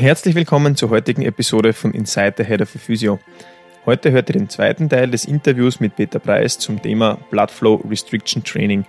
Herzlich 0.00 0.34
willkommen 0.34 0.76
zur 0.76 0.88
heutigen 0.88 1.20
Episode 1.20 1.74
von 1.74 1.92
Inside 1.92 2.36
the 2.38 2.44
Head 2.44 2.62
of 2.62 2.74
a 2.74 2.78
Physio. 2.78 3.18
Heute 3.84 4.12
hört 4.12 4.30
ihr 4.30 4.32
den 4.32 4.48
zweiten 4.48 4.88
Teil 4.88 5.10
des 5.10 5.26
Interviews 5.26 5.78
mit 5.78 5.94
Peter 5.94 6.18
Preis 6.18 6.58
zum 6.58 6.80
Thema 6.80 7.18
Blood 7.30 7.50
Flow 7.50 7.84
Restriction 7.86 8.42
Training. 8.42 8.86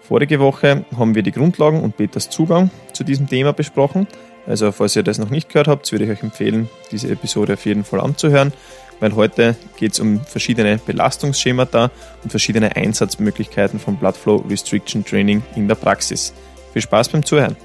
Vorige 0.00 0.38
Woche 0.38 0.84
haben 0.96 1.16
wir 1.16 1.24
die 1.24 1.32
Grundlagen 1.32 1.82
und 1.82 1.96
Peters 1.96 2.30
Zugang 2.30 2.70
zu 2.92 3.02
diesem 3.02 3.28
Thema 3.28 3.52
besprochen. 3.52 4.06
Also 4.46 4.70
falls 4.70 4.94
ihr 4.94 5.02
das 5.02 5.18
noch 5.18 5.28
nicht 5.28 5.48
gehört 5.48 5.66
habt, 5.66 5.90
würde 5.90 6.04
ich 6.04 6.10
euch 6.12 6.22
empfehlen, 6.22 6.70
diese 6.92 7.10
Episode 7.10 7.54
auf 7.54 7.66
jeden 7.66 7.82
Fall 7.82 7.98
anzuhören, 7.98 8.52
weil 9.00 9.16
heute 9.16 9.56
geht 9.76 9.94
es 9.94 9.98
um 9.98 10.20
verschiedene 10.20 10.78
Belastungsschemata 10.78 11.90
und 12.22 12.30
verschiedene 12.30 12.76
Einsatzmöglichkeiten 12.76 13.80
von 13.80 13.96
Blood 13.96 14.16
Flow 14.16 14.36
Restriction 14.48 15.04
Training 15.04 15.42
in 15.56 15.66
der 15.66 15.74
Praxis. 15.74 16.32
Viel 16.72 16.82
Spaß 16.82 17.08
beim 17.08 17.24
Zuhören! 17.24 17.56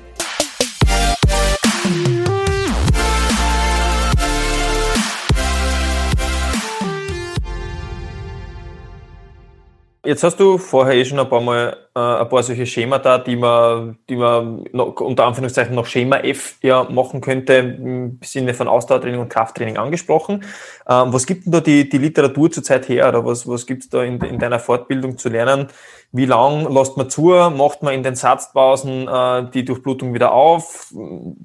Jetzt 10.05 10.23
hast 10.23 10.39
du 10.39 10.57
vorher 10.57 10.95
eh 10.95 11.03
schon 11.03 11.19
ein 11.19 11.29
paar 11.29 11.41
Mal 11.41 11.88
ein 11.99 12.29
paar 12.29 12.43
solche 12.43 12.65
Schemata, 12.65 13.17
die 13.17 13.35
man, 13.35 13.97
die 14.09 14.15
man 14.15 14.65
noch, 14.73 14.99
unter 14.99 15.25
Anführungszeichen 15.25 15.75
noch 15.75 15.85
Schema 15.85 16.17
F 16.17 16.57
ja 16.61 16.83
machen 16.83 17.21
könnte, 17.21 17.53
im 17.53 18.19
Sinne 18.23 18.53
von 18.53 18.67
Ausdauertraining 18.67 19.19
und 19.19 19.29
Krafttraining 19.29 19.77
angesprochen. 19.77 20.43
Ähm, 20.87 21.13
was 21.13 21.25
gibt 21.25 21.45
denn 21.45 21.51
da 21.51 21.61
die, 21.61 21.89
die 21.89 21.97
Literatur 21.97 22.51
zurzeit 22.51 22.89
her 22.89 23.09
oder 23.09 23.25
was, 23.25 23.47
was 23.47 23.65
gibt 23.65 23.83
es 23.83 23.89
da 23.89 24.03
in, 24.03 24.19
in 24.21 24.39
deiner 24.39 24.59
Fortbildung 24.59 25.17
zu 25.17 25.29
lernen? 25.29 25.67
Wie 26.11 26.25
lang 26.25 26.73
lässt 26.73 26.97
man 26.97 27.09
zu? 27.09 27.27
Macht 27.55 27.83
man 27.83 27.93
in 27.93 28.01
den 28.01 28.15
Satzpausen 28.15 29.07
äh, 29.07 29.49
die 29.53 29.63
Durchblutung 29.63 30.13
wieder 30.13 30.31
auf? 30.31 30.91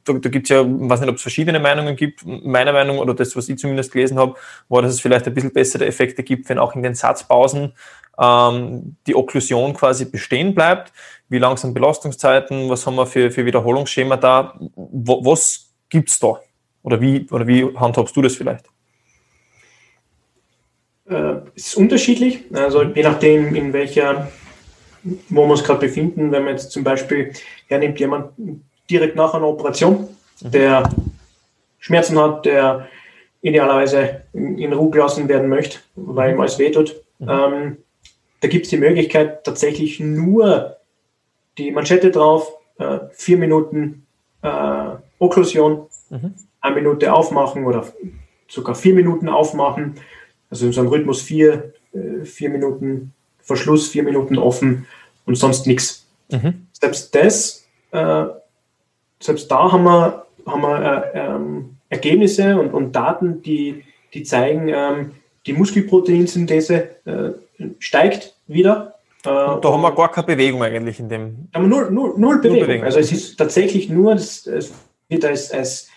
Da, 0.05 0.15
da 0.15 0.29
gibt 0.31 0.47
es 0.47 0.57
ja, 0.57 0.63
ich 0.63 0.67
weiß 0.67 1.01
nicht, 1.01 1.11
ob 1.11 1.17
es 1.17 1.23
verschiedene 1.23 1.61
Meinungen 1.61 1.97
gibt. 1.97 2.25
Meine 2.25 2.73
Meinung 2.73 2.99
oder 2.99 3.13
das, 3.13 3.37
was 3.37 3.49
ich 3.49 3.59
zumindest 3.59 3.93
gelesen 3.93 4.19
habe, 4.19 4.35
war, 4.69 4.81
dass 4.81 4.93
es 4.93 5.01
vielleicht 5.01 5.27
ein 5.27 5.35
bisschen 5.35 5.53
bessere 5.53 5.85
Effekte 5.87 6.23
gibt, 6.23 6.49
wenn 6.49 6.59
auch 6.59 6.75
in 6.75 6.83
den 6.83 6.95
Satzpausen 6.95 7.75
ähm, 8.19 8.97
die 9.07 9.15
Okklusion 9.15 9.75
quasi 9.75 10.07
bestehen 10.45 10.55
bleibt. 10.55 10.93
Wie 11.29 11.39
lang 11.39 11.57
sind 11.57 11.75
Belastungszeiten? 11.75 12.69
Was 12.69 12.87
haben 12.87 12.97
wir 12.97 13.07
für, 13.07 13.31
für 13.31 13.47
Wiederholungsschema 13.47 14.17
da? 14.17 14.55
Wo, 14.75 15.25
was 15.25 15.71
gibt's 15.89 16.19
da? 16.19 16.41
Oder 16.83 17.01
wie, 17.01 17.27
oder 17.31 17.47
wie 17.47 17.65
handhabst 17.77 18.15
du 18.17 18.23
das 18.23 18.37
vielleicht? 18.37 18.67
Äh, 21.09 21.37
es 21.55 21.69
ist 21.69 21.77
unterschiedlich. 21.77 22.45
Also 22.53 22.83
je 22.83 23.03
nachdem, 23.03 23.55
in 23.55 23.73
welcher, 23.73 24.31
wo 25.03 25.45
wir 25.45 25.53
uns 25.53 25.65
gerade 25.65 25.81
befinden, 25.81 26.31
wenn 26.31 26.45
man 26.45 26.53
jetzt 26.53 26.71
zum 26.71 26.85
Beispiel 26.85 27.33
hernimmt 27.69 27.99
jemand 28.01 28.33
direkt 28.91 29.17
nach 29.17 29.35
einer 29.35 29.49
Operation, 29.49 30.09
mhm. 30.43 30.51
der 30.51 30.91
Schmerzen 31.79 32.19
hat, 32.19 32.45
der 32.45 32.89
idealerweise 33.41 34.23
in, 34.33 34.59
in 34.59 34.73
Ruhe 34.73 34.91
gelassen 34.91 35.29
werden 35.29 35.49
möchte, 35.49 35.79
weil 35.97 36.33
ihm 36.33 36.41
alles 36.41 36.59
wehtut. 36.59 36.97
Mhm. 37.19 37.29
Ähm, 37.29 37.77
da 38.41 38.49
gibt 38.49 38.65
es 38.67 38.71
die 38.71 38.77
Möglichkeit, 38.77 39.45
tatsächlich 39.45 40.01
nur 40.01 40.77
die 41.59 41.71
Manschette 41.71 42.11
drauf, 42.11 42.53
äh, 42.79 42.99
vier 43.13 43.39
Minuten 43.39 44.07
äh, 44.43 44.97
Okklusion, 45.19 45.87
mhm. 46.11 46.35
eine 46.61 46.75
Minute 46.75 47.13
aufmachen 47.13 47.65
oder 47.65 47.87
sogar 48.49 48.75
vier 48.75 48.95
Minuten 48.95 49.29
aufmachen. 49.29 49.95
Also 50.51 50.67
in 50.67 50.73
so 50.73 50.81
einem 50.81 50.91
Rhythmus 50.91 51.23
vier, 51.23 51.73
äh, 51.93 52.25
vier 52.25 52.51
Minuten 52.51 53.13
Verschluss, 53.41 53.89
vier 53.89 54.03
Minuten 54.03 54.39
offen 54.39 54.87
und 55.27 55.37
sonst 55.37 55.67
nichts. 55.67 56.07
Mhm. 56.31 56.67
Selbst 56.73 57.15
das, 57.15 57.67
äh, 57.93 58.25
selbst 59.21 59.51
da 59.51 59.73
haben 59.73 59.85
wir, 59.85 60.27
haben 60.47 60.63
wir 60.63 61.13
äh, 61.15 61.19
ähm, 61.19 61.77
Ergebnisse 61.89 62.59
und, 62.59 62.73
und 62.73 62.93
Daten, 62.93 63.43
die, 63.43 63.85
die 64.13 64.23
zeigen, 64.23 64.69
ähm, 64.69 65.13
die 65.47 65.53
Muskelproteinsynthese 65.53 66.75
äh, 67.05 67.31
steigt 67.79 68.37
wieder. 68.47 68.95
Äh, 69.25 69.31
da 69.31 69.63
haben 69.63 69.81
wir 69.81 69.93
gar 69.95 70.11
keine 70.11 70.27
Bewegung 70.27 70.63
eigentlich 70.63 71.01
in 71.01 71.09
dem. 71.09 71.49
Aber 71.53 71.67
null, 71.67 71.91
null, 71.91 72.15
null, 72.17 72.39
Bewegung. 72.39 72.59
null 72.59 72.67
Bewegung. 72.67 72.85
Also 72.85 72.99
es 72.99 73.13
ist 73.13 73.37
tatsächlich 73.37 73.89
nur, 73.89 74.15
das, 74.15 74.47
es 74.47 74.73
wird 75.09 75.25
als, 75.25 75.51
als 75.51 75.89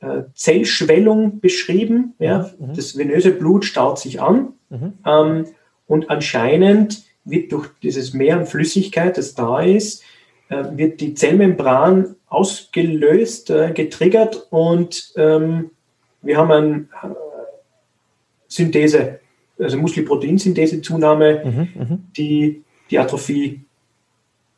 äh, 0.00 0.22
Zellschwellung 0.34 1.40
beschrieben. 1.40 2.14
Ja? 2.18 2.50
Mhm. 2.58 2.74
Das 2.74 2.96
venöse 2.96 3.32
Blut 3.32 3.64
staut 3.64 3.98
sich 3.98 4.20
an. 4.20 4.52
Mhm. 4.70 4.92
Ähm, 5.04 5.46
und 5.86 6.10
anscheinend 6.10 7.04
wird 7.24 7.52
durch 7.52 7.68
dieses 7.82 8.12
Mehr 8.14 8.38
an 8.38 8.46
Flüssigkeit, 8.46 9.18
das 9.18 9.34
da 9.34 9.60
ist, 9.60 10.02
äh, 10.48 10.64
wird 10.72 11.00
die 11.00 11.14
Zellmembran 11.14 12.16
ausgelöst, 12.28 13.50
äh, 13.50 13.72
getriggert 13.72 14.46
und 14.50 15.12
ähm, 15.16 15.70
wir 16.22 16.36
haben 16.38 16.52
eine 16.52 16.76
äh, 17.02 17.14
Synthese 18.48 19.20
also 19.58 19.78
Muskelproteinsynthese-Zunahme, 19.78 21.42
mhm, 21.44 21.68
mhm, 21.74 21.98
die 22.16 22.62
die 22.90 22.98
Atrophie 22.98 23.62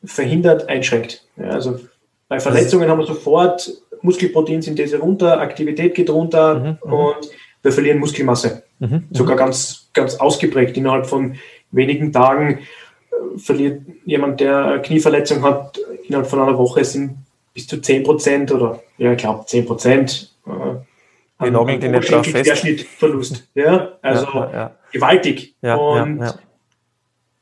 verhindert, 0.04 0.68
einschränkt. 0.68 1.24
Ja, 1.36 1.50
also 1.50 1.80
bei 2.28 2.40
Verletzungen 2.40 2.88
haben 2.88 2.98
wir 2.98 3.06
sofort 3.06 3.72
Muskelproteinsynthese 4.02 4.98
runter, 4.98 5.40
Aktivität 5.40 5.94
geht 5.94 6.10
runter 6.10 6.54
mhm, 6.54 6.66
mhm, 6.84 6.92
und 6.92 7.30
wir 7.62 7.72
verlieren 7.72 7.98
Muskelmasse. 7.98 8.62
Mhm, 8.78 8.88
mhm, 8.88 9.04
Sogar 9.10 9.36
ganz, 9.36 9.88
ganz 9.92 10.16
ausgeprägt. 10.16 10.76
Innerhalb 10.76 11.06
von 11.06 11.36
wenigen 11.70 12.12
Tagen 12.12 12.58
äh, 12.58 13.38
verliert 13.38 13.82
jemand, 14.04 14.40
der 14.40 14.80
Knieverletzung 14.82 15.42
hat, 15.42 15.78
innerhalb 16.06 16.28
von 16.28 16.40
einer 16.40 16.56
Woche 16.56 16.84
sind 16.84 17.16
bis 17.54 17.66
zu 17.66 17.80
10 17.80 18.04
Prozent 18.04 18.52
oder 18.52 18.82
ja, 18.98 19.12
ich 19.12 19.18
glaube 19.18 19.46
10 19.46 19.66
Prozent. 19.66 20.32
Äh, 20.46 21.44
die 21.44 21.50
nageln 21.50 21.80
den 21.80 21.92
nicht 21.92 22.10
drauf 22.10 22.26
fest. 22.26 22.44
Querschnittverlust. 22.44 23.48
Ja, 23.54 23.92
also 24.02 24.26
ja, 24.26 24.52
ja 24.52 24.77
gewaltig. 24.92 25.54
Ja, 25.62 25.76
und, 25.76 26.20
ja, 26.20 26.34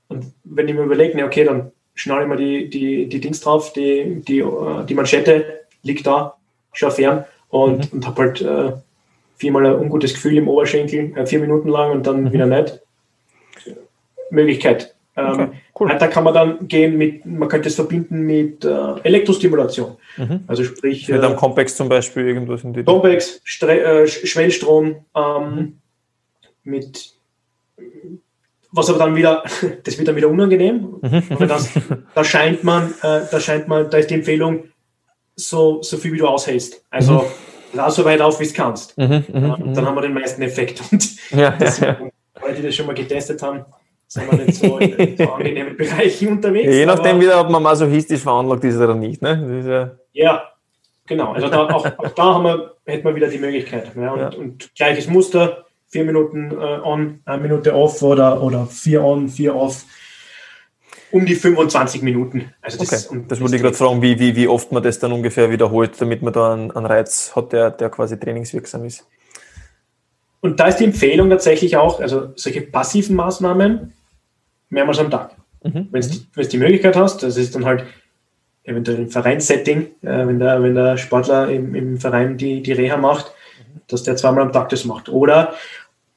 und 0.09 0.33
wenn 0.45 0.69
ich 0.69 0.75
mir 0.75 0.83
überlege, 0.83 1.25
okay, 1.25 1.45
dann 1.45 1.73
schnalle 1.95 2.23
ich 2.23 2.29
mal 2.29 2.37
die, 2.37 2.69
die, 2.69 3.09
die 3.09 3.21
Dings 3.21 3.41
drauf, 3.41 3.73
die, 3.73 4.23
die, 4.27 4.45
die 4.89 4.95
Manschette 4.95 5.63
liegt 5.83 6.07
da, 6.07 6.37
schau 6.73 6.91
fern 6.91 7.25
und, 7.49 7.93
mhm. 7.93 7.99
und 7.99 8.07
habe 8.07 8.23
halt 8.23 8.43
äh, 8.43 8.73
viermal 9.37 9.67
ein 9.67 9.77
ungutes 9.77 10.15
Gefühl 10.15 10.37
im 10.37 10.49
Oberschenkel, 10.49 11.17
äh, 11.17 11.27
vier 11.27 11.41
Minuten 11.41 11.69
lang 11.69 11.93
und 11.93 12.07
dann 12.07 12.25
mhm. 12.25 12.33
wieder 12.33 12.47
nicht. 12.47 12.81
Möglichkeit. 14.31 14.95
Ähm, 15.17 15.33
okay, 15.33 15.49
cool. 15.81 15.89
Weiter 15.89 16.09
kann 16.09 16.25
man 16.25 16.35
dann 16.35 16.69
gehen 16.69 16.99
mit, 16.99 17.25
man 17.25 17.49
könnte 17.49 17.69
es 17.69 17.77
verbinden 17.77 18.23
mit 18.23 18.65
äh, 18.65 19.01
Elektrostimulation. 19.03 19.97
Mhm. 20.17 20.41
Also 20.47 20.65
sprich. 20.65 21.09
Mit 21.09 21.23
einem 21.23 21.35
äh, 21.35 21.37
Compex 21.37 21.77
zum 21.77 21.89
Beispiel 21.89 22.27
irgendwas 22.27 22.65
in 22.65 22.75
die 22.75 22.85
Compex, 22.85 23.41
äh, 23.63 24.07
Schwellstrom, 24.07 24.97
ähm, 25.15 25.55
mhm. 25.55 25.79
mit 26.65 27.16
was 28.73 28.91
aber 28.91 28.99
dann 28.99 29.17
wieder, 29.17 29.43
das 29.85 29.99
wird 29.99 30.09
dann 30.09 30.17
wieder 30.17 30.29
unangenehm. 30.29 30.99
Mhm. 31.03 31.23
Das, 31.49 31.71
da 32.15 32.25
scheint 32.25 32.63
man, 32.63 32.95
äh, 33.03 33.23
da 33.31 33.41
scheint 33.41 33.69
man, 33.69 33.91
da 33.91 33.99
ist 33.99 34.11
die 34.11 34.15
Empfehlung, 34.15 34.65
so, 35.35 35.83
so 35.83 35.97
viel 35.97 36.13
wie 36.13 36.19
du 36.19 36.27
aushältst. 36.27 36.85
Also 36.91 37.15
mhm. 37.15 37.25
lass 37.75 37.97
so 37.97 38.05
weit 38.05 38.21
auf, 38.21 38.41
wie 38.41 38.45
es 38.45 38.55
kannst. 38.55 38.97
Mhm, 38.97 39.25
mhm, 39.33 39.41
mhm, 39.41 39.75
dann 39.75 39.87
haben 39.87 39.95
wir 39.95 40.03
den 40.03 40.15
meisten 40.15 40.43
Effekt. 40.43 40.83
Und 40.91 41.17
ja, 41.31 41.51
deswegen, 41.61 41.93
ja, 41.93 42.01
ja. 42.01 42.43
weil 42.43 42.55
die 42.55 42.63
das 42.63 42.75
schon 42.75 42.87
mal 42.87 42.95
getestet 42.95 43.43
haben, 43.43 43.65
sind 44.09 44.31
wir 44.31 44.45
nicht 44.45 44.59
so 44.59 44.79
in, 44.79 45.17
so 45.17 45.33
angenehmen 45.33 45.77
Bereichen 45.77 46.29
unterwegs. 46.29 46.73
Je 46.73 46.87
nachdem 46.87 47.21
wieder, 47.21 47.41
ob 47.41 47.51
man 47.51 47.63
masochistisch 47.63 48.21
veranlagt 48.21 48.65
ist 48.65 48.77
oder 48.77 48.95
nicht. 48.95 49.21
Ne? 49.21 49.99
Ja, 50.13 50.23
ja, 50.25 50.43
genau. 51.07 51.33
Also 51.33 51.49
da, 51.49 51.69
auch, 51.69 51.85
auch 51.85 52.09
da 52.11 52.35
haben 52.35 52.45
wir, 52.45 52.75
hätten 52.87 53.05
wir 53.05 53.15
wieder 53.15 53.29
die 53.29 53.39
Möglichkeit. 53.39 53.95
Und, 53.95 54.37
und 54.37 54.75
gleiches 54.75 55.09
Muster, 55.09 55.66
vier 55.89 56.05
Minuten 56.05 56.51
äh, 56.51 56.55
on, 56.55 57.21
eine 57.25 57.43
Minute 57.43 57.75
off 57.75 58.03
oder, 58.03 58.43
oder 58.43 58.67
vier 58.67 59.03
on, 59.03 59.29
vier 59.29 59.55
off. 59.55 59.85
Um 61.13 61.25
die 61.25 61.37
25 61.37 62.03
Minuten. 62.03 62.53
Also 62.61 62.79
das, 62.79 63.09
okay. 63.09 63.25
das 63.29 63.41
wollte 63.41 63.57
ich 63.57 63.63
gerade 63.63 63.77
fragen, 63.77 64.03
wie, 64.03 64.19
wie, 64.19 64.35
wie 64.35 64.49
oft 64.49 64.73
man 64.73 64.83
das 64.83 64.99
dann 64.99 65.13
ungefähr 65.13 65.51
wiederholt, 65.51 66.01
damit 66.01 66.21
man 66.21 66.33
da 66.33 66.53
einen, 66.53 66.71
einen 66.73 66.87
Reiz 66.87 67.33
hat, 67.35 67.53
der, 67.53 67.71
der 67.71 67.91
quasi 67.91 68.19
trainingswirksam 68.19 68.85
ist. 68.85 69.07
Und 70.41 70.61
da 70.61 70.67
ist 70.67 70.79
die 70.79 70.85
Empfehlung 70.85 71.31
tatsächlich 71.31 71.77
auch, 71.77 72.01
also 72.01 72.33
solche 72.35 72.61
passiven 72.61 73.17
Maßnahmen 73.17 73.93
mehrmals 74.69 74.99
am 74.99 75.11
Tag. 75.11 75.37
Mhm. 75.63 75.89
Wenn 75.91 76.01
du 76.03 76.09
die, 76.09 76.49
die 76.49 76.59
Möglichkeit 76.59 76.97
hast, 76.97 77.23
das 77.23 77.37
ist 77.37 77.55
dann 77.55 77.65
halt 77.65 77.85
eventuell 78.65 78.99
ein 78.99 79.09
Vereinssetting, 79.09 79.87
äh, 80.03 80.27
wenn, 80.27 80.39
der, 80.39 80.63
wenn 80.63 80.75
der 80.75 80.97
Sportler 80.97 81.49
im, 81.49 81.75
im 81.75 81.99
Verein 81.99 82.37
die, 82.37 82.63
die 82.63 82.73
Reha 82.73 82.97
macht, 82.97 83.33
dass 83.89 84.03
der 84.03 84.17
zweimal 84.17 84.43
am 84.43 84.53
Tag 84.53 84.69
das 84.69 84.85
macht. 84.85 85.09
Oder 85.09 85.55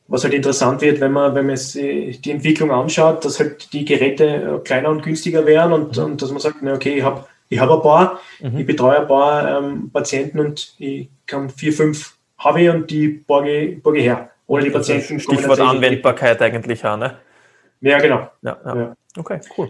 was 0.07 0.23
halt 0.23 0.33
interessant 0.33 0.81
wird, 0.81 0.99
wenn 0.99 1.11
man, 1.11 1.35
wenn 1.35 1.45
man 1.45 1.55
die 1.55 2.31
Entwicklung 2.31 2.71
anschaut, 2.71 3.23
dass 3.23 3.39
halt 3.39 3.71
die 3.73 3.85
Geräte 3.85 4.25
äh, 4.25 4.59
kleiner 4.63 4.89
und 4.89 5.03
günstiger 5.03 5.45
werden 5.45 5.71
und, 5.71 5.97
mhm. 5.97 6.03
und 6.03 6.21
dass 6.21 6.31
man 6.31 6.39
sagt, 6.39 6.57
na 6.61 6.73
okay, 6.73 6.97
ich 6.97 7.03
habe 7.03 7.25
ich 7.49 7.59
hab 7.59 7.69
ein 7.69 7.81
paar, 7.81 8.19
mhm. 8.39 8.59
ich 8.59 8.65
betreue 8.65 8.99
ein 8.99 9.07
paar 9.07 9.57
ähm, 9.57 9.89
Patienten 9.91 10.39
und 10.39 10.73
ich 10.77 11.09
kann 11.25 11.49
vier, 11.49 11.73
fünf 11.73 12.15
habe 12.37 12.61
ich 12.61 12.69
und 12.69 12.89
die 12.89 13.07
borge, 13.07 13.79
borge 13.83 13.99
her. 13.99 14.29
Oder 14.47 14.63
die 14.63 14.71
Patienten. 14.71 15.19
Stichwort 15.19 15.59
Anwendbarkeit 15.59 16.41
eigentlich 16.41 16.83
auch, 16.83 16.97
ne? 16.97 17.17
Ja, 17.81 17.99
genau. 17.99 18.29
Ja, 18.41 18.57
ja. 18.65 18.75
ja. 18.75 18.95
Okay, 19.17 19.39
cool. 19.57 19.69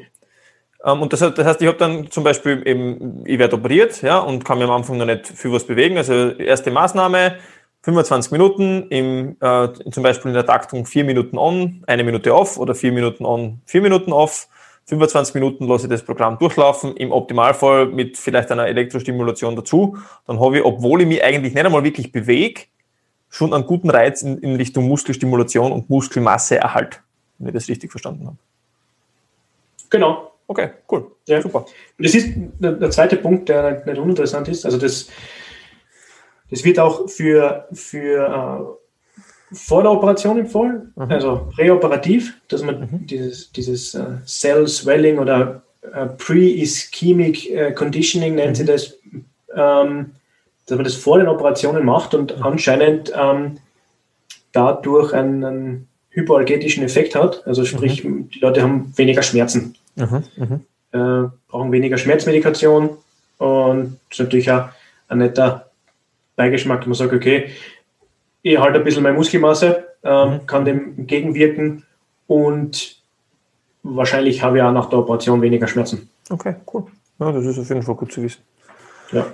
Ähm, 0.85 1.01
und 1.01 1.11
das, 1.11 1.19
das, 1.19 1.45
heißt, 1.45 1.61
ich 1.61 1.67
habe 1.67 1.77
dann 1.77 2.09
zum 2.09 2.23
Beispiel 2.23 2.61
eben, 2.65 3.23
ich 3.25 3.37
werde 3.37 3.55
operiert, 3.55 4.01
ja, 4.01 4.19
und 4.19 4.45
kann 4.45 4.57
mir 4.57 4.65
am 4.65 4.71
Anfang 4.71 4.97
noch 4.97 5.05
nicht 5.05 5.27
viel 5.27 5.51
was 5.51 5.65
bewegen. 5.65 5.97
Also 5.97 6.29
erste 6.31 6.71
Maßnahme, 6.71 7.35
25 7.81 8.31
Minuten, 8.31 8.87
im, 8.89 9.37
äh, 9.39 9.69
zum 9.91 10.03
Beispiel 10.03 10.29
in 10.29 10.35
der 10.35 10.45
Taktung 10.45 10.85
4 10.85 11.05
Minuten 11.05 11.37
on, 11.37 11.83
eine 11.87 12.03
Minute 12.03 12.35
off 12.35 12.57
oder 12.57 12.75
4 12.75 12.91
Minuten 12.91 13.25
on, 13.25 13.61
4 13.65 13.81
Minuten 13.81 14.11
off. 14.11 14.47
25 14.85 15.35
Minuten 15.35 15.67
lasse 15.67 15.85
ich 15.85 15.91
das 15.91 16.03
Programm 16.03 16.39
durchlaufen, 16.39 16.97
im 16.97 17.11
Optimalfall 17.11 17.85
mit 17.85 18.17
vielleicht 18.17 18.51
einer 18.51 18.65
Elektrostimulation 18.67 19.55
dazu. 19.55 19.97
Dann 20.25 20.39
habe 20.39 20.57
ich, 20.57 20.65
obwohl 20.65 21.01
ich 21.01 21.07
mich 21.07 21.23
eigentlich 21.23 21.53
nicht 21.53 21.63
einmal 21.63 21.83
wirklich 21.83 22.11
bewege, 22.11 22.63
schon 23.29 23.53
einen 23.53 23.65
guten 23.65 23.91
Reiz 23.91 24.23
in, 24.23 24.39
in 24.39 24.55
Richtung 24.55 24.87
Muskelstimulation 24.87 25.71
und 25.71 25.89
Muskelmasseerhalt, 25.89 27.01
wenn 27.37 27.49
ich 27.49 27.53
das 27.53 27.69
richtig 27.69 27.91
verstanden 27.91 28.25
habe. 28.25 28.37
Genau. 29.91 30.31
Okay, 30.47 30.71
cool. 30.91 31.11
Ja. 31.27 31.41
Super. 31.41 31.59
Und 31.59 32.05
das 32.05 32.15
ist 32.15 32.29
der, 32.57 32.71
der 32.71 32.89
zweite 32.89 33.17
Punkt, 33.17 33.49
der 33.49 33.85
nicht 33.85 33.99
uninteressant 33.99 34.47
ist. 34.47 34.65
Also 34.65 34.79
das, 34.79 35.07
das 36.49 36.63
wird 36.63 36.79
auch 36.79 37.09
für, 37.09 37.67
für 37.73 38.77
äh, 39.51 39.55
vor 39.55 39.83
der 39.83 39.91
Operation 39.91 40.39
empfohlen, 40.39 40.93
mhm. 40.95 41.11
also 41.11 41.47
präoperativ, 41.55 42.33
dass 42.47 42.63
man 42.63 42.81
mhm. 42.81 43.07
dieses, 43.07 43.51
dieses 43.51 43.95
äh, 43.95 44.05
Cell 44.25 44.67
Swelling 44.67 45.19
oder 45.19 45.63
äh, 45.81 46.05
Pre-Ischemic 46.05 47.49
äh, 47.49 47.71
Conditioning 47.71 48.35
nennt 48.35 48.51
mhm. 48.51 48.55
sie 48.55 48.65
das, 48.65 48.97
ähm, 49.55 50.11
dass 50.67 50.75
man 50.75 50.83
das 50.83 50.95
vor 50.95 51.17
den 51.17 51.27
Operationen 51.27 51.85
macht 51.85 52.13
und 52.13 52.37
mhm. 52.37 52.43
anscheinend 52.43 53.11
ähm, 53.15 53.57
dadurch 54.51 55.13
einen, 55.13 55.43
einen 55.43 55.87
hypoalgetischen 56.11 56.83
Effekt 56.83 57.15
hat. 57.15 57.45
Also 57.47 57.65
sprich, 57.65 58.03
mhm. 58.03 58.29
die 58.29 58.39
Leute 58.39 58.61
haben 58.61 58.93
weniger 58.97 59.23
Schmerzen. 59.23 59.75
Mhm, 59.95 60.23
mhm. 60.37 60.61
Äh, 60.91 61.29
brauchen 61.47 61.71
weniger 61.71 61.97
Schmerzmedikation 61.97 62.97
und 63.37 63.99
das 64.09 64.19
ist 64.19 64.19
natürlich 64.19 64.51
auch 64.51 64.69
ein 65.07 65.19
netter 65.19 65.68
Beigeschmack, 66.39 66.87
man 66.87 66.93
sagt, 66.93 67.11
okay, 67.11 67.49
ich 68.41 68.57
halte 68.57 68.79
ein 68.79 68.85
bisschen 68.85 69.03
meine 69.03 69.17
Muskelmasse, 69.17 69.83
äh, 70.03 70.25
mhm. 70.25 70.45
kann 70.47 70.63
dem 70.63 70.97
entgegenwirken 70.97 71.83
und 72.27 73.01
wahrscheinlich 73.83 74.41
habe 74.41 74.57
ich 74.57 74.63
auch 74.63 74.71
nach 74.71 74.89
der 74.89 74.99
Operation 74.99 75.41
weniger 75.41 75.67
Schmerzen. 75.67 76.09
Okay, 76.29 76.55
cool. 76.73 76.85
Ja, 77.19 77.33
das 77.33 77.45
ist 77.45 77.59
auf 77.59 77.67
jeden 77.67 77.83
Fall 77.83 77.95
gut 77.95 78.13
zu 78.13 78.23
wissen. 78.23 78.41
Ja. 79.11 79.25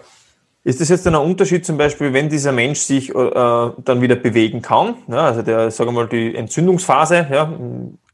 Ist 0.64 0.82
das 0.82 0.90
jetzt 0.90 1.06
ein 1.06 1.14
Unterschied 1.14 1.64
zum 1.64 1.78
Beispiel, 1.78 2.12
wenn 2.12 2.28
dieser 2.28 2.52
Mensch 2.52 2.80
sich 2.80 3.14
äh, 3.14 3.14
dann 3.14 4.02
wieder 4.02 4.16
bewegen 4.16 4.64
kann? 4.64 4.96
Ja, 5.08 5.28
also 5.28 5.44
der, 5.44 5.70
sagen 5.70 5.90
wir 5.90 6.02
mal, 6.02 6.08
die 6.08 6.34
Entzündungsphase 6.34 7.28
ja, 7.32 7.54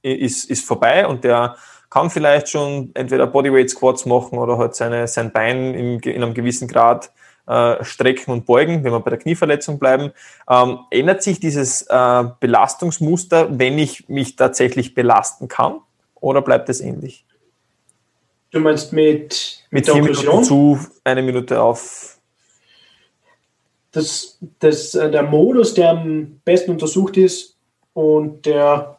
ist, 0.01 0.49
ist 0.49 0.65
vorbei 0.65 1.07
und 1.07 1.23
der 1.23 1.55
kann 1.89 2.09
vielleicht 2.09 2.49
schon 2.49 2.91
entweder 2.93 3.25
Bodyweight 3.27 3.69
Squats 3.69 4.05
machen 4.05 4.37
oder 4.37 4.57
halt 4.57 4.75
seine, 4.75 5.07
sein 5.07 5.31
Bein 5.31 5.73
in, 5.73 5.99
in 6.01 6.23
einem 6.23 6.33
gewissen 6.33 6.67
Grad 6.67 7.09
äh, 7.47 7.83
strecken 7.83 8.31
und 8.31 8.45
beugen, 8.45 8.83
wenn 8.83 8.91
wir 8.91 8.99
bei 8.99 9.11
der 9.11 9.19
Knieverletzung 9.19 9.79
bleiben. 9.79 10.11
Ähm, 10.49 10.79
ändert 10.89 11.23
sich 11.23 11.39
dieses 11.39 11.83
äh, 11.83 12.23
Belastungsmuster, 12.39 13.59
wenn 13.59 13.77
ich 13.77 14.07
mich 14.09 14.35
tatsächlich 14.35 14.93
belasten 14.93 15.47
kann 15.47 15.79
oder 16.15 16.41
bleibt 16.41 16.69
es 16.69 16.81
ähnlich? 16.81 17.25
Du 18.51 18.59
meinst 18.59 18.93
mit, 18.93 19.63
mit, 19.71 19.87
mit 19.87 19.89
vier 19.89 20.03
Minuten 20.03 20.43
zu, 20.43 20.79
eine 21.03 21.21
Minute 21.21 21.61
auf? 21.61 22.17
Das, 23.91 24.37
das, 24.59 24.95
äh, 24.95 25.09
der 25.09 25.23
Modus, 25.23 25.73
der 25.73 25.91
am 25.91 26.41
besten 26.43 26.71
untersucht 26.71 27.17
ist 27.17 27.57
und 27.93 28.45
der 28.45 28.97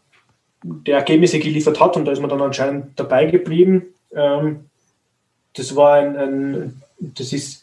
der 0.62 0.99
Ergebnisse 0.99 1.39
geliefert 1.39 1.81
hat 1.81 1.97
und 1.97 2.05
da 2.05 2.12
ist 2.12 2.21
man 2.21 2.31
dann 2.31 2.41
anscheinend 2.41 2.99
dabei 2.99 3.27
geblieben. 3.27 3.94
Ähm, 4.15 4.67
das 5.55 5.75
war 5.77 5.94
ein, 5.94 6.17
ein, 6.17 6.83
das 6.99 7.33
ist 7.33 7.62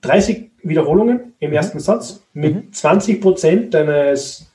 30 0.00 0.50
Wiederholungen 0.62 1.34
im 1.38 1.50
mhm. 1.50 1.56
ersten 1.56 1.80
Satz 1.80 2.22
mit 2.32 2.54
mhm. 2.54 2.72
20 2.72 3.20
Prozent 3.20 3.74
deines, 3.74 4.50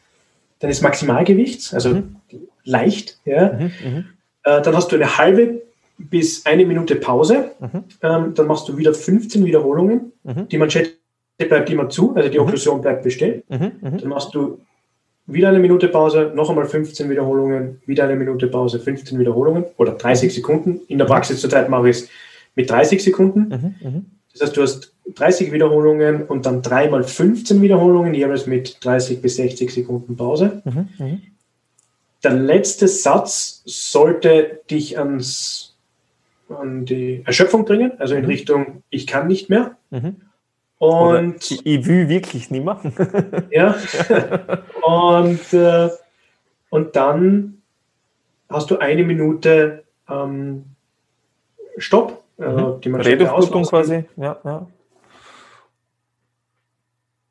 deines 0.60 0.81
Maximalgewichts, 0.81 1.74
also 1.74 1.89
mhm. 1.89 2.16
leicht. 2.63 3.19
Ja. 3.25 3.54
Mhm. 3.54 3.72
mhm. 3.84 4.06
Äh, 4.44 4.62
dann 4.62 4.75
hast 4.75 4.92
du 4.92 4.95
eine 4.95 5.18
halbe 5.18 5.62
bis 5.98 6.45
eine 6.45 6.66
Minute 6.66 6.95
Pause. 6.95 7.51
Mhm. 7.60 7.84
Ähm, 8.01 8.34
dann 8.34 8.48
machst 8.48 8.69
du 8.69 8.78
wieder 8.78 8.94
15 8.94 9.44
Wiederholungen. 9.45 10.13
Die 10.51 10.57
Manschette 10.57 10.92
bleibt 11.38 11.69
immer 11.69 11.89
zu, 11.89 12.16
also 12.16 12.30
die 12.30 12.39
Okklusion 12.39 12.81
bleibt 12.81 13.04
bestehen. 13.04 13.44
Dann 13.48 14.07
machst 14.07 14.36
du 14.36 14.60
wieder 15.25 15.50
eine 15.50 15.60
Minute 15.60 15.88
Pause, 15.88 16.31
noch 16.36 16.50
einmal 16.50 16.66
15 16.66 17.10
Wiederholungen, 17.10 17.81
wieder 17.86 18.04
eine 18.04 18.16
Minute 18.16 18.48
Pause, 18.48 18.80
15 18.80 19.18
Wiederholungen 19.18 19.66
oder 19.78 19.94
30 19.94 20.34
Sekunden. 20.34 20.81
In 20.88 20.98
der 20.98 21.06
Praxis 21.06 21.39
zurzeit 21.39 21.69
mache 21.69 21.89
ich 21.89 21.98
es 21.98 22.10
mit 22.56 22.69
30 22.69 23.04
Sekunden. 23.04 23.75
Das 24.34 24.42
heißt, 24.42 24.57
du 24.57 24.62
hast 24.62 24.94
30 25.15 25.51
Wiederholungen 25.51 26.24
und 26.24 26.45
dann 26.45 26.62
dreimal 26.62 27.04
15 27.04 27.62
Wiederholungen, 27.62 28.13
jeweils 28.13 28.45
mit 28.45 28.83
30 28.83 29.21
bis 29.21 29.38
60 29.38 29.74
Sekunden 29.74 30.15
Pause. 30.15 30.62
Mhm, 30.65 30.89
mhm, 30.98 31.21
der 32.24 32.33
letzte 32.33 32.88
Satz 32.88 33.62
sollte 33.65 34.62
dich 34.69 34.98
ans, 34.98 35.75
an 36.50 36.86
die 36.86 37.21
Erschöpfung 37.25 37.65
bringen, 37.65 37.94
also 38.00 38.15
in 38.15 38.24
mhm. 38.24 38.27
Richtung, 38.27 38.83
ich 38.89 39.07
kann 39.07 39.27
nicht 39.27 39.50
mehr. 39.50 39.77
Mhm. 39.92 40.18
Und 40.80 41.50
ich, 41.50 41.88
will 41.88 42.07
wirklich 42.07 42.51
nicht 42.51 42.63
mehr. 42.63 42.80
ja. 43.50 43.75
Und, 44.83 45.53
äh, 45.53 45.89
und 46.69 46.95
dann 46.95 47.62
hast 48.50 48.69
du 48.69 48.77
eine 48.77 49.03
Minute 49.03 49.83
ähm, 50.07 50.65
Stopp. 51.77 52.24
Also 52.38 52.77
die 52.83 52.89
Redeflutung 52.89 53.63
quasi. 53.63 54.06
Ja, 54.15 54.39
ja. 54.44 54.68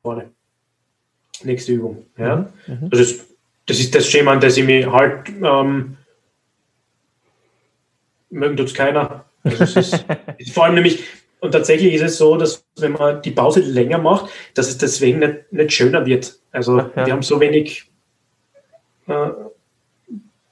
Vorne. 0.07 0.31
Nächste 1.43 1.73
Übung. 1.73 2.05
Ja. 2.17 2.49
Mhm. 2.65 2.89
Das, 2.89 3.01
ist, 3.01 3.25
das 3.65 3.77
ist 3.77 3.93
das 3.93 4.07
Schema, 4.07 4.31
an 4.31 4.39
das 4.39 4.55
ich 4.55 4.63
mich 4.63 4.85
halt 4.85 5.27
ähm, 5.27 5.97
mögen 8.29 8.55
tut 8.55 8.67
es 8.67 8.73
keiner. 8.73 9.25
Also 9.43 9.65
es 9.65 9.75
ist, 9.75 10.05
ist 10.37 10.53
vor 10.53 10.63
allem 10.63 10.75
nämlich, 10.75 11.03
und 11.41 11.51
tatsächlich 11.51 11.93
ist 11.93 12.03
es 12.03 12.17
so, 12.19 12.37
dass 12.37 12.65
wenn 12.77 12.93
man 12.93 13.21
die 13.21 13.31
Pause 13.31 13.59
länger 13.59 13.97
macht, 13.97 14.31
dass 14.53 14.69
es 14.69 14.77
deswegen 14.77 15.19
nicht, 15.19 15.51
nicht 15.51 15.73
schöner 15.73 16.05
wird. 16.05 16.39
Also 16.53 16.77
ja. 16.77 17.05
wir 17.05 17.11
haben 17.11 17.21
so 17.21 17.41
wenig, 17.41 17.91
äh, 19.07 19.29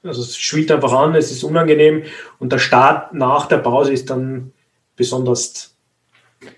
also 0.02 0.20
es 0.20 0.36
schwillt 0.36 0.70
einfach 0.70 0.92
an, 0.92 1.14
es 1.14 1.32
ist 1.32 1.44
unangenehm 1.44 2.02
und 2.38 2.52
der 2.52 2.58
Start 2.58 3.14
nach 3.14 3.46
der 3.46 3.58
Pause 3.58 3.94
ist 3.94 4.10
dann 4.10 4.52
besonders 4.96 5.74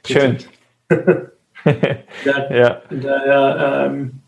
schön. 0.05 0.39
ja. 1.65 2.83
Der, 2.91 3.87
ähm, 3.87 4.21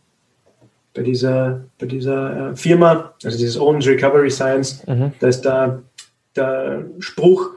bei 0.94 1.02
dieser, 1.02 1.60
bei 1.78 1.86
dieser 1.86 2.50
äh, 2.50 2.56
Firma, 2.56 3.14
also 3.22 3.38
dieses 3.38 3.58
Owens 3.58 3.86
Recovery 3.86 4.30
Science, 4.30 4.84
mhm. 4.86 5.12
da 5.20 5.28
ist 5.28 5.42
der, 5.42 5.82
der 6.34 6.84
Spruch 6.98 7.50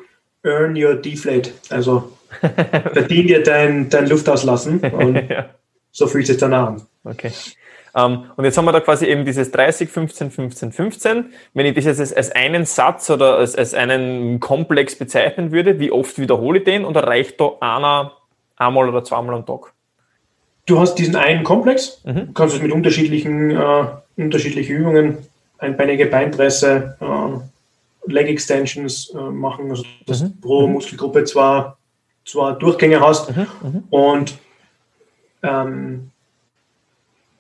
Earn 0.43 0.75
Your 0.77 0.95
Deflate, 0.95 1.51
also 1.69 2.12
verdien 2.93 3.27
dir 3.27 3.43
dein, 3.43 3.89
dein 3.89 4.07
Luftauslassen 4.07 4.79
und 4.91 5.15
ja. 5.29 5.50
so 5.91 6.07
fühlt 6.07 6.27
sich 6.27 6.38
dann 6.38 6.53
an. 6.53 6.81
Okay. 7.03 7.31
Um, 7.95 8.01
ähm, 8.01 8.24
und 8.38 8.45
jetzt 8.45 8.57
haben 8.57 8.65
wir 8.65 8.71
da 8.71 8.79
quasi 8.79 9.05
eben 9.05 9.24
dieses 9.24 9.51
30, 9.51 9.88
15, 9.88 10.31
15, 10.31 10.71
15. 10.71 11.25
Wenn 11.53 11.65
ich 11.67 11.75
das 11.75 11.86
jetzt 11.86 12.17
als, 12.17 12.31
einen 12.31 12.65
Satz 12.65 13.09
oder 13.12 13.38
als, 13.38 13.55
als 13.55 13.75
einen 13.75 14.39
Komplex 14.39 14.98
bezeichnen 14.98 15.51
würde, 15.51 15.79
wie 15.79 15.91
oft 15.91 16.17
wiederhole 16.17 16.59
ich 16.59 16.63
den 16.63 16.86
oder 16.86 17.03
reicht 17.03 17.39
da 17.39 17.51
einer 17.59 18.13
einmal 18.57 18.89
oder 18.89 19.03
zweimal 19.03 19.36
am 19.36 19.45
Tag? 19.45 19.74
Du 20.65 20.79
hast 20.79 20.95
diesen 20.95 21.15
einen 21.15 21.43
Komplex, 21.43 22.01
mhm. 22.05 22.27
du 22.27 22.33
kannst 22.33 22.55
es 22.55 22.62
mit 22.62 22.72
unterschiedlichen, 22.72 23.51
äh, 23.51 23.86
unterschiedlichen 24.15 24.75
Übungen, 24.75 25.17
einbeinige 25.57 26.05
Beinpresse, 26.05 26.98
äh, 27.00 28.12
Leg 28.12 28.27
Extensions 28.27 29.10
äh, 29.10 29.17
machen, 29.17 29.69
also 29.69 29.83
dass 30.05 30.22
mhm. 30.22 30.41
pro 30.41 30.67
mhm. 30.67 30.74
Muskelgruppe 30.74 31.24
zwar 31.25 31.77
zwar 32.25 32.57
Durchgänge 32.57 33.01
hast 33.01 33.36
mhm, 33.36 33.48
mhm, 33.62 33.83
und 33.89 34.38
ähm, 35.41 36.12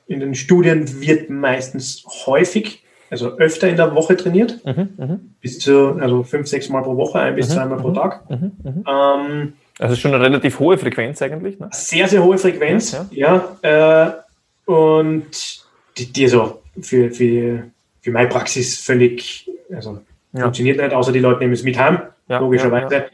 in 0.07 0.19
den 0.19 0.35
Studien 0.35 1.01
wird 1.01 1.29
meistens 1.29 2.05
häufig, 2.25 2.83
also 3.09 3.37
öfter 3.37 3.69
in 3.69 3.77
der 3.77 3.95
Woche 3.95 4.17
trainiert, 4.17 4.59
mhm, 4.65 4.89
mh. 4.97 5.19
bis 5.39 5.59
zu 5.59 5.95
also 5.99 6.23
fünf, 6.23 6.47
sechs 6.47 6.67
Mal 6.69 6.83
pro 6.83 6.97
Woche, 6.97 7.19
ein 7.19 7.35
bis 7.35 7.49
zweimal 7.49 7.79
pro 7.79 7.91
Tag. 7.91 8.23
Ähm, 8.29 9.53
also 9.79 9.95
schon 9.95 10.13
eine 10.13 10.23
relativ 10.23 10.59
hohe 10.59 10.77
Frequenz 10.77 11.21
eigentlich. 11.21 11.59
Ne? 11.59 11.69
Sehr, 11.71 12.07
sehr 12.07 12.23
hohe 12.23 12.37
Frequenz, 12.37 12.91
ja. 12.91 13.57
ja 13.61 14.17
äh, 14.67 14.71
und 14.71 15.63
die, 15.97 16.11
die 16.11 16.27
so 16.27 16.61
für, 16.81 17.11
für, 17.11 17.63
für 18.01 18.11
meine 18.11 18.29
Praxis 18.29 18.79
völlig, 18.79 19.49
also 19.71 19.99
ja. 20.33 20.43
funktioniert 20.43 20.77
nicht, 20.77 20.93
außer 20.93 21.11
die 21.11 21.19
Leute 21.19 21.39
nehmen 21.39 21.53
es 21.53 21.63
mit 21.63 21.77
heim, 21.77 21.99
ja, 22.27 22.39
logischerweise. 22.39 23.05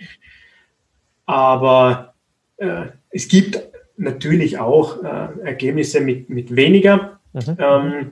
Aber 1.26 2.14
äh, 2.58 2.86
es 3.12 3.28
gibt 3.28 3.62
natürlich 3.98 4.58
auch 4.58 5.04
äh, 5.04 5.28
Ergebnisse 5.44 6.02
mit, 6.02 6.30
mit 6.30 6.56
weniger. 6.56 7.20
Mhm. 7.34 7.58
Ähm, 7.58 8.12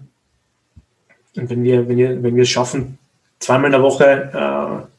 und 1.36 1.50
wenn 1.50 1.64
wir, 1.64 1.88
wenn, 1.88 1.98
wir, 1.98 2.24
wenn 2.24 2.36
wir 2.36 2.44
es 2.44 2.50
schaffen, 2.50 2.98
zweimal 3.40 3.68
in 3.68 3.72
der 3.74 3.84
Woche 3.84 4.90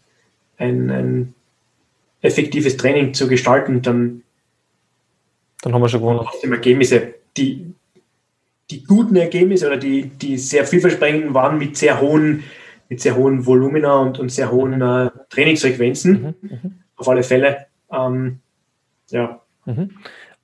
ein, 0.59 0.91
ein 0.91 1.35
effektives 2.21 2.77
Training 2.77 3.15
zu 3.15 3.29
gestalten, 3.29 3.83
dann, 3.83 4.23
dann 5.63 5.75
haben 5.75 5.83
wir 5.83 5.89
schon 5.89 6.01
gewonnen. 6.01 6.21
Trotzdem 6.25 6.53
Ergebnisse, 6.53 7.15
die, 7.37 7.73
die 8.71 8.85
guten 8.85 9.17
Ergebnisse 9.17 9.67
oder 9.67 9.77
die, 9.77 10.07
die 10.07 10.37
sehr 10.39 10.67
vielversprechenden 10.67 11.35
waren 11.35 11.59
mit 11.59 11.77
sehr 11.77 12.01
hohen, 12.01 12.45
mit 12.89 13.01
sehr 13.01 13.17
hohen 13.17 13.47
Volumina 13.47 13.99
und, 13.99 14.19
und 14.19 14.31
sehr 14.31 14.51
hohen 14.51 14.81
äh, 14.81 15.11
Trainingsfrequenzen. 15.31 16.35
Mhm, 16.41 16.49
mhm. 16.49 16.79
Auf 16.97 17.09
alle 17.09 17.23
Fälle. 17.23 17.67
Ähm, 17.93 18.41
ja. 19.11 19.41
Mhm. 19.65 19.91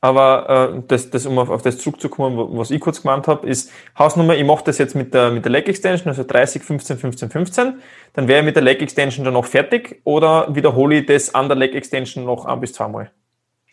Aber 0.05 0.75
äh, 0.77 0.83
das, 0.87 1.09
das, 1.09 1.25
um 1.25 1.39
auf, 1.39 1.49
auf 1.49 1.63
das 1.63 1.79
zurückzukommen, 1.79 2.37
was 2.59 2.71
ich 2.71 2.79
kurz 2.79 3.01
gemeint 3.01 3.27
habe, 3.27 3.49
ist 3.49 3.73
Hausnummer, 3.99 4.37
ich 4.37 4.45
mache 4.45 4.63
das 4.63 4.77
jetzt 4.77 4.95
mit 4.95 5.15
der, 5.15 5.31
mit 5.31 5.47
der 5.47 5.51
Leg 5.51 5.67
Extension, 5.67 6.09
also 6.09 6.25
30, 6.25 6.63
15, 6.63 6.99
15, 6.99 7.31
15. 7.31 7.81
Dann 8.13 8.29
wäre 8.29 8.41
ich 8.41 8.45
mit 8.45 8.55
der 8.55 8.63
Leg 8.63 8.83
Extension 8.83 9.25
dann 9.25 9.33
noch 9.33 9.47
fertig 9.47 10.03
oder 10.05 10.55
wiederhole 10.55 10.97
ich 10.97 11.07
das 11.07 11.35
an 11.35 11.49
der 11.49 11.57
Leg 11.57 11.75
Extension 11.75 12.27
noch 12.27 12.45
ein 12.45 12.61
bis 12.61 12.75
zweimal? 12.75 13.13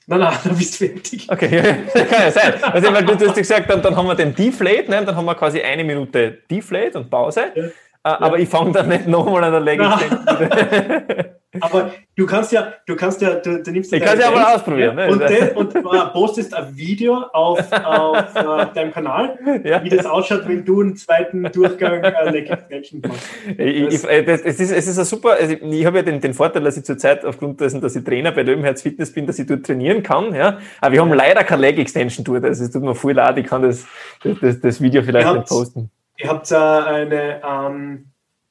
Nein, 0.08 0.22
nein, 0.22 0.34
dann 0.46 0.58
bist 0.58 0.80
du 0.80 0.88
fertig. 0.88 1.28
Okay, 1.30 1.62
das 1.94 2.08
kann 2.08 2.22
ja 2.22 2.32
sein. 2.32 2.64
Also, 2.64 2.94
weil 2.94 3.04
du, 3.04 3.18
du 3.18 3.28
hast 3.28 3.36
gesagt, 3.36 3.70
dann, 3.70 3.82
dann 3.82 3.94
haben 3.94 4.08
wir 4.08 4.16
den 4.16 4.34
Deflate, 4.34 4.90
ne? 4.90 5.04
dann 5.04 5.14
haben 5.14 5.26
wir 5.26 5.36
quasi 5.36 5.60
eine 5.60 5.84
Minute 5.84 6.38
Deflate 6.50 6.98
und 6.98 7.10
Pause. 7.10 7.52
Ja. 7.54 7.64
Äh, 8.04 8.10
aber 8.10 8.38
ja. 8.38 8.44
ich 8.44 8.50
fange 8.50 8.72
dann 8.72 8.90
nicht 8.90 9.08
nochmal 9.08 9.44
an 9.44 9.52
der 9.52 9.62
Leg 9.62 9.80
Extension. 9.80 11.32
Aber 11.60 11.92
du 12.16 12.26
kannst 12.26 12.54
ja, 12.54 12.74
du 12.86 12.96
kannst 12.96 13.22
ja, 13.22 13.36
du, 13.36 13.62
du 13.62 13.72
nimmst 13.72 13.92
Ich 13.92 14.02
kann 14.02 14.18
es 14.18 14.24
ja 14.24 14.32
mal 14.32 14.56
ausprobieren. 14.56 14.96
Ne? 14.96 15.10
Und, 15.10 15.20
de, 15.30 15.54
und 15.54 15.76
uh, 15.76 16.14
postest 16.14 16.54
ein 16.54 16.76
Video 16.78 17.26
auf, 17.34 17.60
auf 17.72 18.36
uh, 18.36 18.74
deinem 18.74 18.94
Kanal, 18.94 19.38
ja. 19.66 19.84
wie 19.84 19.90
das 19.90 20.06
ausschaut, 20.06 20.48
wenn 20.48 20.64
du 20.64 20.82
einen 20.82 20.96
zweiten 20.96 21.44
Durchgang 21.52 22.02
uh, 22.06 22.30
Leg 22.30 22.50
Extension 22.50 23.02
machst. 23.06 23.28
Ich, 23.58 23.94
ich, 23.94 24.02
das, 24.02 24.42
es, 24.42 24.60
ist, 24.62 24.72
es 24.72 24.88
ist 24.88 24.98
ein 24.98 25.04
super, 25.04 25.32
also 25.32 25.54
ich 25.54 25.86
habe 25.86 25.98
ja 25.98 26.04
den, 26.04 26.22
den 26.22 26.34
Vorteil, 26.34 26.64
dass 26.64 26.78
ich 26.78 26.86
zurzeit 26.86 27.26
aufgrund 27.26 27.60
dessen, 27.60 27.82
dass 27.82 27.98
ich 27.98 28.04
Trainer 28.06 28.32
bei 28.32 28.44
Löwenherz 28.44 28.82
Fitness 28.82 29.12
bin, 29.12 29.28
dass 29.28 29.38
ich 29.38 29.46
dort 29.46 29.66
trainieren 29.66 30.04
kann. 30.04 30.34
Ja? 30.34 30.60
Aber 30.80 30.94
wir 30.94 31.02
haben 31.02 31.12
leider 31.12 31.44
keine 31.44 31.64
Leg 31.64 31.78
Extension 31.80 32.24
dort, 32.24 32.46
also 32.46 32.64
es 32.64 32.72
tut 32.72 32.82
mir 32.82 32.96
voll 32.96 33.14
leid, 33.14 33.38
ich 33.38 33.46
kann 33.46 33.62
das, 33.62 33.86
das, 34.24 34.62
das 34.62 34.82
Video 34.82 35.04
vielleicht 35.04 35.34
nicht 35.34 35.48
posten. 35.48 35.92
Ihr 36.22 36.30
habt 36.30 36.52
uh, 36.52 36.56
eine 36.56 37.42
um, 37.44 37.74
ähm, 37.74 38.06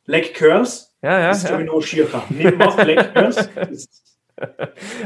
Leg 0.07 0.35
Curls 0.35 0.91
ja, 1.03 1.19
ja. 1.19 1.29
Das 1.29 1.39
ist, 1.39 1.47
glaube 1.47 1.63
ich, 1.63 1.69
noch 1.69 1.81
schierer. 1.81 2.23
Nicht 2.29 2.59
mach 2.59 2.77
Blackburns. 2.77 3.49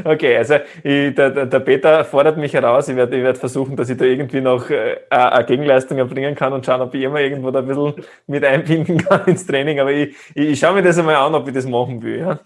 Okay, 0.05 0.37
also 0.37 0.55
ich, 0.81 1.13
der, 1.13 1.45
der, 1.45 1.59
Peter 1.59 2.05
fordert 2.05 2.37
mich 2.37 2.53
heraus. 2.53 2.87
Ich 2.87 2.95
werde 2.95 3.17
ich 3.17 3.23
werd 3.23 3.37
versuchen, 3.37 3.75
dass 3.75 3.89
ich 3.89 3.97
da 3.97 4.05
irgendwie 4.05 4.39
noch 4.39 4.69
äh, 4.69 4.95
eine 5.09 5.43
Gegenleistung 5.43 5.97
erbringen 5.97 6.35
kann 6.35 6.53
und 6.53 6.65
schauen, 6.65 6.79
ob 6.79 6.95
ich 6.95 7.01
immer 7.01 7.19
irgendwo 7.19 7.51
da 7.51 7.59
ein 7.59 7.67
bisschen 7.67 7.95
mit 8.27 8.45
einbinden 8.45 8.97
kann 9.05 9.25
ins 9.25 9.45
Training. 9.45 9.81
Aber 9.81 9.91
ich, 9.91 10.15
ich, 10.35 10.51
ich 10.51 10.59
schaue 10.59 10.75
mir 10.75 10.83
das 10.83 10.97
einmal 10.97 11.15
an, 11.15 11.35
ob 11.35 11.45
ich 11.49 11.53
das 11.53 11.65
machen 11.65 12.01
will. 12.01 12.19
Ja. 12.19 12.39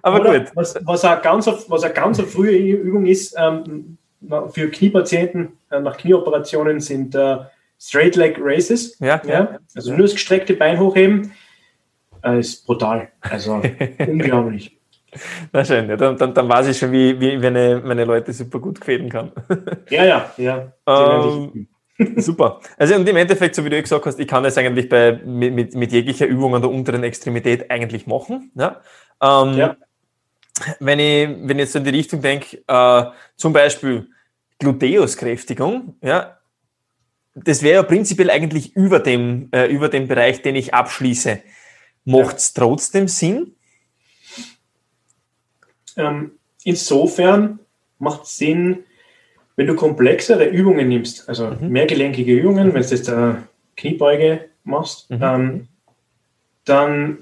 Aber 0.00 0.20
Oder 0.20 0.38
gut. 0.38 0.50
Was, 0.54 0.74
was, 0.86 1.04
eine 1.04 1.20
ganz, 1.20 1.46
was 1.46 1.82
eine 1.84 1.92
ganz 1.92 2.18
frühe 2.22 2.56
Übung 2.56 3.04
ist 3.04 3.36
ähm, 3.38 3.98
für 4.50 4.70
Kniepatienten 4.70 5.58
äh, 5.70 5.80
nach 5.80 5.98
Knieoperationen 5.98 6.80
sind 6.80 7.14
äh, 7.14 7.36
Straight 7.86 8.16
Leg 8.16 8.36
Races. 8.40 8.96
Ja, 8.98 9.20
ja. 9.26 9.58
Also 9.74 9.90
nur 9.90 10.02
das 10.02 10.12
gestreckte 10.12 10.54
Bein 10.54 10.78
hochheben 10.78 11.32
äh, 12.24 12.38
ist 12.40 12.64
brutal. 12.64 13.08
Also 13.20 13.60
unglaublich. 14.06 14.78
Na 15.52 15.64
schön, 15.64 15.88
ja, 15.88 15.96
dann, 15.96 16.16
dann, 16.16 16.34
dann 16.34 16.48
weiß 16.48 16.68
ich 16.68 16.78
schon, 16.78 16.90
wie, 16.90 17.20
wie 17.20 17.36
meine, 17.36 17.80
meine 17.84 18.04
Leute 18.04 18.32
super 18.32 18.58
gut 18.58 18.80
quälen 18.80 19.08
kann. 19.08 19.30
Ja, 19.90 20.04
ja, 20.04 20.32
ja. 20.36 20.72
Ähm, 20.86 21.68
super. 22.16 22.60
Also 22.76 22.96
und 22.96 23.08
im 23.08 23.16
Endeffekt, 23.16 23.54
so 23.54 23.64
wie 23.64 23.70
du 23.70 23.80
gesagt 23.80 24.06
hast, 24.06 24.18
ich 24.18 24.26
kann 24.26 24.42
das 24.42 24.58
eigentlich 24.58 24.88
bei, 24.88 25.12
mit, 25.24 25.74
mit, 25.74 25.92
jeglicher 25.92 26.26
Übung 26.26 26.54
an 26.54 26.62
der 26.62 26.70
unteren 26.70 27.04
Extremität 27.04 27.70
eigentlich 27.70 28.06
machen. 28.06 28.50
Ja? 28.54 28.80
Ähm, 29.22 29.56
ja. 29.56 29.76
Wenn, 30.80 30.98
ich, 30.98 31.28
wenn 31.28 31.58
ich 31.58 31.66
jetzt 31.66 31.76
in 31.76 31.84
die 31.84 31.90
Richtung 31.90 32.20
denke, 32.20 32.64
äh, 32.66 33.04
zum 33.36 33.52
Beispiel 33.52 34.08
Gluteuskräftigung, 34.58 35.96
ja, 36.00 36.38
das 37.34 37.62
wäre 37.62 37.74
ja 37.74 37.82
prinzipiell 37.82 38.30
eigentlich 38.30 38.76
über 38.76 39.00
dem, 39.00 39.48
äh, 39.52 39.66
über 39.66 39.88
dem 39.88 40.06
Bereich, 40.06 40.42
den 40.42 40.56
ich 40.56 40.72
abschließe. 40.72 41.40
Macht 42.04 42.36
es 42.36 42.54
trotzdem 42.54 43.08
Sinn? 43.08 43.54
Ähm, 45.96 46.32
insofern 46.64 47.58
macht 47.98 48.24
es 48.24 48.36
Sinn, 48.36 48.84
wenn 49.56 49.66
du 49.66 49.74
komplexere 49.74 50.46
Übungen 50.46 50.88
nimmst, 50.88 51.28
also 51.28 51.50
mhm. 51.50 51.68
mehrgelenkige 51.68 52.34
Übungen, 52.34 52.74
wenn 52.74 52.82
du 52.82 52.88
jetzt 52.88 53.08
eine 53.08 53.48
Kniebeuge 53.76 54.46
machst, 54.64 55.10
mhm. 55.10 55.20
ähm, 55.22 55.68
dann, 56.64 57.18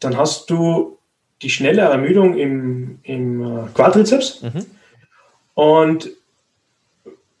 dann 0.00 0.16
hast 0.16 0.50
du 0.50 0.98
die 1.42 1.50
schnelle 1.50 1.82
Ermüdung 1.82 2.36
im, 2.36 2.98
im 3.02 3.42
äh, 3.42 3.68
Quadrizeps 3.74 4.42
mhm. 4.42 4.66
und 5.54 6.10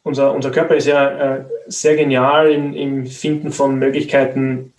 unser, 0.06 0.32
unser 0.32 0.52
Körper 0.52 0.76
ist 0.76 0.86
ja 0.86 1.08
äh, 1.08 1.44
sehr 1.66 1.96
genial 1.96 2.52
im, 2.52 2.74
im 2.74 3.06
Finden 3.06 3.50
von 3.50 3.76
Möglichkeiten, 3.76 4.72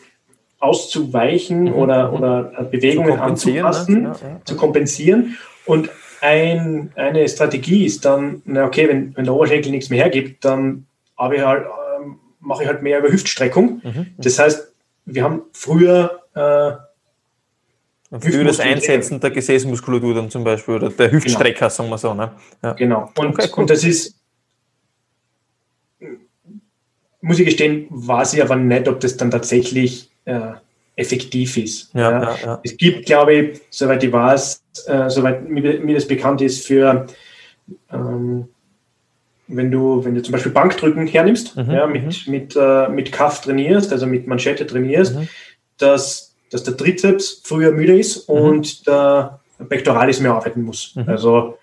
auszuweichen 0.60 1.66
mhm. 1.66 1.74
oder, 1.74 2.14
oder 2.14 2.44
Bewegungen 2.72 3.20
anzupassen, 3.20 4.04
ne? 4.04 4.16
ja, 4.22 4.28
ja. 4.28 4.42
zu 4.46 4.56
kompensieren. 4.56 5.38
Und 5.66 5.90
ein, 6.22 6.92
eine 6.96 7.28
Strategie 7.28 7.86
ist 7.86 8.06
dann, 8.06 8.42
na 8.46 8.66
okay, 8.66 8.88
wenn, 8.88 9.16
wenn 9.18 9.26
der 9.26 9.34
Oberschenkel 9.34 9.70
nichts 9.70 9.90
mehr 9.90 10.02
hergibt, 10.02 10.46
dann 10.46 10.88
habe 11.18 11.36
ich 11.36 11.42
halt, 11.42 11.66
äh, 11.66 12.08
mache 12.40 12.64
ich 12.64 12.70
halt 12.70 12.82
mehr 12.82 13.00
über 13.00 13.10
Hüftstreckung. 13.10 13.82
Mhm. 13.84 14.08
Das 14.18 14.40
heißt, 14.40 14.72
wir 15.06 15.24
haben 15.24 15.42
früher 15.52 16.22
äh, 16.36 16.72
für 18.20 18.46
das 18.46 18.62
Einsetzen 18.62 19.20
der 19.20 19.32
Gesäßmuskulatur 19.32 20.16
dann 20.16 20.30
zum 20.30 20.46
Beispiel 20.46 20.76
oder 20.76 20.90
der 20.90 21.12
Hüftstrecker, 21.12 21.60
genau. 21.60 21.70
sagen 21.70 21.90
wir 21.90 21.98
so. 21.98 22.14
Ne? 22.14 22.32
Ja. 22.64 22.74
Genau. 22.74 23.12
Und, 23.18 23.28
okay, 23.28 23.50
cool. 23.52 23.62
und 23.64 23.70
das 23.70 23.84
ist, 23.84 24.18
muss 27.22 27.40
ich 27.40 27.46
gestehen, 27.46 27.88
weiß 27.90 28.34
ich 28.34 28.44
aber 28.44 28.56
nicht, 28.56 28.88
ob 28.88 29.00
das 29.00 29.18
dann 29.18 29.32
tatsächlich 29.32 30.10
äh, 30.26 30.52
effektiv 30.96 31.58
ist. 31.58 31.94
Ja, 31.94 32.12
ja. 32.12 32.38
Ja, 32.44 32.60
es 32.64 32.76
gibt, 32.78 33.06
glaube 33.06 33.34
ich, 33.34 33.62
soweit 33.70 34.04
ich 34.04 34.12
weiß, 34.12 34.64
äh, 34.88 35.10
soweit 35.10 35.48
mir, 35.48 35.80
mir, 35.80 35.96
das 35.96 36.08
bekannt 36.08 36.42
ist, 36.42 36.66
für 36.66 37.08
ähm, 37.92 38.48
wenn 39.48 39.72
du, 39.72 40.04
wenn 40.04 40.16
du 40.16 40.22
zum 40.22 40.34
Beispiel 40.34 40.52
Bankdrücken 40.52 41.08
hernimmst, 41.08 41.56
mhm, 41.56 41.72
ja, 41.72 41.88
mit, 41.88 42.04
mhm. 42.04 42.32
mit, 42.32 42.56
äh, 42.60 42.90
mit 42.90 43.12
Kaff 43.12 43.42
trainierst, 43.42 43.94
also 43.94 44.06
mit 44.06 44.28
Manschette 44.28 44.68
trainierst, 44.68 45.16
mhm. 45.16 45.30
dass, 45.78 46.36
dass 46.52 46.64
der 46.64 46.76
Trizeps 46.76 47.42
früher 47.44 47.72
müde 47.72 47.98
ist 47.98 48.28
mhm. 48.28 48.36
und 48.36 48.88
der 48.88 49.40
Pectoralis 49.70 50.20
mehr 50.20 50.34
arbeiten 50.34 50.64
muss. 50.64 50.96
Mhm. 50.96 51.04
Also 51.08 51.58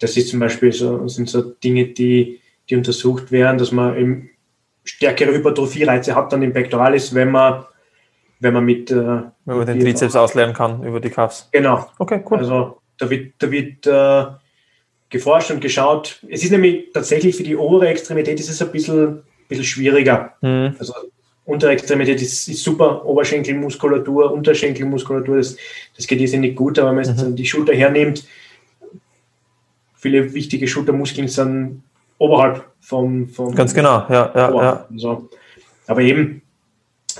das 0.00 0.16
ist 0.16 0.28
zum 0.28 0.40
Beispiel 0.40 0.72
so, 0.72 1.06
sind 1.08 1.28
so 1.28 1.42
Dinge, 1.42 1.88
die, 1.88 2.40
die 2.68 2.76
untersucht 2.76 3.30
werden, 3.30 3.58
dass 3.58 3.72
man 3.72 3.96
eben 3.96 4.30
stärkere 4.88 5.32
Hypertrophie-Reize 5.32 6.14
hat 6.14 6.32
dann 6.32 6.42
im 6.42 6.52
Pectoralis, 6.52 7.14
wenn 7.14 7.30
man 7.30 7.64
wenn 8.40 8.54
man 8.54 8.64
mit. 8.64 8.90
Äh, 8.90 8.94
wenn 8.94 9.32
man 9.44 9.66
den 9.66 9.80
Trizeps 9.80 10.16
ausleeren 10.16 10.54
kann 10.54 10.82
über 10.84 11.00
die 11.00 11.10
Cuffs. 11.10 11.48
Genau. 11.52 11.88
Okay, 11.98 12.22
cool. 12.30 12.38
Also 12.38 12.78
da 12.96 13.10
wird, 13.10 13.34
da 13.38 13.50
wird 13.50 13.86
äh, 13.86 14.26
geforscht 15.10 15.50
und 15.50 15.60
geschaut. 15.60 16.20
Es 16.28 16.44
ist 16.44 16.50
nämlich 16.50 16.92
tatsächlich 16.92 17.36
für 17.36 17.42
die 17.42 17.56
obere 17.56 17.88
Extremität 17.88 18.38
ist 18.38 18.50
es 18.50 18.62
ein 18.62 18.70
bisschen, 18.70 19.22
bisschen 19.48 19.64
schwieriger. 19.64 20.34
Mhm. 20.40 20.76
Also 20.78 20.94
untere 21.44 21.72
Extremität 21.72 22.20
ist, 22.20 22.48
ist, 22.48 22.62
super, 22.62 23.04
Oberschenkelmuskulatur, 23.06 24.32
Unterschenkelmuskulatur, 24.32 25.38
das, 25.38 25.56
das 25.96 26.06
geht 26.06 26.20
jetzt 26.20 26.36
nicht 26.36 26.56
gut, 26.56 26.78
aber 26.78 26.94
wenn 26.94 27.06
man 27.06 27.30
mhm. 27.30 27.36
die 27.36 27.46
Schulter 27.46 27.74
hernimmt, 27.74 28.24
viele 29.96 30.34
wichtige 30.34 30.68
Schultermuskeln 30.68 31.26
sind 31.26 31.82
oberhalb 32.18 32.64
vom, 32.80 33.28
vom 33.28 33.54
Ganz 33.54 33.74
genau, 33.74 34.04
ja, 34.08 34.32
ja, 34.34 34.54
ja. 34.54 34.86
Also, 34.92 35.28
aber 35.86 36.00
eben, 36.02 36.42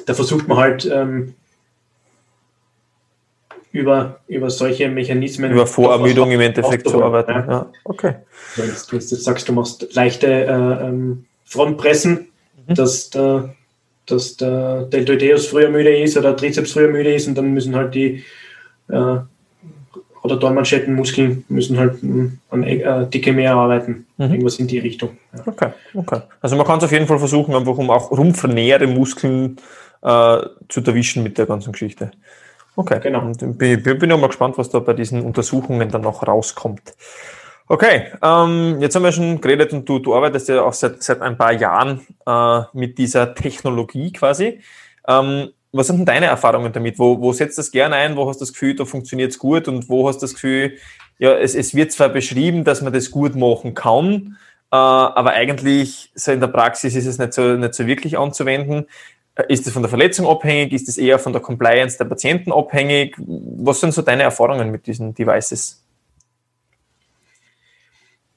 da 0.07 0.15
versucht 0.15 0.47
man 0.49 0.59
halt 0.59 0.91
ähm, 0.93 1.35
über, 3.73 4.21
über 4.27 4.51
solche 4.51 4.89
Mechanismen. 4.89 5.53
Über 5.53 5.67
Vorermüdung 5.67 6.31
im 6.31 6.41
Endeffekt 6.41 6.89
zu 6.89 7.03
arbeiten. 7.03 7.31
Ja. 7.31 7.47
ja. 7.49 7.73
Okay. 7.85 8.15
Wenn 8.57 8.67
du 8.67 8.97
jetzt 8.97 9.09
sagst, 9.09 9.49
du 9.49 9.53
machst 9.53 9.95
leichte 9.95 10.27
äh, 10.27 10.87
ähm, 10.87 11.27
Frontpressen, 11.45 12.29
mhm. 12.67 12.75
dass 12.75 13.11
der, 13.11 13.55
dass 14.07 14.37
der 14.37 14.83
Deltoideus 14.83 15.47
früher 15.47 15.71
müde 15.71 15.97
ist 15.97 16.17
oder 16.17 16.37
Trizeps 16.37 16.73
früher 16.73 16.89
müde 16.89 17.15
ist 17.15 17.29
und 17.29 17.37
dann 17.37 17.53
müssen 17.53 17.77
halt 17.77 17.95
die 17.95 18.25
äh, 18.89 19.19
oder 20.23 20.37
Dornmanschettenmuskeln 20.37 21.45
müssen 21.49 21.79
halt 21.79 22.01
hm, 22.03 22.39
an 22.51 22.63
äh, 22.63 23.07
dicke 23.09 23.33
mehr 23.33 23.55
arbeiten. 23.55 24.07
Mhm. 24.17 24.31
Irgendwas 24.33 24.59
in 24.59 24.67
die 24.67 24.79
Richtung. 24.79 25.17
Ja. 25.35 25.43
Okay, 25.47 25.71
okay. 25.95 26.21
Also 26.41 26.57
man 26.57 26.67
kann 26.67 26.79
es 26.79 26.85
auf 26.85 26.93
jeden 26.93 27.07
Fall 27.07 27.19
versuchen, 27.19 27.55
einfach 27.55 27.77
um 27.77 27.91
auch 27.91 28.11
rumpfnähere 28.11 28.87
Muskeln 28.87 29.57
äh, 30.03 30.39
zu 30.69 30.83
erwischen 30.85 31.23
mit 31.23 31.39
der 31.39 31.47
ganzen 31.47 31.73
Geschichte. 31.73 32.11
Okay, 32.77 33.01
genau. 33.03 33.23
Und 33.23 33.59
bin, 33.59 33.83
bin 33.83 34.11
ja 34.11 34.17
mal 34.17 34.29
gespannt, 34.29 34.57
was 34.57 34.71
da 34.71 34.79
bei 34.79 34.93
diesen 34.93 35.23
Untersuchungen 35.23 35.89
dann 35.91 36.03
noch 36.03 36.27
rauskommt. 36.27 36.95
Okay, 37.67 38.07
ähm, 38.23 38.79
jetzt 38.81 38.95
haben 38.95 39.03
wir 39.03 39.13
schon 39.13 39.41
geredet 39.41 39.73
und 39.73 39.87
du, 39.87 39.99
du 39.99 40.15
arbeitest 40.15 40.49
ja 40.49 40.63
auch 40.63 40.73
seit, 40.73 41.03
seit 41.03 41.21
ein 41.21 41.37
paar 41.37 41.53
Jahren 41.53 42.07
äh, 42.25 42.61
mit 42.73 42.97
dieser 42.97 43.35
Technologie 43.35 44.13
quasi. 44.13 44.61
Ähm, 45.07 45.51
was 45.73 45.87
sind 45.87 45.99
denn 45.99 46.07
deine 46.07 46.27
Erfahrungen 46.27 46.73
damit? 46.73 46.99
Wo, 46.99 47.21
wo 47.21 47.33
setzt 47.33 47.59
das 47.59 47.71
gerne 47.71 47.97
ein? 47.97 48.17
Wo 48.17 48.29
hast 48.29 48.41
du 48.41 48.45
das 48.45 48.53
Gefühl, 48.53 48.75
da 48.75 48.85
funktioniert 48.85 49.33
es 49.33 49.39
gut? 49.39 49.69
Und 49.69 49.89
wo 49.89 50.09
hast 50.09 50.19
du 50.19 50.25
das 50.25 50.35
Gefühl, 50.35 50.79
ja, 51.19 51.35
es, 51.37 51.55
es 51.55 51.75
wird 51.75 51.93
zwar 51.93 52.09
beschrieben, 52.09 52.65
dass 52.65 52.81
man 52.81 52.93
das 52.93 53.11
gut 53.11 53.35
machen 53.35 53.75
kann, 53.75 54.39
äh, 54.71 54.77
aber 54.77 55.33
eigentlich 55.33 56.11
so 56.15 56.33
in 56.33 56.41
der 56.41 56.49
Praxis 56.49 56.95
ist 56.95 57.07
es 57.07 57.19
nicht 57.19 57.33
so, 57.33 57.55
nicht 57.55 57.75
so 57.75 57.87
wirklich 57.87 58.19
anzuwenden. 58.19 58.87
Äh, 59.35 59.53
ist 59.53 59.67
es 59.67 59.73
von 59.73 59.83
der 59.83 59.89
Verletzung 59.89 60.27
abhängig? 60.27 60.73
Ist 60.73 60.89
es 60.89 60.97
eher 60.97 61.19
von 61.19 61.33
der 61.33 61.43
Compliance 61.43 61.99
der 61.99 62.05
Patienten 62.05 62.53
abhängig? 62.53 63.17
Was 63.19 63.81
sind 63.81 63.93
so 63.93 64.03
deine 64.03 64.23
Erfahrungen 64.23 64.71
mit 64.71 64.87
diesen 64.87 65.15
Devices? 65.15 65.83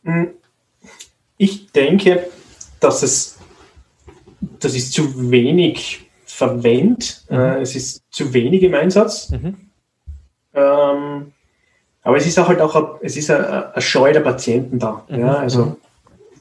Hm, 0.04 0.32
ich 1.38 1.72
denke, 1.72 2.28
dass 2.80 3.04
es, 3.04 3.38
das 4.60 4.74
ist 4.74 4.94
zu 4.94 5.32
wenig 5.32 6.11
verwendet. 6.42 7.24
Mhm. 7.30 7.38
Äh, 7.38 7.62
es 7.62 7.76
ist 7.76 8.04
zu 8.10 8.34
wenig 8.34 8.64
im 8.64 8.74
Einsatz. 8.74 9.30
Mhm. 9.30 9.56
Ähm, 10.54 11.32
aber 12.04 12.18
es 12.18 12.26
ist 12.26 12.40
auch 12.40 12.48
halt 12.48 12.62
auch 12.62 12.76
ein, 12.76 12.86
es 13.02 13.16
ist 13.16 13.30
eine, 13.30 13.74
eine 13.74 13.82
Scheu 13.82 14.12
der 14.12 14.22
Patienten 14.22 14.80
da. 14.80 15.06
Mhm. 15.08 15.20
Ja, 15.20 15.36
also 15.36 15.66
mhm. 15.66 15.76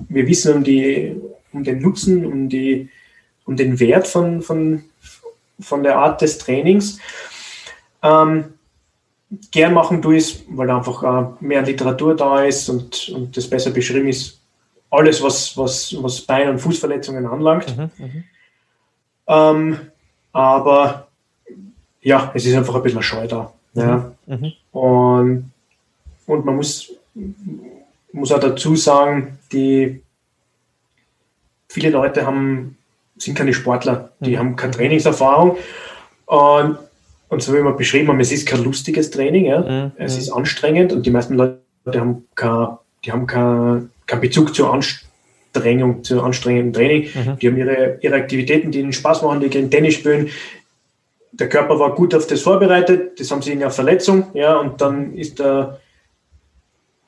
wir 0.09 0.27
wissen 0.27 0.57
um 0.57 0.65
die 0.65 1.21
um 1.53 1.65
den 1.65 1.81
Nutzen, 1.81 2.25
um 2.25 2.49
die 2.49 2.89
um 3.45 3.57
den 3.57 3.81
Wert 3.81 4.07
von, 4.07 4.43
von, 4.43 4.85
von 5.59 5.83
der 5.83 5.97
Art 5.97 6.23
des 6.23 6.39
Trainings. 6.39 6.99
Ähm, 8.03 8.45
gern 9.51 9.75
machen 9.75 10.01
du 10.01 10.13
es, 10.13 10.45
weil 10.49 10.71
einfach 10.71 11.03
äh, 11.03 11.45
mehr 11.45 11.63
Literatur 11.63 12.15
da 12.15 12.45
ist 12.45 12.69
und, 12.69 13.09
und 13.09 13.37
das 13.37 13.51
besser 13.51 13.71
beschrieben 13.71 14.09
ist. 14.09 14.41
Alles, 14.91 15.23
was, 15.23 15.57
was, 15.57 15.95
was 16.01 16.21
Bein- 16.21 16.49
und 16.49 16.59
Fußverletzungen 16.59 17.27
anlangt. 17.27 17.77
Mhm, 17.77 17.91
mhm. 17.99 18.25
Ähm, 19.31 19.79
aber 20.33 21.07
ja, 22.03 22.31
es 22.35 22.47
ist 22.47 22.57
einfach 22.57 22.75
ein 22.75 22.83
bisschen 22.83 23.03
Scheu 23.03 23.27
da. 23.27 23.53
Ja. 23.75 24.13
Mhm. 24.27 24.35
mhm. 24.35 24.53
Und, 24.73 25.53
und 26.27 26.45
man 26.45 26.57
muss, 26.57 26.93
muss 28.13 28.33
auch 28.33 28.41
dazu 28.41 28.77
sagen, 28.77 29.39
die 29.53 30.03
viele 31.69 31.91
Leute 31.91 32.27
haben, 32.27 32.77
sind 33.17 33.37
keine 33.37 33.55
Sportler, 33.55 34.11
die 34.21 34.33
mhm. 34.33 34.39
haben 34.39 34.57
keine 34.57 34.73
Trainingserfahrung. 34.73 35.57
Und, 36.27 36.79
und 37.29 37.43
so 37.43 37.53
wie 37.53 37.63
wir 37.63 37.73
beschrieben 37.73 38.09
haben, 38.09 38.21
es 38.21 38.33
ist 38.33 38.47
kein 38.47 38.65
lustiges 38.65 39.11
Training, 39.11 39.47
ja. 39.47 39.61
Mhm. 39.61 39.93
es 39.97 40.17
ist 40.17 40.31
anstrengend 40.31 40.93
und 40.93 41.07
die 41.07 41.11
meisten 41.11 41.35
Leute 41.35 41.61
haben 41.95 42.27
kein, 42.35 42.79
die 43.05 43.13
haben 43.13 43.27
keinen 43.27 43.91
kein 44.07 44.21
Bezug 44.21 44.55
zur 44.55 44.73
Anstrengung, 44.73 45.10
zu 45.53 46.23
anstrengendem 46.23 46.73
Training. 46.73 47.03
Mhm. 47.15 47.39
Die 47.39 47.49
haben 47.49 47.57
ihre, 47.57 47.99
ihre 48.01 48.15
Aktivitäten, 48.15 48.71
die 48.71 48.81
ihnen 48.81 48.93
Spaß 48.93 49.23
machen, 49.23 49.41
die 49.41 49.49
gehen 49.49 49.71
Tennis 49.71 49.95
spielen, 49.95 50.31
der 51.33 51.49
Körper 51.49 51.79
war 51.79 51.95
gut 51.95 52.15
auf 52.15 52.27
das 52.27 52.43
vorbereitet, 52.43 53.19
das 53.19 53.31
haben 53.31 53.43
sie 53.43 53.53
in 53.53 53.61
der 53.61 53.71
Verletzung, 53.71 54.27
ja, 54.35 54.57
und 54.57 54.81
dann 54.81 55.15
ist 55.15 55.39
der, 55.39 55.81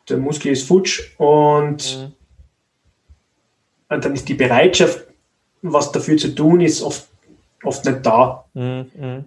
der 0.09 0.17
Muskel 0.17 0.53
ist 0.53 0.67
futsch 0.67 1.13
und, 1.19 1.99
mhm. 1.99 2.13
und 3.89 4.05
dann 4.05 4.15
ist 4.15 4.29
die 4.29 4.35
Bereitschaft, 4.35 5.07
was 5.63 5.93
dafür 5.93 6.17
zu 6.17 6.35
tun 6.35 6.61
ist, 6.61 6.83
oft, 6.83 7.07
oft 7.63 7.85
nicht 7.85 8.05
da. 8.05 8.45
Mhm. 8.55 8.91
mhm. 8.95 9.25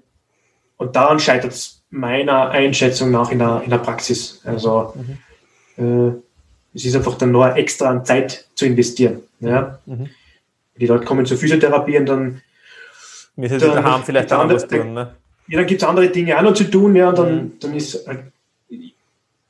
Und 0.78 0.94
daran 0.94 1.20
scheitert 1.20 1.54
es 1.54 1.82
meiner 1.90 2.50
Einschätzung 2.50 3.10
nach 3.10 3.32
in 3.32 3.40
der, 3.40 3.62
in 3.64 3.70
der 3.70 3.78
Praxis. 3.78 4.42
Also 4.44 4.94
mhm. 5.78 6.10
äh, 6.10 6.22
es 6.76 6.86
ist 6.86 6.96
einfach 6.96 7.18
dann 7.18 7.32
nur 7.32 7.56
extra 7.56 7.90
an 7.90 8.06
Zeit 8.06 8.46
zu 8.54 8.66
investieren. 8.66 9.22
Ja. 9.40 9.80
Mhm. 9.86 10.10
Die 10.78 10.88
Leute 10.88 11.06
kommen 11.06 11.26
zur 11.26 11.38
Physiotherapie 11.38 11.98
und 11.98 12.06
dann 12.06 12.42
sind 13.38 13.62
dann 13.62 13.84
daheim 13.84 14.04
vielleicht 14.04 14.32
auch 14.34 14.40
andere, 14.40 14.58
was 14.58 14.68
tun, 14.68 14.94
ne? 14.94 15.16
Ja, 15.48 15.60
dann 15.60 15.68
gibt 15.68 15.82
es 15.82 15.88
andere 15.88 16.10
Dinge 16.10 16.38
auch 16.38 16.42
noch 16.42 16.54
zu 16.54 16.66
tun, 16.66 16.96
ja, 16.96 17.12
dann, 17.12 17.36
mhm. 17.36 17.52
dann 17.60 17.74
ist, 17.76 18.06
halt, 18.08 18.24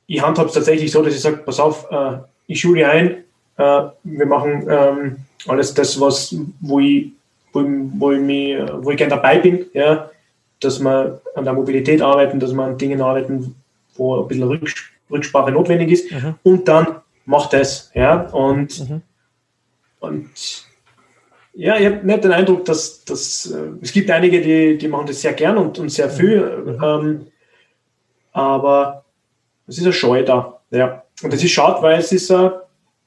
ich 0.06 0.22
handhabe 0.22 0.48
es 0.48 0.54
tatsächlich 0.54 0.90
so, 0.92 1.02
dass 1.02 1.14
ich 1.14 1.20
sage, 1.20 1.38
pass 1.38 1.58
auf, 1.58 1.90
äh, 1.90 2.18
ich 2.46 2.60
schule 2.60 2.88
ein, 2.88 3.24
äh, 3.56 3.82
wir 4.04 4.26
machen 4.26 4.66
ähm, 4.68 5.16
alles 5.48 5.74
das, 5.74 6.00
was, 6.00 6.36
wo 6.60 6.78
ich, 6.78 7.12
wo, 7.52 7.64
wo 7.64 8.12
ich, 8.12 8.20
mich, 8.20 8.56
wo 8.78 8.90
ich 8.90 8.96
gerne 8.96 9.16
dabei 9.16 9.38
bin, 9.38 9.66
ja, 9.72 10.10
dass 10.60 10.78
wir 10.80 11.20
an 11.34 11.44
der 11.44 11.54
Mobilität 11.54 12.02
arbeiten, 12.02 12.38
dass 12.38 12.52
wir 12.52 12.62
an 12.62 12.78
Dingen 12.78 13.00
arbeiten, 13.00 13.56
wo 13.96 14.20
ein 14.20 14.28
bisschen 14.28 14.60
Rücksprache 15.10 15.50
notwendig 15.50 15.90
ist 15.90 16.12
mhm. 16.12 16.34
und 16.42 16.68
dann 16.68 16.86
macht 17.26 17.52
es, 17.54 17.90
ja, 17.94 18.22
und, 18.28 18.88
mhm. 18.88 19.02
und 20.00 20.66
ja, 21.52 21.76
ich 21.78 21.86
habe 21.86 22.06
nicht 22.06 22.24
den 22.24 22.32
Eindruck, 22.32 22.64
dass, 22.64 23.04
dass 23.04 23.46
äh, 23.46 23.72
es 23.80 23.92
gibt 23.92 24.10
einige, 24.10 24.40
die, 24.40 24.78
die 24.78 24.88
machen 24.88 25.06
das 25.06 25.20
sehr 25.20 25.32
gern 25.32 25.58
und, 25.58 25.78
und 25.78 25.90
sehr 25.90 26.10
viel, 26.10 26.40
mhm. 26.64 26.82
ähm, 26.82 27.26
aber 28.32 29.04
es 29.66 29.78
ist 29.78 29.84
eine 29.84 29.92
Scheu 29.92 30.22
da. 30.22 30.60
Ja. 30.70 31.02
Und 31.22 31.32
das 31.32 31.42
ist 31.42 31.50
schade, 31.52 31.82
weil 31.82 31.98
es 31.98 32.12
ist, 32.12 32.30
äh, 32.30 32.50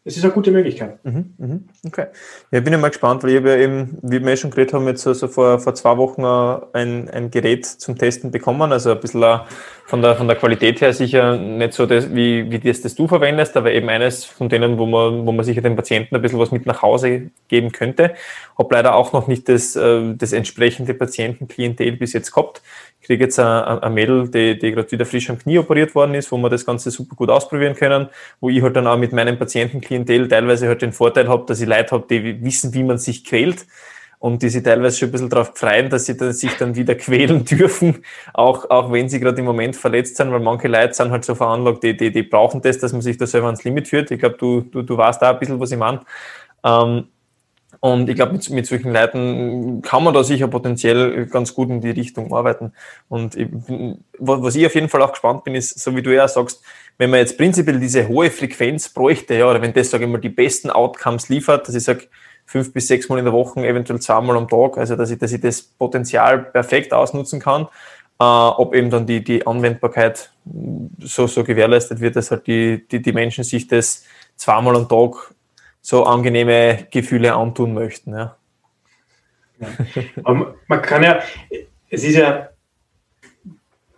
es 0.10 0.18
ist 0.18 0.24
eine 0.24 0.34
gute 0.34 0.50
Möglichkeit. 0.50 1.04
Mhm, 1.06 1.34
mhm, 1.38 1.70
okay. 1.86 2.08
Ja, 2.52 2.60
bin 2.62 2.74
ich 2.74 2.80
mal 2.80 2.88
gespannt, 2.88 3.22
weil 3.22 3.30
ich 3.30 3.38
habe 3.38 3.50
ja 3.50 3.58
eben, 3.58 4.00
wie 4.02 4.26
wir 4.26 4.36
schon 4.38 4.50
geredet 4.50 4.74
haben, 4.74 4.88
jetzt 4.88 5.04
so, 5.04 5.14
so 5.14 5.28
vor, 5.28 5.60
vor 5.60 5.76
zwei 5.76 5.98
Wochen 5.98 6.26
ein, 6.74 7.08
ein 7.10 7.30
Gerät 7.30 7.66
zum 7.66 7.96
Testen 7.96 8.32
bekommen. 8.32 8.72
Also 8.72 8.92
ein 8.92 9.00
bisschen 9.00 9.42
von 9.86 10.02
der, 10.02 10.16
von 10.16 10.28
der 10.28 10.36
Qualität 10.36 10.82
her 10.82 10.94
sicher 10.94 11.38
nicht 11.38 11.74
so 11.74 11.86
das, 11.86 12.14
wie, 12.14 12.50
wie 12.50 12.60
das, 12.60 12.82
das 12.82 12.96
du 12.96 13.08
verwendest, 13.08 13.56
aber 13.56 13.72
eben 13.72 13.88
eines 13.90 14.26
von 14.26 14.50
denen, 14.50 14.78
wo 14.80 14.88
man, 14.88 15.28
wo 15.28 15.32
man 15.32 15.46
sicher 15.46 15.62
den 15.62 15.76
Patienten 15.76 16.16
ein 16.16 16.22
bisschen 16.22 16.40
was 16.40 16.52
mit 16.52 16.66
nach 16.66 16.82
Hause 16.82 17.30
geben 17.48 17.72
könnte. 17.72 18.16
Habe 18.58 18.74
leider 18.74 18.96
auch 18.96 19.14
noch 19.14 19.28
nicht 19.28 19.48
das, 19.48 19.76
äh, 19.76 20.16
das 20.16 20.34
entsprechende 20.34 20.96
Patientenklientel 20.96 21.92
bis 21.94 22.14
jetzt 22.14 22.32
gehabt 22.32 22.64
kriege 23.10 23.24
jetzt 23.24 23.40
ein, 23.40 23.94
Mädel, 23.96 24.30
die, 24.30 24.60
die 24.60 24.72
gerade 24.72 24.92
wieder 24.92 25.04
frisch 25.04 25.32
am 25.32 25.40
Knie 25.40 25.58
operiert 25.58 25.96
worden 25.96 26.14
ist, 26.14 26.32
wo 26.32 26.38
wir 26.38 26.50
das 26.50 26.64
Ganze 26.64 26.92
super 26.92 27.16
gut 27.16 27.32
ausprobieren 27.32 27.74
können, 27.74 28.08
wo 28.40 28.50
ich 28.50 28.62
halt 28.62 28.76
dann 28.76 28.86
auch 28.86 29.00
mit 29.00 29.14
meinem 29.14 29.40
Patientenklientel 29.40 30.28
teilweise 30.28 30.68
halt 30.68 30.84
den 30.84 30.94
Vorteil 30.94 31.28
habe, 31.28 31.44
dass 31.48 31.60
ich 31.60 31.68
Leute 31.68 31.90
habe, 31.90 32.06
die 32.08 32.44
wissen, 32.44 32.72
wie 32.76 32.84
man 32.84 33.00
sich 33.00 33.26
quält 33.26 33.66
und 34.20 34.44
die 34.44 34.50
sich 34.50 34.62
teilweise 34.62 35.00
schon 35.00 35.10
ein 35.10 35.12
bisschen 35.14 35.30
darauf 35.30 35.54
freuen, 35.56 35.90
dass 35.90 36.06
sie 36.06 36.18
dann, 36.18 36.34
sich 36.34 36.56
dann 36.58 36.76
wieder 36.76 36.94
quälen 36.96 37.46
dürfen, 37.46 38.04
auch, 38.32 38.70
auch 38.70 38.92
wenn 38.92 39.10
sie 39.10 39.20
gerade 39.20 39.40
im 39.40 39.46
Moment 39.46 39.76
verletzt 39.76 40.18
sind, 40.18 40.32
weil 40.32 40.40
manche 40.40 40.68
Leute 40.68 40.94
sind 40.94 41.10
halt 41.10 41.26
so 41.26 41.34
veranlagt, 41.34 41.82
die, 41.82 41.98
die, 41.98 42.12
die 42.12 42.22
brauchen 42.22 42.62
das, 42.62 42.78
dass 42.78 42.94
man 42.94 43.02
sich 43.02 43.18
da 43.18 43.26
selber 43.26 43.48
ans 43.48 43.64
Limit 43.64 43.88
führt. 43.88 44.12
Ich 44.12 44.20
glaube, 44.20 44.38
du, 44.38 44.62
du, 44.62 44.84
du 44.84 44.96
weißt 44.96 45.20
da 45.20 45.32
ein 45.32 45.40
bisschen, 45.40 45.60
was 45.60 45.72
ich 45.72 45.80
meine. 45.80 46.02
Ähm, 46.64 47.06
und 47.82 48.10
ich 48.10 48.16
glaube, 48.16 48.34
mit, 48.34 48.50
mit 48.50 48.66
solchen 48.66 48.92
Leuten 48.92 49.82
kann 49.82 50.04
man 50.04 50.14
da 50.14 50.24
sicher 50.24 50.48
potenziell 50.48 51.28
ganz 51.28 51.54
gut 51.54 51.70
in 51.70 51.80
die 51.80 51.92
Richtung 51.92 52.34
arbeiten. 52.34 52.74
Und 53.08 53.36
ich, 53.36 53.48
was 54.18 54.56
ich 54.56 54.66
auf 54.66 54.76
jeden 54.76 54.90
Fall 54.90 55.02
auch 55.02 55.12
gespannt 55.12 55.46
bin, 55.46 55.56
ist, 55.56 55.80
so 55.80 55.96
wie 55.96 56.02
du 56.02 56.14
ja 56.14 56.28
sagst, 56.28 56.62
wenn 56.98 57.10
man 57.10 57.20
jetzt 57.20 57.38
prinzipiell 57.38 57.80
diese 57.80 58.10
hohe 58.10 58.30
Frequenz 58.30 58.90
bräuchte, 58.90 59.36
ja, 59.36 59.50
oder 59.50 59.62
wenn 59.62 59.74
das, 59.74 59.90
sage 59.90 60.04
ich 60.04 60.10
mal, 60.10 60.20
die 60.20 60.30
besten 60.30 60.70
Outcomes 60.70 61.30
liefert, 61.30 61.68
dass 61.68 61.76
ich 61.76 61.84
sage, 61.84 62.08
fünf 62.46 62.74
bis 62.74 62.88
sechs 62.88 63.08
Mal 63.08 63.20
in 63.20 63.26
der 63.26 63.34
Woche, 63.34 63.66
eventuell 63.66 64.02
zweimal 64.02 64.36
am 64.36 64.48
Tag, 64.48 64.78
also 64.78 64.96
dass 64.96 65.12
ich, 65.12 65.20
dass 65.20 65.32
ich 65.32 65.40
das 65.40 65.62
Potenzial 65.62 66.40
perfekt 66.40 66.92
ausnutzen 66.92 67.40
kann, 67.40 67.68
äh, 68.20 68.24
ob 68.24 68.76
eben 68.76 68.90
dann 68.90 69.06
die, 69.06 69.24
die 69.24 69.48
Anwendbarkeit 69.48 70.32
so, 71.00 71.28
so 71.28 71.44
gewährleistet 71.44 72.02
wird, 72.02 72.18
dass 72.18 72.32
halt 72.32 72.48
die, 72.48 72.86
die, 72.92 73.02
die 73.02 73.14
Menschen 73.14 73.44
sich 73.44 73.68
das 73.68 74.04
zweimal 74.36 74.76
am 74.76 74.90
Tag 74.90 75.34
so 75.82 76.04
angenehme 76.04 76.88
Gefühle 76.92 77.34
antun 77.34 77.74
möchten. 77.74 78.14
Ja. 78.14 78.36
ja. 79.60 80.54
man 80.68 80.82
kann 80.82 81.04
ja, 81.04 81.20
es 81.90 82.04
ist 82.04 82.16
ja, 82.16 82.50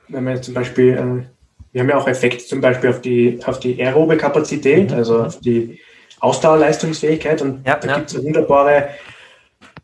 wenn 0.07 0.23
man 0.23 0.35
jetzt 0.35 0.45
zum 0.45 0.53
Beispiel, 0.53 0.93
äh, 0.93 1.25
wir 1.71 1.81
haben 1.81 1.89
ja 1.89 1.97
auch 1.97 2.07
Effekte 2.07 2.43
zum 2.43 2.61
Beispiel 2.61 2.89
auf 2.89 3.01
die, 3.01 3.39
auf 3.45 3.59
die 3.59 3.81
aerobe 3.81 4.17
Kapazität, 4.17 4.91
mhm. 4.91 4.97
also 4.97 5.23
auf 5.23 5.39
die 5.39 5.79
Ausdauerleistungsfähigkeit 6.19 7.41
und 7.41 7.65
ja, 7.65 7.77
da 7.77 7.87
ja. 7.87 7.95
gibt 7.97 8.11
es 8.11 8.23
wunderbare, 8.23 8.89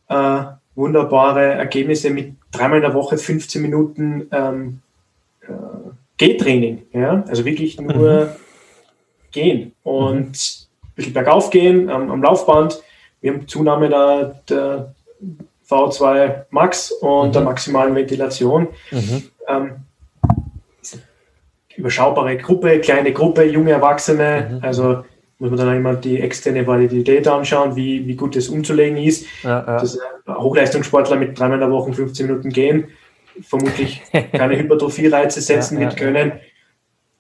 äh, 0.10 0.44
wunderbare 0.76 1.54
Ergebnisse 1.54 2.12
mit 2.12 2.36
dreimal 2.52 2.78
in 2.78 2.84
der 2.84 2.94
Woche 2.94 3.18
15 3.18 3.62
Minuten 3.62 4.28
ähm, 4.32 4.82
äh, 5.42 5.48
Gehtraining, 6.18 6.84
ja, 6.94 7.24
also 7.28 7.44
wirklich 7.46 7.80
nur 7.80 8.26
mhm. 8.26 8.30
gehen 9.32 9.72
und 9.84 10.30
mhm 10.30 10.67
bisschen 10.98 11.14
bergauf 11.14 11.50
gehen 11.50 11.90
am, 11.90 12.12
am 12.12 12.22
Laufband. 12.22 12.84
Wir 13.22 13.34
haben 13.34 13.48
Zunahme 13.48 13.88
der, 13.90 14.42
der 14.50 14.94
V2 15.70 16.46
Max 16.50 16.92
und 16.92 17.30
mhm. 17.30 17.32
der 17.32 17.42
maximalen 17.44 17.96
Ventilation. 17.96 18.68
Mhm. 18.92 19.24
Ähm, 19.48 19.72
überschaubare 21.78 22.38
Gruppe, 22.38 22.80
kleine 22.80 23.14
Gruppe, 23.14 23.44
junge 23.46 23.72
Erwachsene. 23.72 24.50
Mhm. 24.52 24.60
Also 24.62 25.04
muss 25.40 25.52
man 25.52 25.60
dann 25.60 25.78
immer 25.78 25.94
die 25.94 26.20
externe 26.20 26.66
Validität 26.66 27.28
anschauen, 27.28 27.76
wie, 27.76 28.08
wie 28.08 28.16
gut 28.16 28.36
das 28.36 28.50
umzulegen 28.50 28.98
ist. 28.98 29.28
Ja, 29.44 29.64
ja. 29.66 29.80
Das 29.80 30.00
Hochleistungssportler 30.28 31.16
mit 31.16 31.40
dreimal 31.40 31.58
in 31.58 31.62
der 31.62 31.72
Woche 31.72 31.94
15 31.94 32.26
Minuten 32.26 32.50
gehen, 32.50 32.88
vermutlich 33.42 34.02
keine 34.32 34.58
Hypertrophie-Reize 34.58 35.42
setzen 35.42 35.80
ja, 35.80 35.88
mit 35.88 35.98
können. 35.98 36.34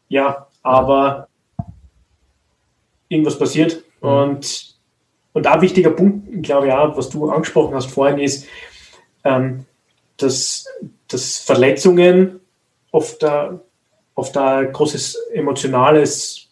Ja, 0.09 0.47
aber 0.63 1.26
irgendwas 3.09 3.37
passiert. 3.37 3.83
Mhm. 4.01 4.09
Und, 4.09 4.75
und 5.33 5.47
ein 5.47 5.61
wichtiger 5.61 5.91
Punkt, 5.91 6.43
glaube 6.43 6.67
ich 6.67 6.73
auch, 6.73 6.97
was 6.97 7.09
du 7.09 7.29
angesprochen 7.29 7.75
hast 7.75 7.91
vorhin, 7.91 8.19
ist, 8.19 8.47
ähm, 9.23 9.65
dass, 10.17 10.65
dass 11.07 11.37
Verletzungen 11.37 12.39
oft, 12.91 13.21
da, 13.21 13.59
oft 14.15 14.35
ein 14.37 14.71
großes 14.71 15.15
emotionales 15.33 16.47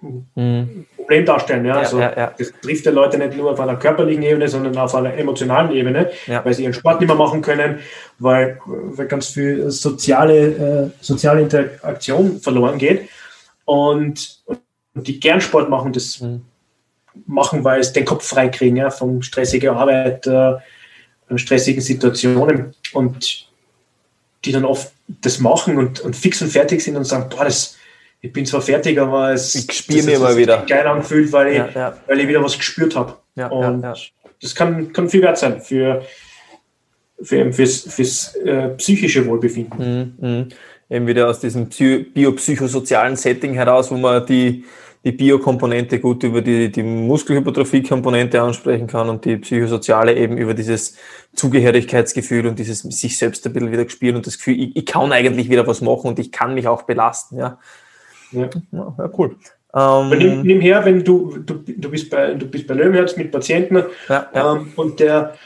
mhm. 0.00 0.86
Problem 0.96 1.24
darstellen. 1.24 1.64
Ja? 1.64 1.76
Also 1.76 2.00
ja, 2.00 2.16
ja, 2.16 2.34
Das 2.36 2.52
trifft 2.60 2.84
die 2.84 2.90
Leute 2.90 3.16
nicht 3.16 3.36
nur 3.36 3.52
auf 3.52 3.60
einer 3.60 3.76
körperlichen 3.76 4.22
Ebene, 4.22 4.48
sondern 4.48 4.76
auf 4.76 4.94
einer 4.94 5.14
emotionalen 5.14 5.72
Ebene, 5.72 6.10
weil 6.26 6.52
sie 6.52 6.64
ihren 6.64 6.74
Sport 6.74 7.00
nicht 7.00 7.08
mehr 7.08 7.16
machen 7.16 7.42
können, 7.42 7.78
weil, 8.18 8.58
weil 8.66 9.06
ganz 9.06 9.28
viel 9.28 9.70
soziale, 9.70 10.90
äh, 10.90 10.90
soziale 11.00 11.42
Interaktion 11.42 12.40
verloren 12.40 12.78
geht. 12.78 13.08
Und, 13.64 14.40
und 14.46 14.58
die 15.02 15.20
gern 15.20 15.40
Sport 15.40 15.68
machen, 15.68 15.92
das 15.92 16.20
mhm. 16.20 16.42
machen, 17.26 17.64
weil 17.64 17.80
es 17.80 17.92
den 17.92 18.04
Kopf 18.04 18.26
freikriegen 18.26 18.76
ja, 18.76 18.90
von 18.90 19.22
stressiger 19.22 19.76
Arbeit, 19.76 20.26
äh, 20.26 20.54
stressigen 21.36 21.82
Situationen 21.82 22.74
und 22.92 23.48
die 24.44 24.52
dann 24.52 24.64
oft 24.64 24.92
das 25.08 25.38
machen 25.38 25.76
und, 25.76 26.00
und 26.00 26.16
fix 26.16 26.40
und 26.42 26.50
fertig 26.50 26.82
sind 26.82 26.96
und 26.96 27.04
sagen, 27.04 27.28
boah, 27.28 27.44
das, 27.44 27.76
ich 28.20 28.32
bin 28.32 28.46
zwar 28.46 28.62
fertig, 28.62 28.98
aber 28.98 29.32
es 29.32 29.54
ich 29.54 29.70
spiele 29.72 30.02
mir 30.02 30.16
immer 30.16 30.36
wieder 30.36 30.64
geil 30.66 30.86
angefühlt, 30.86 31.32
weil 31.32 31.48
ich, 31.48 31.58
ja, 31.58 31.68
ja. 31.74 31.96
weil 32.06 32.20
ich 32.20 32.28
wieder 32.28 32.42
was 32.42 32.56
gespürt 32.56 32.96
habe. 32.96 33.16
Ja, 33.34 33.48
und 33.48 33.84
das 34.40 34.54
kann, 34.54 34.92
kann 34.92 35.08
viel 35.08 35.22
wert 35.22 35.38
sein 35.38 35.60
für, 35.60 36.02
für 37.22 37.52
fürs, 37.52 37.82
fürs 37.82 38.34
äh, 38.36 38.68
psychische 38.76 39.26
Wohlbefinden. 39.26 40.14
Mhm, 40.18 40.28
mh. 40.28 40.46
Eben 40.88 41.06
wieder 41.08 41.28
aus 41.28 41.40
diesem 41.40 41.68
biopsychosozialen 41.68 43.16
Setting 43.16 43.54
heraus, 43.54 43.90
wo 43.90 43.96
man 43.96 44.24
die, 44.24 44.64
die 45.06 45.12
Biokomponente 45.12 46.00
gut 46.00 46.24
über 46.24 46.42
die, 46.42 46.72
die 46.72 46.82
Muskelhypertrophie-Komponente 46.82 48.42
ansprechen 48.42 48.88
kann 48.88 49.08
und 49.08 49.24
die 49.24 49.36
psychosoziale 49.36 50.16
eben 50.16 50.36
über 50.36 50.52
dieses 50.52 50.96
Zugehörigkeitsgefühl 51.32 52.44
und 52.48 52.58
dieses 52.58 52.80
sich 52.80 53.16
selbst 53.16 53.46
ein 53.46 53.52
bisschen 53.52 53.70
wieder 53.70 53.84
gespielt 53.84 54.16
und 54.16 54.26
das 54.26 54.36
Gefühl, 54.36 54.60
ich, 54.60 54.74
ich 54.74 54.84
kann 54.84 55.12
eigentlich 55.12 55.48
wieder 55.48 55.64
was 55.64 55.80
machen 55.80 56.08
und 56.08 56.18
ich 56.18 56.32
kann 56.32 56.54
mich 56.54 56.66
auch 56.66 56.82
belasten. 56.82 57.38
Ja. 57.38 57.56
Ja, 58.32 58.50
ja 58.72 59.10
cool. 59.16 59.36
Ähm, 59.72 60.08
nimm, 60.08 60.42
nimm, 60.42 60.60
her, 60.60 60.84
wenn 60.84 61.04
du, 61.04 61.38
du, 61.38 61.54
du 61.54 61.88
bist 61.88 62.10
bei, 62.10 62.34
du 62.34 62.46
bist 62.46 62.66
bei 62.66 62.74
Löwenherz 62.74 63.16
mit 63.16 63.30
Patienten 63.30 63.84
ja, 64.08 64.28
ja. 64.34 64.56
Ähm, 64.56 64.72
und 64.74 64.98
der, 64.98 65.36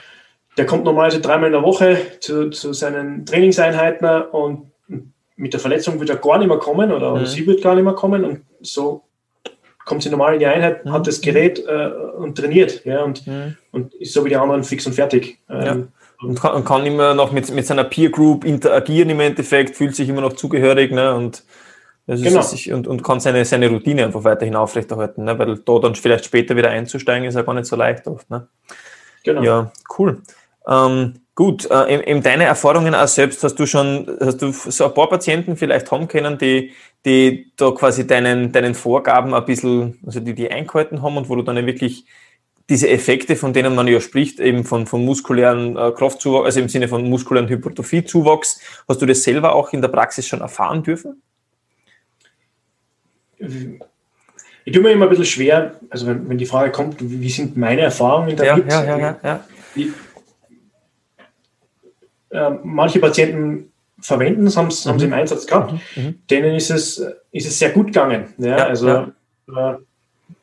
der 0.57 0.64
kommt 0.64 0.85
normalerweise 0.85 1.20
dreimal 1.20 1.49
in 1.49 1.53
der 1.53 1.62
Woche 1.62 1.99
zu, 2.20 2.49
zu 2.49 2.73
seinen 2.73 3.27
Trainingseinheiten 3.27 4.23
und 4.33 4.70
mit 5.37 5.53
der 5.53 5.61
Verletzung 5.61 6.01
wird 6.01 6.09
er 6.09 6.16
gar 6.16 6.38
nicht 6.38 6.49
mehr 6.49 6.57
kommen 6.57 6.92
oder 6.92 7.16
mhm. 7.16 7.27
sie 7.27 7.46
wird 7.46 7.61
gar 7.61 7.75
nicht 7.75 7.85
mehr 7.85 7.92
kommen 7.92 8.25
und 8.25 8.40
so 8.62 9.03
kommt 9.90 10.05
sie 10.05 10.09
normal 10.09 10.35
in 10.35 10.38
die 10.38 10.46
Einheit, 10.46 10.85
mhm. 10.85 10.92
hat 10.92 11.07
das 11.09 11.20
Gerät 11.20 11.59
äh, 11.66 11.90
und 12.16 12.38
trainiert 12.38 12.85
ja, 12.85 13.03
und, 13.03 13.26
mhm. 13.26 13.57
und 13.72 13.92
ist 13.94 14.12
so 14.12 14.24
wie 14.24 14.29
die 14.29 14.37
anderen 14.37 14.62
fix 14.62 14.87
und 14.87 14.92
fertig. 14.92 15.38
Ähm, 15.50 15.64
ja. 15.64 15.76
Und 16.22 16.40
kann, 16.40 16.64
kann, 16.64 16.87
immer 16.87 17.12
noch 17.12 17.33
mit, 17.33 17.50
mit 17.50 17.66
seiner 17.66 17.83
Peer 17.83 18.11
Group 18.11 18.44
interagieren 18.44 19.11
im 19.11 19.18
Endeffekt, 19.18 19.74
fühlt 19.76 19.96
sich 19.96 20.09
immer 20.09 20.20
noch 20.20 20.35
zugehörig 20.35 20.92
ne, 20.92 21.12
und 21.12 21.42
das 22.07 22.22
genau. 22.22 22.38
Ist, 22.38 22.68
und, 22.68 22.87
und 22.87 23.03
kann 23.03 23.18
seine, 23.18 23.44
seine 23.44 23.68
Routine 23.68 24.05
einfach 24.05 24.22
weiterhin 24.22 24.55
aufrechterhalten, 24.55 25.24
ne? 25.24 25.37
weil 25.37 25.59
da 25.59 25.79
dann 25.81 25.96
vielleicht 25.96 26.24
später 26.24 26.55
wieder 26.55 26.70
einzusteigen 26.70 27.26
ist 27.26 27.35
ja 27.35 27.42
gar 27.42 27.55
nicht 27.55 27.66
so 27.66 27.74
leicht 27.74 28.07
oft. 28.07 28.31
Ne? 28.31 28.46
Genau. 29.24 29.42
Ja, 29.42 29.72
cool. 29.98 30.22
Ähm, 30.68 31.14
gut, 31.40 31.70
äh, 31.70 32.03
eben 32.11 32.22
deine 32.22 32.44
Erfahrungen 32.44 32.94
auch 32.94 33.09
selbst, 33.09 33.42
hast 33.42 33.55
du 33.55 33.64
schon, 33.64 34.07
hast 34.20 34.42
du 34.42 34.53
so 34.53 34.85
ein 34.85 34.92
paar 34.92 35.09
Patienten 35.09 35.57
vielleicht 35.57 35.90
haben 35.90 36.07
können, 36.07 36.37
die, 36.37 36.72
die 37.07 37.50
da 37.57 37.70
quasi 37.70 38.07
deinen, 38.07 38.53
deinen 38.53 38.74
Vorgaben 38.74 39.33
ein 39.33 39.46
bisschen, 39.46 39.98
also 40.05 40.20
die 40.20 40.35
die 40.35 40.50
eingehalten 40.50 41.00
haben 41.00 41.16
und 41.16 41.31
wo 41.31 41.37
du 41.37 41.40
dann 41.40 41.64
wirklich 41.64 42.05
diese 42.68 42.90
Effekte, 42.90 43.37
von 43.37 43.55
denen 43.55 43.74
man 43.74 43.88
ja 43.88 44.03
spricht, 44.03 44.38
eben 44.38 44.64
von, 44.64 44.87
von 44.87 45.03
muskulären 45.03 45.79
äh, 45.79 45.92
Kraftzuwachs, 45.92 46.44
also 46.44 46.61
im 46.61 46.68
Sinne 46.68 46.88
von 46.88 47.09
muskulären 47.09 47.48
Hypertrophiezuwachs, 47.48 48.61
hast 48.87 49.00
du 49.00 49.07
das 49.07 49.22
selber 49.22 49.55
auch 49.55 49.72
in 49.72 49.81
der 49.81 49.88
Praxis 49.88 50.26
schon 50.26 50.42
erfahren 50.42 50.83
dürfen? 50.83 51.22
ich 53.38 54.74
tue 54.74 54.83
mir 54.83 54.90
immer 54.90 55.07
ein 55.07 55.09
bisschen 55.09 55.24
schwer, 55.24 55.81
also 55.88 56.07
wenn, 56.07 56.29
wenn 56.29 56.37
die 56.37 56.44
Frage 56.44 56.70
kommt, 56.70 56.96
wie 57.00 57.31
sind 57.31 57.57
meine 57.57 57.81
Erfahrungen 57.81 58.37
damit? 58.37 58.70
Ja, 58.70 58.85
ja, 58.85 58.98
ja, 58.98 59.18
ja, 59.24 59.44
die, 59.74 59.90
äh, 62.30 62.50
manche 62.62 63.00
Patienten 63.00 63.72
verwenden 64.00 64.46
es, 64.46 64.56
haben, 64.56 64.68
mhm. 64.68 64.88
haben 64.88 64.98
sie 64.98 65.06
im 65.06 65.12
Einsatz 65.12 65.46
gehabt, 65.46 65.72
mhm. 65.72 66.02
mhm. 66.02 66.14
denen 66.30 66.54
ist 66.54 66.70
es, 66.70 67.04
ist 67.32 67.46
es 67.46 67.58
sehr 67.58 67.70
gut 67.70 67.86
gegangen. 67.86 68.34
Ja, 68.38 68.58
ja 68.58 68.66
also 68.66 68.88
ja. 68.88 69.12
Äh, 69.48 69.74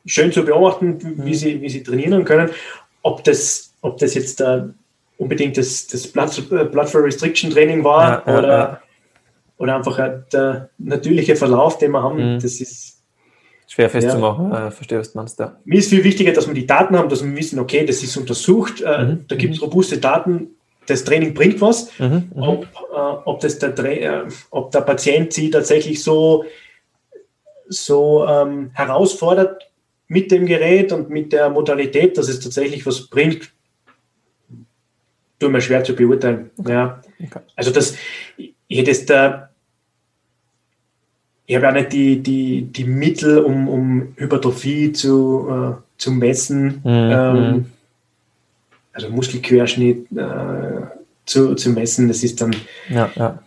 schön 0.06 0.32
zu 0.32 0.44
beobachten, 0.44 1.00
wie, 1.02 1.30
mhm. 1.30 1.34
sie, 1.34 1.62
wie 1.62 1.70
sie 1.70 1.84
trainieren 1.84 2.24
können. 2.24 2.50
Ob 3.02 3.24
das, 3.24 3.74
ob 3.82 3.98
das 3.98 4.14
jetzt 4.14 4.42
äh, 4.42 4.64
unbedingt 5.18 5.58
das, 5.58 5.88
das 5.88 6.08
Blood, 6.08 6.72
Blood 6.72 6.90
for 6.90 7.04
Restriction 7.04 7.52
Training 7.52 7.84
war 7.84 8.28
ja, 8.28 8.38
oder 8.38 8.82
oder 9.58 9.76
einfach 9.76 9.98
der 10.32 10.70
natürliche 10.78 11.36
Verlauf, 11.36 11.78
den 11.78 11.92
wir 11.92 12.04
haben, 12.04 12.36
mhm. 12.36 12.40
das 12.40 12.62
ist 12.62 13.02
schwer 13.68 13.90
festzumachen. 13.90 14.52
Ja. 14.52 14.68
Äh, 14.68 14.72
verstehe, 14.72 15.00
was 15.00 15.12
du 15.12 15.18
meinst. 15.18 15.40
Ja. 15.40 15.58
Mir 15.66 15.80
ist 15.80 15.90
viel 15.90 16.04
wichtiger, 16.04 16.32
dass 16.32 16.48
wir 16.48 16.54
die 16.54 16.68
Daten 16.68 16.98
haben, 16.98 17.10
dass 17.10 17.24
wir 17.24 17.36
wissen, 17.36 17.60
okay, 17.60 17.86
das 17.86 18.04
ist 18.04 18.16
untersucht, 18.18 18.82
äh, 18.82 19.04
mhm. 19.04 19.26
da 19.28 19.36
gibt 19.36 19.56
es 19.56 19.62
robuste 19.62 19.98
Daten, 19.98 20.52
das 20.88 21.04
Training 21.04 21.34
bringt 21.34 21.62
was. 21.62 21.92
Mhm. 22.00 22.32
mhm. 22.34 22.44
Ob, 22.44 22.64
äh, 22.64 22.98
ob, 23.26 23.40
das 23.40 23.60
der, 23.60 23.78
äh, 23.78 24.28
ob 24.50 24.72
der 24.72 24.82
Patient 24.82 25.32
sie 25.32 25.50
tatsächlich 25.50 26.04
so, 26.04 26.46
so 27.68 28.26
ähm, 28.28 28.72
herausfordert 28.74 29.70
mit 30.08 30.32
dem 30.32 30.46
Gerät 30.46 30.92
und 30.92 31.10
mit 31.10 31.34
der 31.34 31.50
Modalität, 31.50 32.18
dass 32.18 32.30
es 32.30 32.40
tatsächlich 32.40 32.86
was 32.86 33.08
bringt, 33.08 33.52
tut 35.40 35.52
mir 35.52 35.62
schwer 35.62 35.84
zu 35.84 35.96
beurteilen. 35.96 36.50
Ja. 36.66 37.02
Okay. 37.24 37.40
Also 37.56 37.72
das, 37.72 37.96
ich 38.38 38.80
hätte 38.80 38.92
es 38.92 39.06
da 39.06 39.50
ich 41.48 41.56
habe 41.56 41.66
ja 41.66 41.72
nicht 41.72 41.94
die, 41.94 42.22
die, 42.22 42.62
die 42.64 42.84
Mittel, 42.84 43.40
um, 43.40 43.70
um 43.70 44.14
Hypertrophie 44.18 44.92
zu, 44.92 45.48
äh, 45.50 45.82
zu 45.98 46.12
messen, 46.12 46.82
mhm. 46.84 47.10
ähm, 47.12 47.66
also 48.98 49.10
Muskelquerschnitt 49.10 50.12
äh, 50.12 50.82
zu, 51.26 51.56
zu 51.56 51.70
messen. 51.70 52.08
Das 52.08 52.24
ist 52.24 52.42
dann. 52.42 52.56
Ja, 52.90 53.10
ja. 53.16 53.40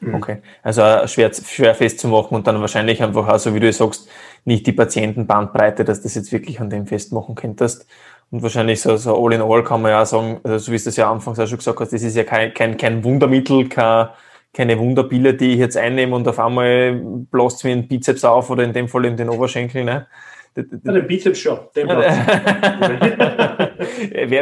Mhm. 0.00 0.14
Okay, 0.14 0.36
also 0.62 0.82
äh, 0.82 1.08
schwer, 1.08 1.32
schwer 1.32 1.74
festzumachen 1.74 2.36
und 2.36 2.46
dann 2.46 2.60
wahrscheinlich 2.60 3.02
einfach, 3.02 3.26
also 3.28 3.54
wie 3.54 3.60
du 3.60 3.72
sagst, 3.72 4.08
nicht 4.44 4.66
die 4.66 4.72
Patientenbandbreite, 4.72 5.84
dass 5.84 6.02
das 6.02 6.14
jetzt 6.14 6.32
wirklich 6.32 6.60
an 6.60 6.68
dem 6.68 6.86
festmachen 6.86 7.34
könntest. 7.34 7.86
Und 8.30 8.42
wahrscheinlich 8.42 8.80
so, 8.80 8.96
so 8.96 9.24
all 9.24 9.32
in 9.32 9.40
all 9.40 9.64
kann 9.64 9.80
man 9.80 9.92
ja 9.92 10.04
sagen, 10.04 10.40
also 10.44 10.58
so 10.58 10.72
wie 10.72 10.76
es 10.76 10.84
das 10.84 10.96
ja 10.96 11.10
anfangs 11.10 11.38
auch 11.38 11.46
schon 11.46 11.58
gesagt 11.58 11.80
hast, 11.80 11.92
das 11.92 12.02
ist 12.02 12.16
ja 12.16 12.24
kein, 12.24 12.52
kein, 12.52 12.76
kein 12.76 13.04
Wundermittel, 13.04 13.68
kein, 13.68 14.08
keine 14.52 14.78
Wunderpille, 14.78 15.34
die 15.34 15.52
ich 15.52 15.58
jetzt 15.58 15.76
einnehme 15.76 16.14
und 16.14 16.28
auf 16.28 16.38
einmal 16.38 17.00
bläst 17.30 17.64
mir 17.64 17.72
ein 17.72 17.88
Bizeps 17.88 18.24
auf 18.24 18.50
oder 18.50 18.64
in 18.64 18.72
dem 18.72 18.88
Fall 18.88 19.06
in 19.06 19.16
den 19.16 19.30
Oberschenkel. 19.30 19.84
Ne? 19.84 20.06
Den 20.56 21.06
Bizeps 21.06 21.38
schon. 21.38 21.58
Den 21.74 21.88
wer, 21.88 22.08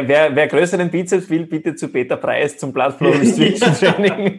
wer, 0.07 0.35
wer 0.35 0.47
größeren 0.47 0.89
Bizeps 0.89 1.29
will, 1.29 1.45
bitte 1.45 1.75
zu 1.75 1.89
Peter 1.89 2.15
Preis 2.15 2.57
zum 2.57 2.71
Blood 2.71 2.93
Flow 2.93 3.11
Restriction 3.11 3.73
Training. 3.73 4.37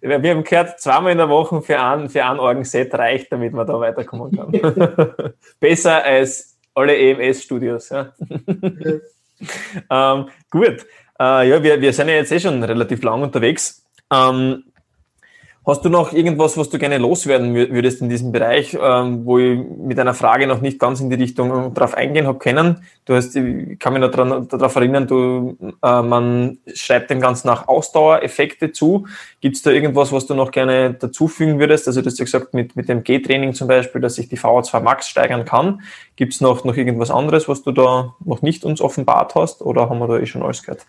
Wir 0.00 0.30
haben 0.30 0.44
gehört, 0.44 0.80
zweimal 0.80 1.12
in 1.12 1.18
der 1.18 1.28
Woche 1.28 1.62
für 1.62 1.80
ein, 1.80 2.08
für 2.08 2.24
ein 2.24 2.38
Orgenset 2.38 2.94
reicht, 2.94 3.32
damit 3.32 3.52
man 3.52 3.66
da 3.66 3.80
weiterkommen 3.80 4.32
kann. 4.32 4.52
Besser 5.60 6.04
als 6.04 6.58
alle 6.74 6.96
EMS-Studios. 6.96 7.90
Ja. 7.90 8.12
ähm, 9.90 10.28
gut. 10.50 10.86
Äh, 11.18 11.48
ja, 11.48 11.62
wir, 11.62 11.80
wir 11.80 11.92
sind 11.92 12.08
ja 12.08 12.14
jetzt 12.14 12.32
eh 12.32 12.40
schon 12.40 12.62
relativ 12.62 13.02
lang 13.02 13.22
unterwegs. 13.22 13.84
Ähm, 14.12 14.64
hast 15.64 15.84
du 15.84 15.88
noch 15.88 16.12
irgendwas, 16.12 16.56
was 16.56 16.70
du 16.70 16.78
gerne 16.78 16.98
loswerden 16.98 17.54
würdest 17.54 18.00
in 18.00 18.08
diesem 18.08 18.32
Bereich, 18.32 18.76
ähm, 18.80 19.24
wo 19.24 19.38
ich 19.38 19.58
mit 19.58 19.98
einer 19.98 20.14
Frage 20.14 20.46
noch 20.46 20.60
nicht 20.60 20.78
ganz 20.78 21.00
in 21.00 21.08
die 21.08 21.16
Richtung 21.16 21.72
drauf 21.72 21.94
eingehen 21.94 22.26
habe 22.26 22.38
können? 22.38 22.84
Du 23.04 23.14
hast, 23.14 23.36
ich 23.36 23.78
kann 23.78 23.92
mich 23.92 24.02
noch 24.02 24.10
daran, 24.10 24.48
darauf 24.48 24.74
erinnern, 24.74 25.06
du, 25.06 25.56
äh, 25.82 26.02
man 26.02 26.58
schreibt 26.74 27.10
dem 27.10 27.20
Ganzen 27.20 27.46
nach 27.46 27.68
Ausdauereffekte 27.68 28.72
zu. 28.72 29.06
Gibt 29.40 29.56
es 29.56 29.62
da 29.62 29.70
irgendwas, 29.70 30.10
was 30.10 30.26
du 30.26 30.34
noch 30.34 30.50
gerne 30.50 30.94
dazufügen 30.94 31.60
würdest? 31.60 31.86
Also 31.86 32.00
du 32.00 32.06
hast 32.06 32.18
ja 32.18 32.24
gesagt, 32.24 32.54
mit, 32.54 32.74
mit 32.74 32.88
dem 32.88 33.04
G-Training 33.04 33.54
zum 33.54 33.68
Beispiel, 33.68 34.00
dass 34.00 34.16
sich 34.16 34.28
die 34.28 34.38
VO2 34.38 34.80
Max 34.80 35.08
steigern 35.08 35.44
kann. 35.44 35.82
Gibt 36.16 36.34
es 36.34 36.40
noch, 36.40 36.64
noch 36.64 36.76
irgendwas 36.76 37.10
anderes, 37.10 37.48
was 37.48 37.62
du 37.62 37.70
da 37.70 38.14
noch 38.24 38.42
nicht 38.42 38.64
uns 38.64 38.80
offenbart 38.80 39.36
hast 39.36 39.62
oder 39.62 39.88
haben 39.88 40.00
wir 40.00 40.08
da 40.08 40.18
eh 40.18 40.26
schon 40.26 40.42
alles 40.42 40.62
gehört? 40.62 40.86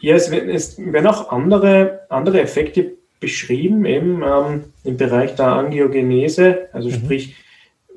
Ja, 0.00 0.14
es, 0.14 0.30
werden 0.30 1.06
auch 1.08 1.32
andere, 1.32 2.02
andere 2.08 2.40
Effekte 2.40 2.92
beschrieben, 3.18 3.84
eben 3.86 4.22
ähm, 4.22 4.64
im 4.84 4.96
Bereich 4.96 5.34
der 5.34 5.46
Angiogenese, 5.46 6.68
also 6.72 6.88
mhm. 6.90 6.92
sprich 6.92 7.36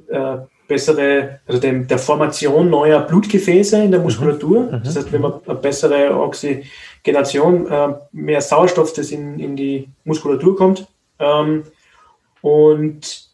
äh, 0.07 0.37
bessere, 0.67 1.39
also 1.45 1.61
dem, 1.61 1.87
der 1.87 1.99
Formation 1.99 2.71
neuer 2.71 3.01
Blutgefäße 3.01 3.83
in 3.83 3.91
der 3.91 3.99
mhm. 3.99 4.07
Muskulatur. 4.07 4.71
Mhm. 4.71 4.81
Das 4.83 4.95
heißt, 4.95 5.11
wenn 5.11 5.21
man 5.21 5.33
eine 5.45 5.55
bessere 5.55 6.19
Oxygenation, 6.19 7.67
äh, 7.67 7.93
mehr 8.11 8.41
Sauerstoff, 8.41 8.93
das 8.93 9.11
in, 9.11 9.39
in 9.39 9.55
die 9.55 9.87
Muskulatur 10.03 10.55
kommt. 10.55 10.87
Ähm, 11.19 11.63
und 12.41 13.29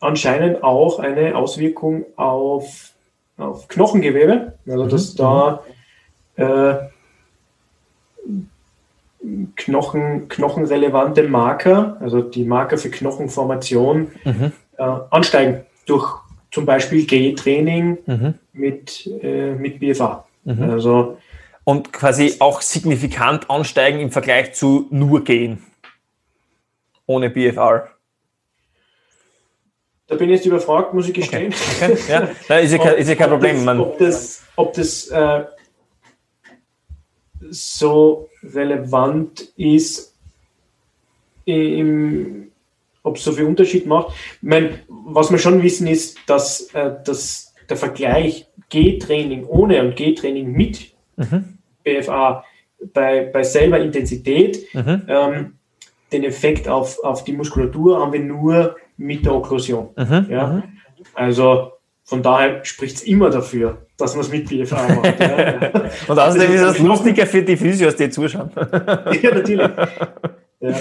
anscheinend 0.00 0.62
auch 0.62 0.98
eine 0.98 1.36
Auswirkung 1.36 2.04
auf, 2.16 2.92
auf 3.38 3.66
Knochengewebe, 3.68 4.58
also 4.66 4.86
dass 4.86 5.14
mhm. 5.14 5.16
da 5.16 5.64
äh, 6.36 6.89
Knochen, 9.56 10.28
knochenrelevante 10.28 11.24
Marker, 11.24 11.98
also 12.00 12.22
die 12.22 12.44
Marker 12.44 12.78
für 12.78 12.90
Knochenformation, 12.90 14.12
mhm. 14.24 14.52
äh, 14.78 14.82
ansteigen 15.10 15.66
durch 15.86 16.20
zum 16.50 16.64
Beispiel 16.64 17.06
G-Training 17.06 17.98
mhm. 18.06 18.34
mit, 18.52 19.06
äh, 19.22 19.54
mit 19.54 19.78
BFA. 19.78 20.24
Mhm. 20.44 20.62
Also, 20.70 21.18
Und 21.64 21.92
quasi 21.92 22.36
auch 22.40 22.62
signifikant 22.62 23.50
ansteigen 23.50 24.00
im 24.00 24.10
Vergleich 24.10 24.54
zu 24.54 24.86
nur 24.90 25.22
Gehen 25.24 25.62
ohne 27.06 27.28
BFR. 27.28 27.88
Da 30.06 30.16
bin 30.16 30.28
ich 30.30 30.36
jetzt 30.36 30.46
überfragt, 30.46 30.94
muss 30.94 31.08
ich 31.08 31.14
gestehen. 31.14 31.52
Okay. 31.76 31.92
Okay. 31.92 32.12
Ja. 32.12 32.28
Nein, 32.48 32.64
ist, 32.64 32.72
ja 32.72 32.78
kein, 32.78 32.94
ist 32.96 33.08
ja 33.08 33.14
kein 33.14 33.30
Problem. 33.30 33.66
Das, 33.66 33.78
ob 33.78 33.98
das, 33.98 34.42
ob 34.56 34.72
das 34.74 35.08
äh, 35.08 35.44
so 37.50 38.28
relevant 38.42 39.52
ist, 39.56 40.14
im, 41.44 42.50
ob 43.02 43.16
es 43.16 43.24
so 43.24 43.32
viel 43.32 43.44
Unterschied 43.44 43.86
macht. 43.86 44.14
Ich 44.42 44.48
meine, 44.48 44.80
was 44.88 45.30
wir 45.30 45.38
schon 45.38 45.62
wissen 45.62 45.86
ist, 45.86 46.18
dass, 46.26 46.72
äh, 46.74 46.92
dass 47.04 47.54
der 47.68 47.76
Vergleich 47.76 48.46
G-Training 48.68 49.44
ohne 49.46 49.82
und 49.82 49.96
G-Training 49.96 50.52
mit 50.52 50.92
mhm. 51.16 51.58
BFA 51.84 52.44
bei, 52.92 53.30
bei 53.32 53.42
selber 53.42 53.78
Intensität 53.80 54.62
mhm. 54.74 55.02
ähm, 55.08 55.52
den 56.12 56.24
Effekt 56.24 56.68
auf, 56.68 57.02
auf 57.04 57.24
die 57.24 57.32
Muskulatur 57.32 58.00
haben 58.00 58.12
wir 58.12 58.20
nur 58.20 58.76
mit 58.96 59.24
der 59.24 59.34
Okklusion. 59.34 59.90
Mhm, 59.96 60.26
ja? 60.28 60.46
Mhm. 60.46 60.62
Also 61.14 61.72
von 62.10 62.24
daher 62.24 62.64
spricht 62.64 62.96
es 62.96 63.02
immer 63.04 63.30
dafür, 63.30 63.86
dass 63.96 64.16
man 64.16 64.24
es 64.24 64.32
mit 64.32 64.48
BFA 64.48 64.82
macht. 64.96 65.20
ja. 65.20 65.70
Und 66.08 66.18
außerdem 66.18 66.52
ist 66.52 66.60
das 66.60 66.78
lustiger 66.80 67.24
für 67.24 67.40
die 67.40 67.56
Physios, 67.56 67.94
die 67.94 68.10
zuschauen. 68.10 68.50
ja, 69.22 69.34
natürlich. 69.34 69.70
Ja. 70.62 70.74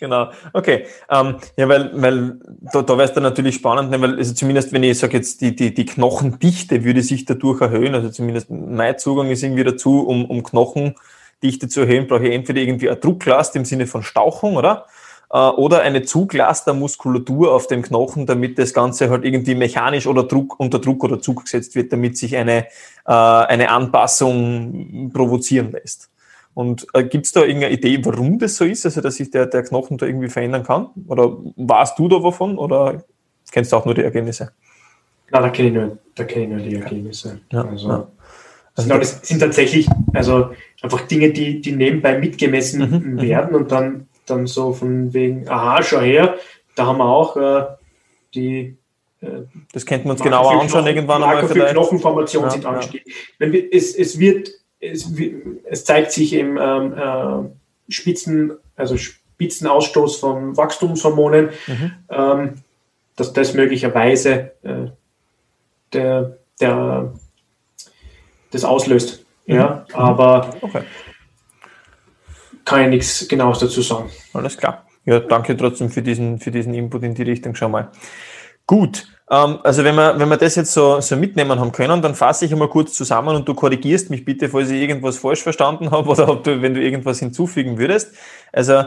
Genau, 0.00 0.30
okay. 0.52 0.86
Ähm, 1.08 1.36
ja, 1.56 1.68
weil, 1.68 1.90
weil 1.94 2.40
da, 2.72 2.82
da 2.82 2.98
wäre 2.98 3.06
es 3.06 3.12
dann 3.12 3.22
natürlich 3.22 3.54
spannend, 3.54 3.92
ne, 3.92 4.00
weil 4.00 4.16
also 4.16 4.34
zumindest 4.34 4.72
wenn 4.72 4.82
ich 4.82 4.98
sage 4.98 5.18
jetzt, 5.18 5.40
die, 5.40 5.54
die, 5.54 5.72
die 5.72 5.86
Knochendichte 5.86 6.82
würde 6.82 7.02
sich 7.02 7.26
dadurch 7.26 7.60
erhöhen, 7.60 7.94
also 7.94 8.08
zumindest 8.08 8.50
mein 8.50 8.98
Zugang 8.98 9.30
ist 9.30 9.44
irgendwie 9.44 9.62
dazu, 9.62 10.04
um, 10.04 10.24
um 10.24 10.42
Knochendichte 10.42 11.68
zu 11.68 11.82
erhöhen, 11.82 12.08
brauche 12.08 12.26
ich 12.26 12.34
entweder 12.34 12.60
irgendwie 12.60 12.88
eine 12.88 12.98
Drucklast 12.98 13.54
im 13.54 13.64
Sinne 13.64 13.86
von 13.86 14.02
Stauchung, 14.02 14.56
oder? 14.56 14.86
Äh, 15.32 15.38
oder 15.38 15.82
eine 15.82 16.02
Zuglast 16.02 16.66
der 16.66 16.74
Muskulatur 16.74 17.54
auf 17.54 17.66
dem 17.66 17.82
Knochen, 17.82 18.26
damit 18.26 18.58
das 18.58 18.74
Ganze 18.74 19.10
halt 19.10 19.24
irgendwie 19.24 19.54
mechanisch 19.54 20.06
oder 20.06 20.24
Druck, 20.24 20.58
unter 20.58 20.78
Druck 20.78 21.04
oder 21.04 21.20
Zug 21.20 21.44
gesetzt 21.44 21.74
wird, 21.74 21.92
damit 21.92 22.18
sich 22.18 22.36
eine, 22.36 22.66
äh, 23.06 23.12
eine 23.12 23.70
Anpassung 23.70 25.10
provozieren 25.12 25.72
lässt. 25.72 26.10
Und 26.52 26.86
äh, 26.94 27.04
gibt 27.04 27.26
es 27.26 27.32
da 27.32 27.42
irgendeine 27.42 27.72
Idee, 27.72 28.04
warum 28.04 28.38
das 28.38 28.56
so 28.56 28.64
ist, 28.64 28.84
also 28.84 29.00
dass 29.00 29.16
sich 29.16 29.30
der, 29.30 29.46
der 29.46 29.62
Knochen 29.62 29.98
da 29.98 30.06
irgendwie 30.06 30.28
verändern 30.28 30.64
kann? 30.64 30.88
Oder 31.06 31.36
warst 31.56 31.98
du 31.98 32.08
da 32.08 32.22
wovon 32.22 32.58
oder 32.58 33.04
kennst 33.52 33.70
du 33.72 33.76
auch 33.76 33.84
nur 33.84 33.94
die 33.94 34.02
Ergebnisse? 34.02 34.50
Nein, 35.30 35.42
da 35.42 35.48
kenne 35.50 35.68
ich, 35.68 35.74
nur, 35.74 36.26
kenn 36.26 36.42
ich 36.42 36.48
nur 36.48 36.58
die 36.58 36.74
Ergebnisse. 36.74 37.40
Ja, 37.52 37.64
also, 37.64 37.88
ja. 37.88 38.08
Also 38.74 38.88
genau, 38.88 39.00
das 39.00 39.20
sind 39.22 39.38
tatsächlich 39.38 39.88
also 40.12 40.50
einfach 40.82 41.02
Dinge, 41.02 41.30
die, 41.30 41.60
die 41.60 41.72
nebenbei 41.72 42.18
mitgemessen 42.18 42.80
mhm, 42.80 43.12
mhm. 43.12 43.20
werden 43.20 43.54
und 43.54 43.70
dann 43.70 44.08
dann 44.30 44.46
so 44.46 44.72
von 44.72 45.12
wegen, 45.12 45.48
aha, 45.48 45.82
schau 45.82 46.00
her, 46.00 46.36
da 46.74 46.86
haben 46.86 46.98
wir 46.98 47.04
auch 47.04 47.36
äh, 47.36 47.66
die. 48.34 48.76
Äh, 49.20 49.42
das 49.72 49.84
könnten 49.84 50.06
wir 50.06 50.12
uns 50.12 50.22
genauer 50.22 50.52
anschauen 50.52 50.68
Knochen, 50.68 50.86
irgendwann 50.86 51.22
einmal 51.22 51.48
vielleicht. 51.48 51.72
Knochenformation 51.72 52.44
ja, 52.44 52.50
sind 52.50 52.64
ja. 52.64 53.52
wir, 53.52 53.72
es, 53.72 53.94
es 53.94 54.18
wird, 54.18 54.50
es, 54.80 55.12
es 55.64 55.84
zeigt 55.84 56.12
sich 56.12 56.32
im 56.32 56.56
ähm, 56.56 56.94
äh, 56.96 57.92
Spitzen, 57.92 58.52
also 58.76 58.96
Spitzenausstoß 58.96 60.16
von 60.16 60.56
Wachstumshormonen, 60.56 61.50
mhm. 61.66 61.92
ähm, 62.08 62.54
dass 63.16 63.32
das 63.32 63.54
möglicherweise 63.54 64.52
äh, 64.62 64.86
der, 65.92 66.38
der, 66.60 67.12
das 68.52 68.64
auslöst. 68.64 69.24
Mhm. 69.46 69.54
Ja, 69.54 69.86
aber 69.92 70.54
okay 70.62 70.82
kann 72.64 72.82
ich 72.82 72.88
nichts 72.88 73.28
Genaues 73.28 73.58
dazu 73.58 73.82
sagen. 73.82 74.10
Alles 74.32 74.56
klar. 74.56 74.86
Ja, 75.04 75.20
danke 75.20 75.56
trotzdem 75.56 75.90
für 75.90 76.02
diesen, 76.02 76.38
für 76.38 76.50
diesen 76.50 76.74
Input 76.74 77.02
in 77.02 77.14
die 77.14 77.22
Richtung 77.22 77.54
schon 77.54 77.72
mal. 77.72 77.90
Gut, 78.66 79.06
ähm, 79.30 79.58
also 79.62 79.84
wenn 79.84 79.94
wir, 79.94 80.18
wenn 80.18 80.28
wir 80.28 80.36
das 80.36 80.56
jetzt 80.56 80.72
so, 80.72 81.00
so 81.00 81.16
mitnehmen 81.16 81.58
haben 81.58 81.72
können, 81.72 82.02
dann 82.02 82.14
fasse 82.14 82.44
ich 82.44 82.52
einmal 82.52 82.68
kurz 82.68 82.94
zusammen 82.94 83.36
und 83.36 83.48
du 83.48 83.54
korrigierst 83.54 84.10
mich 84.10 84.24
bitte, 84.24 84.48
falls 84.48 84.70
ich 84.70 84.80
irgendwas 84.80 85.18
falsch 85.18 85.42
verstanden 85.42 85.90
habe 85.90 86.08
oder 86.10 86.28
ob 86.28 86.44
du, 86.44 86.60
wenn 86.62 86.74
du 86.74 86.82
irgendwas 86.82 87.20
hinzufügen 87.20 87.78
würdest. 87.78 88.14
Also 88.52 88.84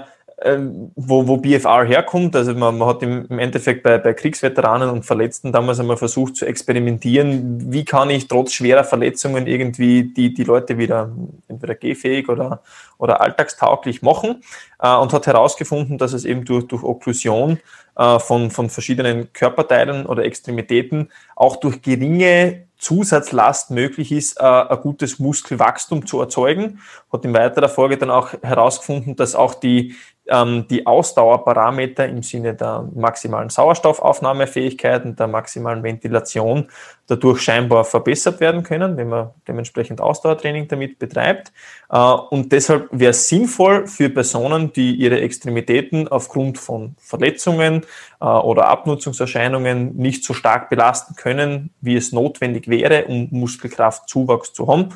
wo, 0.96 1.28
wo 1.28 1.38
BFR 1.38 1.86
herkommt. 1.86 2.36
Also 2.36 2.54
man, 2.54 2.78
man 2.78 2.88
hat 2.88 3.04
im, 3.04 3.26
im, 3.30 3.40
Endeffekt 3.40 3.84
bei, 3.84 3.98
bei 3.98 4.14
Kriegsveteranen 4.14 4.90
und 4.90 5.06
Verletzten 5.06 5.52
damals 5.52 5.80
einmal 5.80 5.98
versucht 5.98 6.36
zu 6.36 6.46
experimentieren, 6.46 7.72
wie 7.72 7.86
kann 7.86 8.10
ich 8.10 8.28
trotz 8.28 8.54
schwerer 8.54 8.84
Verletzungen 8.84 9.48
irgendwie 9.48 10.04
die, 10.04 10.34
die 10.34 10.44
Leute 10.44 10.78
wieder 10.78 11.12
entweder 11.48 11.76
gehfähig 11.76 12.30
oder, 12.30 12.62
oder 12.98 13.22
alltagstauglich 13.22 14.02
machen 14.02 14.44
äh, 14.80 14.96
und 14.96 15.14
hat 15.14 15.28
herausgefunden, 15.28 15.98
dass 15.98 16.14
es 16.14 16.26
eben 16.26 16.46
durch, 16.46 16.68
durch 16.68 16.84
Okklusion 16.84 17.60
äh, 17.96 18.20
von, 18.20 18.52
von 18.52 18.70
verschiedenen 18.70 19.32
Körperteilen 19.34 20.06
oder 20.06 20.24
Extremitäten 20.24 21.12
auch 21.36 21.58
durch 21.58 21.82
geringe 21.82 22.66
Zusatzlast 22.84 23.72
möglich 23.72 24.12
ist, 24.12 24.40
äh, 24.40 24.44
ein 24.44 24.82
gutes 24.82 25.18
Muskelwachstum 25.18 26.06
zu 26.06 26.20
erzeugen. 26.20 26.80
Hat 27.12 27.24
in 27.24 27.34
weiterer 27.34 27.70
Folge 27.70 27.98
dann 27.98 28.10
auch 28.10 28.34
herausgefunden, 28.42 29.16
dass 29.16 29.36
auch 29.36 29.54
die, 29.54 29.96
ähm, 30.28 30.68
die 30.70 30.88
Ausdauerparameter 30.88 32.08
im 32.08 32.24
Sinne 32.24 32.54
der 32.54 32.88
maximalen 32.94 33.50
Sauerstoffaufnahmefähigkeiten, 33.50 35.16
der 35.16 35.28
maximalen 35.28 35.84
Ventilation 35.84 36.70
dadurch 37.08 37.42
scheinbar 37.42 37.84
verbessert 37.84 38.40
werden 38.40 38.64
können, 38.64 38.96
wenn 38.96 39.10
man 39.10 39.32
dementsprechend 39.48 40.00
Ausdauertraining 40.00 40.68
damit 40.68 41.00
betreibt. 41.00 41.52
Äh, 41.90 41.98
und 41.98 42.52
deshalb 42.52 42.88
wäre 42.92 43.12
es 43.12 43.28
sinnvoll 43.28 43.88
für 43.88 44.10
Personen, 44.10 44.72
die 44.72 44.96
ihre 44.96 45.20
Extremitäten 45.20 46.08
aufgrund 46.08 46.58
von 46.58 46.96
Verletzungen 47.00 47.86
äh, 48.22 48.26
oder 48.26 48.68
Abnutzungserscheinungen 48.68 49.96
nicht 49.98 50.24
so 50.24 50.34
stark 50.34 50.70
belasten 50.70 51.16
können, 51.16 51.74
wie 51.82 51.96
es 51.96 52.14
notwendig 52.14 52.70
wäre, 52.70 53.06
um 53.06 53.28
Muskelkraftzuwachs 53.32 54.54
zu 54.54 54.68
haben, 54.68 54.90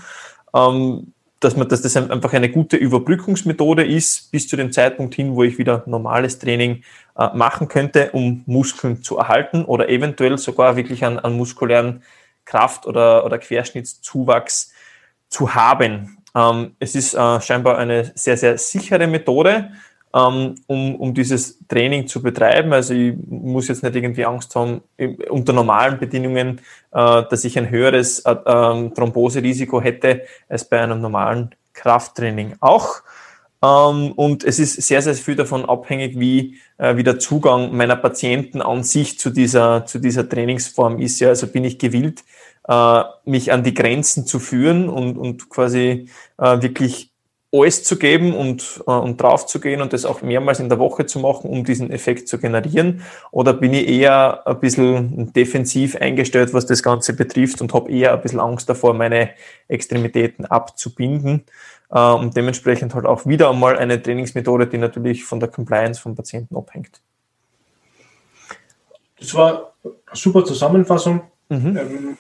ähm, 0.56 1.14
dass 1.40 1.56
man, 1.56 1.68
dass 1.68 1.82
das 1.82 1.96
einfach 1.96 2.34
eine 2.34 2.50
gute 2.50 2.78
Überbrückungsmethode 2.78 3.86
ist, 3.86 4.32
bis 4.32 4.48
zu 4.48 4.56
dem 4.56 4.72
Zeitpunkt 4.72 5.14
hin, 5.16 5.36
wo 5.36 5.44
ich 5.44 5.58
wieder 5.58 5.84
normales 5.86 6.40
Training 6.40 6.84
äh, 7.18 7.28
machen 7.36 7.68
könnte, 7.68 8.12
um 8.12 8.44
Muskeln 8.46 9.04
zu 9.04 9.18
erhalten 9.18 9.64
oder 9.66 9.90
eventuell 9.90 10.38
sogar 10.38 10.76
wirklich 10.76 11.06
an, 11.06 11.20
an 11.20 11.38
muskulären 11.38 12.04
Kraft- 12.46 12.88
oder, 12.88 13.26
oder 13.26 13.38
Querschnittszuwachs 13.38 14.74
zu 15.30 15.54
haben. 15.54 16.18
Ähm, 16.34 16.76
es 16.80 16.96
ist 16.96 17.14
äh, 17.14 17.42
scheinbar 17.42 17.78
eine 17.78 18.12
sehr, 18.16 18.38
sehr 18.38 18.58
sichere 18.58 19.08
Methode 19.08 19.72
um, 20.12 20.96
um 20.96 21.14
dieses 21.14 21.60
Training 21.68 22.08
zu 22.08 22.22
betreiben. 22.22 22.74
Also 22.74 22.94
ich 22.94 23.14
muss 23.28 23.68
jetzt 23.68 23.84
nicht 23.84 23.96
irgendwie 23.96 24.26
Angst 24.26 24.56
haben, 24.56 24.82
unter 25.30 25.54
normalen 25.54 26.00
Bedingungen, 26.00 26.62
äh, 26.92 27.24
dass 27.30 27.44
ich 27.44 27.58
ein 27.58 27.70
höheres 27.70 28.20
äh, 28.20 28.36
ähm, 28.46 28.94
Thromboserisiko 28.94 29.82
hätte 29.82 30.24
als 30.50 30.66
bei 30.66 30.82
einem 30.82 31.02
normalen 31.02 31.52
Krafttraining 31.74 32.56
auch. 32.60 33.02
Ähm, 33.64 34.14
und 34.14 34.44
es 34.44 34.60
ist 34.60 34.82
sehr, 34.82 35.02
sehr 35.02 35.14
viel 35.16 35.36
davon 35.36 35.66
abhängig, 35.66 36.20
wie, 36.20 36.58
äh, 36.78 36.96
wie 36.96 37.04
der 37.04 37.20
Zugang 37.20 37.76
meiner 37.76 37.96
Patienten 37.96 38.62
an 38.62 38.84
sich 38.84 39.20
zu 39.20 39.30
dieser, 39.30 39.86
zu 39.86 40.00
dieser 40.00 40.28
Trainingsform 40.28 41.00
ist. 41.00 41.20
Ja, 41.20 41.30
also 41.30 41.48
bin 41.48 41.64
ich 41.64 41.80
gewillt, 41.80 42.24
mich 43.24 43.54
an 43.54 43.64
die 43.64 43.74
Grenzen 43.74 44.26
zu 44.26 44.40
führen 44.40 44.90
und, 44.90 45.18
und 45.18 45.48
quasi 45.48 46.10
wirklich 46.38 47.14
alles 47.52 47.84
zu 47.84 47.98
geben 47.98 48.36
und, 48.36 48.84
äh, 48.88 48.92
und 48.92 49.22
drauf 49.22 49.46
zu 49.46 49.60
gehen 49.60 49.82
und 49.82 49.94
das 49.94 50.06
auch 50.06 50.22
mehrmals 50.22 50.60
in 50.60 50.70
der 50.70 50.80
Woche 50.80 51.06
zu 51.06 51.20
machen, 51.20 51.50
um 51.50 51.64
diesen 51.64 51.92
Effekt 51.92 52.28
zu 52.28 52.40
generieren? 52.40 53.02
Oder 53.32 53.54
bin 53.54 53.74
ich 53.74 53.88
eher 53.88 54.46
ein 54.46 54.60
bisschen 54.60 55.32
defensiv 55.34 55.96
eingestellt, 55.96 56.54
was 56.54 56.66
das 56.66 56.84
Ganze 56.84 57.14
betrifft 57.14 57.62
und 57.62 57.74
habe 57.74 57.92
eher 57.92 58.14
ein 58.14 58.22
bisschen 58.22 58.40
Angst 58.40 58.70
davor, 58.70 58.94
meine 58.94 59.30
Extremitäten 59.68 60.46
abzubinden? 60.46 61.46
Äh, 61.90 62.00
und 62.00 62.36
dementsprechend 62.36 62.94
halt 62.94 63.06
auch 63.06 63.26
wieder 63.26 63.50
einmal 63.50 63.78
eine 63.78 64.02
Trainingsmethode, 64.02 64.68
die 64.68 64.78
natürlich 64.78 65.24
von 65.24 65.40
der 65.40 65.50
Compliance 65.50 66.02
vom 66.02 66.16
Patienten 66.16 66.56
abhängt. 66.56 67.02
Das 69.20 69.34
war 69.34 69.74
eine 69.84 69.94
super 70.14 70.44
Zusammenfassung. 70.46 71.22
Mhm. 71.50 71.78
Ähm, 71.78 72.18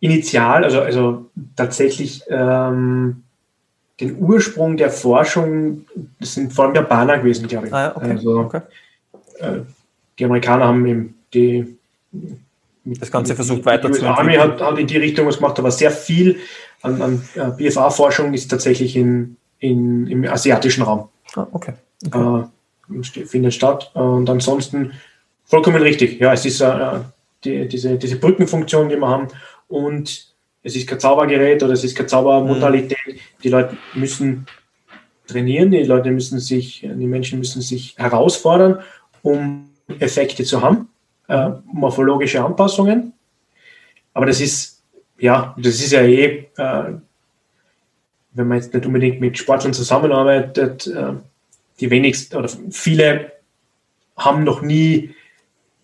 initial, 0.00 0.64
also, 0.64 0.80
also 0.80 1.26
tatsächlich 1.56 2.22
ähm, 2.28 3.24
den 4.00 4.18
Ursprung 4.18 4.76
der 4.76 4.90
Forschung, 4.90 5.86
das 6.20 6.34
sind 6.34 6.52
vor 6.52 6.66
allem 6.66 6.74
Japaner 6.74 7.18
gewesen, 7.18 7.48
glaube 7.48 7.68
ich. 7.68 7.72
Ah, 7.72 7.92
okay. 7.94 8.10
Also, 8.10 8.38
okay. 8.38 8.60
Äh, 9.38 9.60
die 10.18 10.24
Amerikaner 10.24 10.66
haben 10.66 10.86
eben 10.86 11.14
die 11.32 11.76
das 12.84 13.10
Ganze 13.10 13.34
versucht 13.34 13.64
weiterzuentwickeln. 13.64 14.14
Army 14.14 14.34
hat, 14.34 14.60
hat 14.60 14.78
in 14.78 14.86
die 14.86 14.96
Richtung 14.96 15.26
was 15.26 15.38
gemacht, 15.38 15.58
aber 15.58 15.70
sehr 15.70 15.90
viel 15.90 16.38
an, 16.82 17.02
an 17.02 17.22
äh, 17.34 17.50
BFA-Forschung 17.50 18.32
ist 18.32 18.48
tatsächlich 18.48 18.96
in, 18.96 19.36
in, 19.58 20.06
im 20.06 20.24
asiatischen 20.24 20.82
Raum. 20.82 21.08
Ah, 21.34 21.46
okay. 21.52 21.72
okay. 22.06 22.44
Äh, 22.92 23.26
findet 23.26 23.54
statt. 23.54 23.90
Und 23.94 24.30
ansonsten 24.30 24.92
vollkommen 25.44 25.82
richtig. 25.82 26.20
Ja, 26.20 26.32
es 26.32 26.46
ist 26.46 26.60
äh, 26.60 27.00
die, 27.44 27.66
diese, 27.66 27.96
diese 27.96 28.16
Brückenfunktion, 28.16 28.88
die 28.88 28.96
wir 28.96 29.08
haben. 29.08 29.28
Und 29.68 30.28
es 30.66 30.74
ist 30.74 30.88
kein 30.88 30.98
Zaubergerät 30.98 31.62
oder 31.62 31.74
es 31.74 31.84
ist 31.84 31.96
keine 31.96 32.08
Zaubermodalität. 32.08 32.98
Mhm. 33.06 33.18
Die 33.44 33.48
Leute 33.48 33.76
müssen 33.94 34.46
trainieren, 35.28 35.70
die 35.70 35.84
Leute 35.84 36.10
müssen 36.10 36.40
sich, 36.40 36.80
die 36.80 37.06
Menschen 37.06 37.38
müssen 37.38 37.62
sich 37.62 37.94
herausfordern, 37.96 38.80
um 39.22 39.70
Effekte 40.00 40.42
zu 40.42 40.62
haben, 40.62 40.88
äh, 41.28 41.50
morphologische 41.72 42.44
Anpassungen. 42.44 43.12
Aber 44.12 44.26
das 44.26 44.40
ist, 44.40 44.82
ja, 45.18 45.54
das 45.56 45.76
ist 45.76 45.92
ja 45.92 46.02
eh, 46.02 46.48
äh, 46.56 46.94
wenn 48.32 48.48
man 48.48 48.58
jetzt 48.58 48.74
nicht 48.74 48.86
unbedingt 48.86 49.20
mit 49.20 49.38
Sportlern 49.38 49.72
zusammenarbeitet, 49.72 50.88
äh, 50.88 51.12
die 51.78 51.90
wenigsten 51.90 52.36
oder 52.36 52.50
viele 52.70 53.32
haben 54.16 54.42
noch 54.42 54.62
nie 54.62 55.14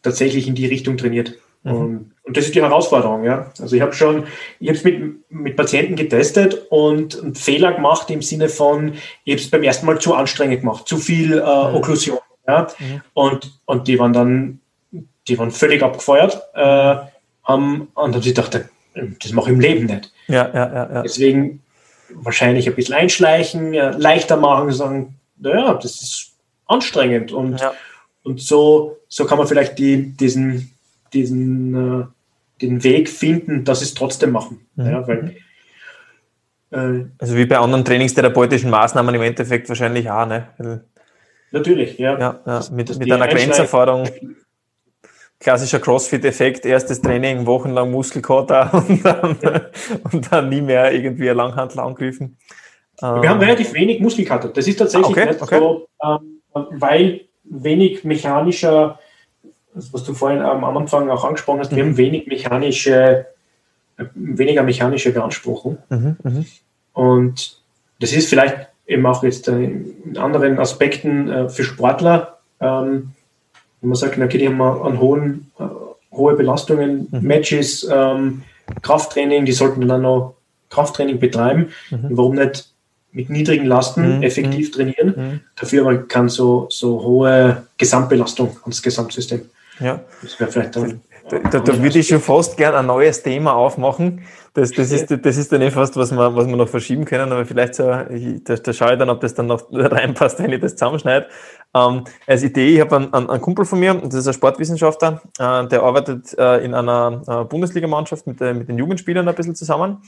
tatsächlich 0.02 0.48
in 0.48 0.56
die 0.56 0.66
Richtung 0.66 0.96
trainiert. 0.96 1.38
Mhm. 1.64 1.72
Und, 1.72 2.12
und, 2.24 2.36
das 2.36 2.46
ist 2.46 2.54
die 2.54 2.62
Herausforderung, 2.62 3.24
ja. 3.24 3.52
Also 3.60 3.76
ich 3.76 3.82
habe 3.82 3.92
schon, 3.92 4.24
ich 4.58 4.68
habe 4.68 4.78
es 4.78 4.84
mit, 4.84 5.30
mit 5.30 5.56
Patienten 5.56 5.96
getestet 5.96 6.66
und 6.70 7.20
einen 7.20 7.34
Fehler 7.34 7.72
gemacht 7.72 8.10
im 8.10 8.22
Sinne 8.22 8.48
von, 8.48 8.94
ich 9.24 9.32
habe 9.32 9.42
es 9.42 9.50
beim 9.50 9.62
ersten 9.62 9.86
Mal 9.86 10.00
zu 10.00 10.14
anstrengend 10.14 10.60
gemacht, 10.60 10.88
zu 10.88 10.96
viel 10.96 11.32
äh, 11.32 11.40
mhm. 11.40 11.76
Okklusion. 11.76 12.18
Ja? 12.46 12.68
Mhm. 12.78 13.00
Und, 13.14 13.60
und 13.64 13.88
die 13.88 13.98
waren 13.98 14.12
dann, 14.12 14.60
die 15.28 15.38
waren 15.38 15.50
völlig 15.50 15.82
abgefeuert 15.82 16.42
äh, 16.54 16.96
haben, 17.44 17.88
und 17.94 18.14
haben 18.14 18.22
sich 18.22 18.34
gedacht, 18.34 18.60
das 18.94 19.32
mache 19.32 19.50
ich 19.50 19.54
im 19.54 19.60
Leben 19.60 19.86
nicht. 19.86 20.12
Ja, 20.28 20.48
ja, 20.52 20.74
ja, 20.74 20.90
ja. 20.94 21.02
Deswegen 21.02 21.62
wahrscheinlich 22.14 22.68
ein 22.68 22.74
bisschen 22.74 22.94
einschleichen, 22.94 23.72
ja, 23.72 23.90
leichter 23.90 24.36
machen, 24.36 24.70
sagen, 24.72 25.14
naja, 25.38 25.74
das 25.74 26.02
ist 26.02 26.32
anstrengend. 26.66 27.32
Und, 27.32 27.60
ja. 27.60 27.72
und 28.22 28.40
so, 28.40 28.98
so 29.08 29.24
kann 29.24 29.38
man 29.38 29.46
vielleicht 29.46 29.78
die, 29.78 30.12
diesen, 30.12 30.74
diesen, 31.12 32.02
äh, 32.02 32.04
den 32.60 32.84
Weg 32.84 33.08
finden, 33.08 33.64
dass 33.64 33.80
sie 33.80 33.86
es 33.86 33.94
trotzdem 33.94 34.30
machen. 34.30 34.66
Mhm. 34.76 34.86
Ja, 34.86 35.06
weil, 35.06 35.36
äh, 36.70 37.04
also 37.18 37.36
wie 37.36 37.46
bei 37.46 37.58
anderen 37.58 37.84
trainingstherapeutischen 37.84 38.70
Maßnahmen 38.70 39.14
im 39.14 39.22
Endeffekt 39.22 39.68
wahrscheinlich 39.68 40.10
auch, 40.10 40.26
ne? 40.26 40.84
Natürlich, 41.50 41.98
ja. 41.98 42.18
ja, 42.18 42.40
ja 42.46 42.60
mit, 42.72 42.98
mit 42.98 43.12
einer 43.12 43.28
Grenzerfahrung. 43.28 44.08
Klassischer 45.38 45.80
Crossfit-Effekt, 45.80 46.64
erstes 46.64 47.02
Training, 47.02 47.46
wochenlang 47.46 47.90
Muskelkater 47.90 48.72
und 48.88 49.04
dann, 49.04 49.36
und 50.12 50.32
dann 50.32 50.48
nie 50.48 50.60
mehr 50.60 50.92
irgendwie 50.92 51.28
ein 51.28 51.36
Langhandel 51.36 51.80
angriffen. 51.80 52.38
Wir 53.00 53.08
haben 53.08 53.24
ähm, 53.24 53.48
relativ 53.48 53.72
wenig 53.74 54.00
Muskelkater. 54.00 54.48
Das 54.50 54.68
ist 54.68 54.76
tatsächlich 54.76 55.08
ah, 55.08 55.10
okay, 55.10 55.26
nicht 55.26 55.42
okay. 55.42 55.58
so, 55.58 55.88
ähm, 56.04 56.38
weil 56.70 57.22
wenig 57.42 58.04
mechanischer, 58.04 59.00
was 59.74 60.04
du 60.04 60.14
vorhin 60.14 60.40
am 60.40 60.64
Anfang 60.64 61.08
auch 61.10 61.24
angesprochen 61.24 61.60
hast, 61.60 61.72
mhm. 61.72 61.76
wir 61.76 61.84
haben 61.84 61.96
wenig 61.96 62.26
mechanische, 62.26 63.26
weniger 64.14 64.62
mechanische 64.62 65.12
Beanspruchung. 65.12 65.78
Mhm, 65.88 66.16
mh. 66.22 66.44
Und 66.92 67.56
das 68.00 68.12
ist 68.12 68.28
vielleicht 68.28 68.68
eben 68.86 69.06
auch 69.06 69.22
jetzt 69.22 69.48
äh, 69.48 69.64
in 69.64 70.16
anderen 70.18 70.58
Aspekten 70.58 71.30
äh, 71.30 71.48
für 71.48 71.64
Sportler, 71.64 72.38
ähm, 72.60 73.12
wenn 73.80 73.88
man 73.88 73.96
sagt, 73.96 74.18
okay, 74.18 74.38
die 74.38 74.48
haben 74.48 74.60
an 74.60 75.00
hohen, 75.00 75.50
äh, 75.58 75.64
hohe 76.12 76.34
Belastungen, 76.34 77.08
mhm. 77.10 77.22
Matches, 77.22 77.88
ähm, 77.90 78.42
Krafttraining, 78.82 79.44
die 79.44 79.52
sollten 79.52 79.86
dann 79.88 80.04
auch 80.04 80.34
Krafttraining 80.70 81.18
betreiben. 81.18 81.70
Mhm. 81.90 82.08
Warum 82.10 82.34
nicht 82.36 82.68
mit 83.12 83.28
niedrigen 83.28 83.66
Lasten 83.66 84.18
mhm. 84.18 84.22
effektiv 84.22 84.68
mhm. 84.68 84.72
trainieren? 84.72 85.14
Mhm. 85.16 85.40
Dafür 85.56 85.82
aber 85.82 85.96
kann 86.04 86.28
so, 86.28 86.66
so 86.70 87.02
hohe 87.02 87.66
Gesamtbelastung 87.78 88.56
ans 88.62 88.82
Gesamtsystem. 88.82 89.42
Ja. 89.80 90.00
Das 90.22 90.38
wäre 90.38 90.50
vielleicht 90.50 90.76
dann 90.76 91.00
da, 91.28 91.38
da, 91.38 91.60
da 91.60 91.82
würde 91.82 91.98
ich 91.98 92.08
schon 92.08 92.20
fast 92.20 92.56
gern 92.56 92.74
ein 92.74 92.86
neues 92.86 93.22
Thema 93.22 93.54
aufmachen. 93.54 94.22
Das, 94.54 94.70
das, 94.72 94.90
ist, 94.90 95.10
das 95.10 95.36
ist 95.36 95.52
dann 95.52 95.62
eh 95.62 95.70
fast, 95.70 95.96
was 95.96 96.12
wir, 96.12 96.34
was 96.36 96.46
wir 96.46 96.56
noch 96.56 96.68
verschieben 96.68 97.04
können, 97.04 97.32
aber 97.32 97.46
vielleicht 97.46 97.76
so, 97.76 97.90
ich, 98.10 98.44
da, 98.44 98.56
da 98.56 98.72
schaue 98.72 98.92
ich 98.92 98.98
dann, 98.98 99.08
ob 99.08 99.20
das 99.20 99.34
dann 99.34 99.46
noch 99.46 99.66
reinpasst, 99.72 100.40
wenn 100.40 100.52
ich 100.52 100.60
das 100.60 100.72
zusammenschneide. 100.72 101.28
Ähm, 101.74 102.04
als 102.26 102.42
Idee, 102.42 102.74
ich 102.74 102.80
habe 102.80 102.96
einen, 102.96 103.14
einen, 103.14 103.40
Kumpel 103.40 103.64
von 103.64 103.78
mir, 103.78 103.94
das 103.94 104.14
ist 104.14 104.26
ein 104.26 104.34
Sportwissenschaftler, 104.34 105.22
äh, 105.38 105.66
der 105.68 105.82
arbeitet 105.82 106.36
äh, 106.38 106.64
in 106.64 106.74
einer 106.74 107.22
äh, 107.26 107.44
Bundesligamannschaft 107.44 108.26
mit, 108.26 108.40
äh, 108.40 108.52
mit 108.52 108.68
den 108.68 108.78
Jugendspielern 108.78 109.26
ein 109.26 109.34
bisschen 109.34 109.54
zusammen. 109.54 110.02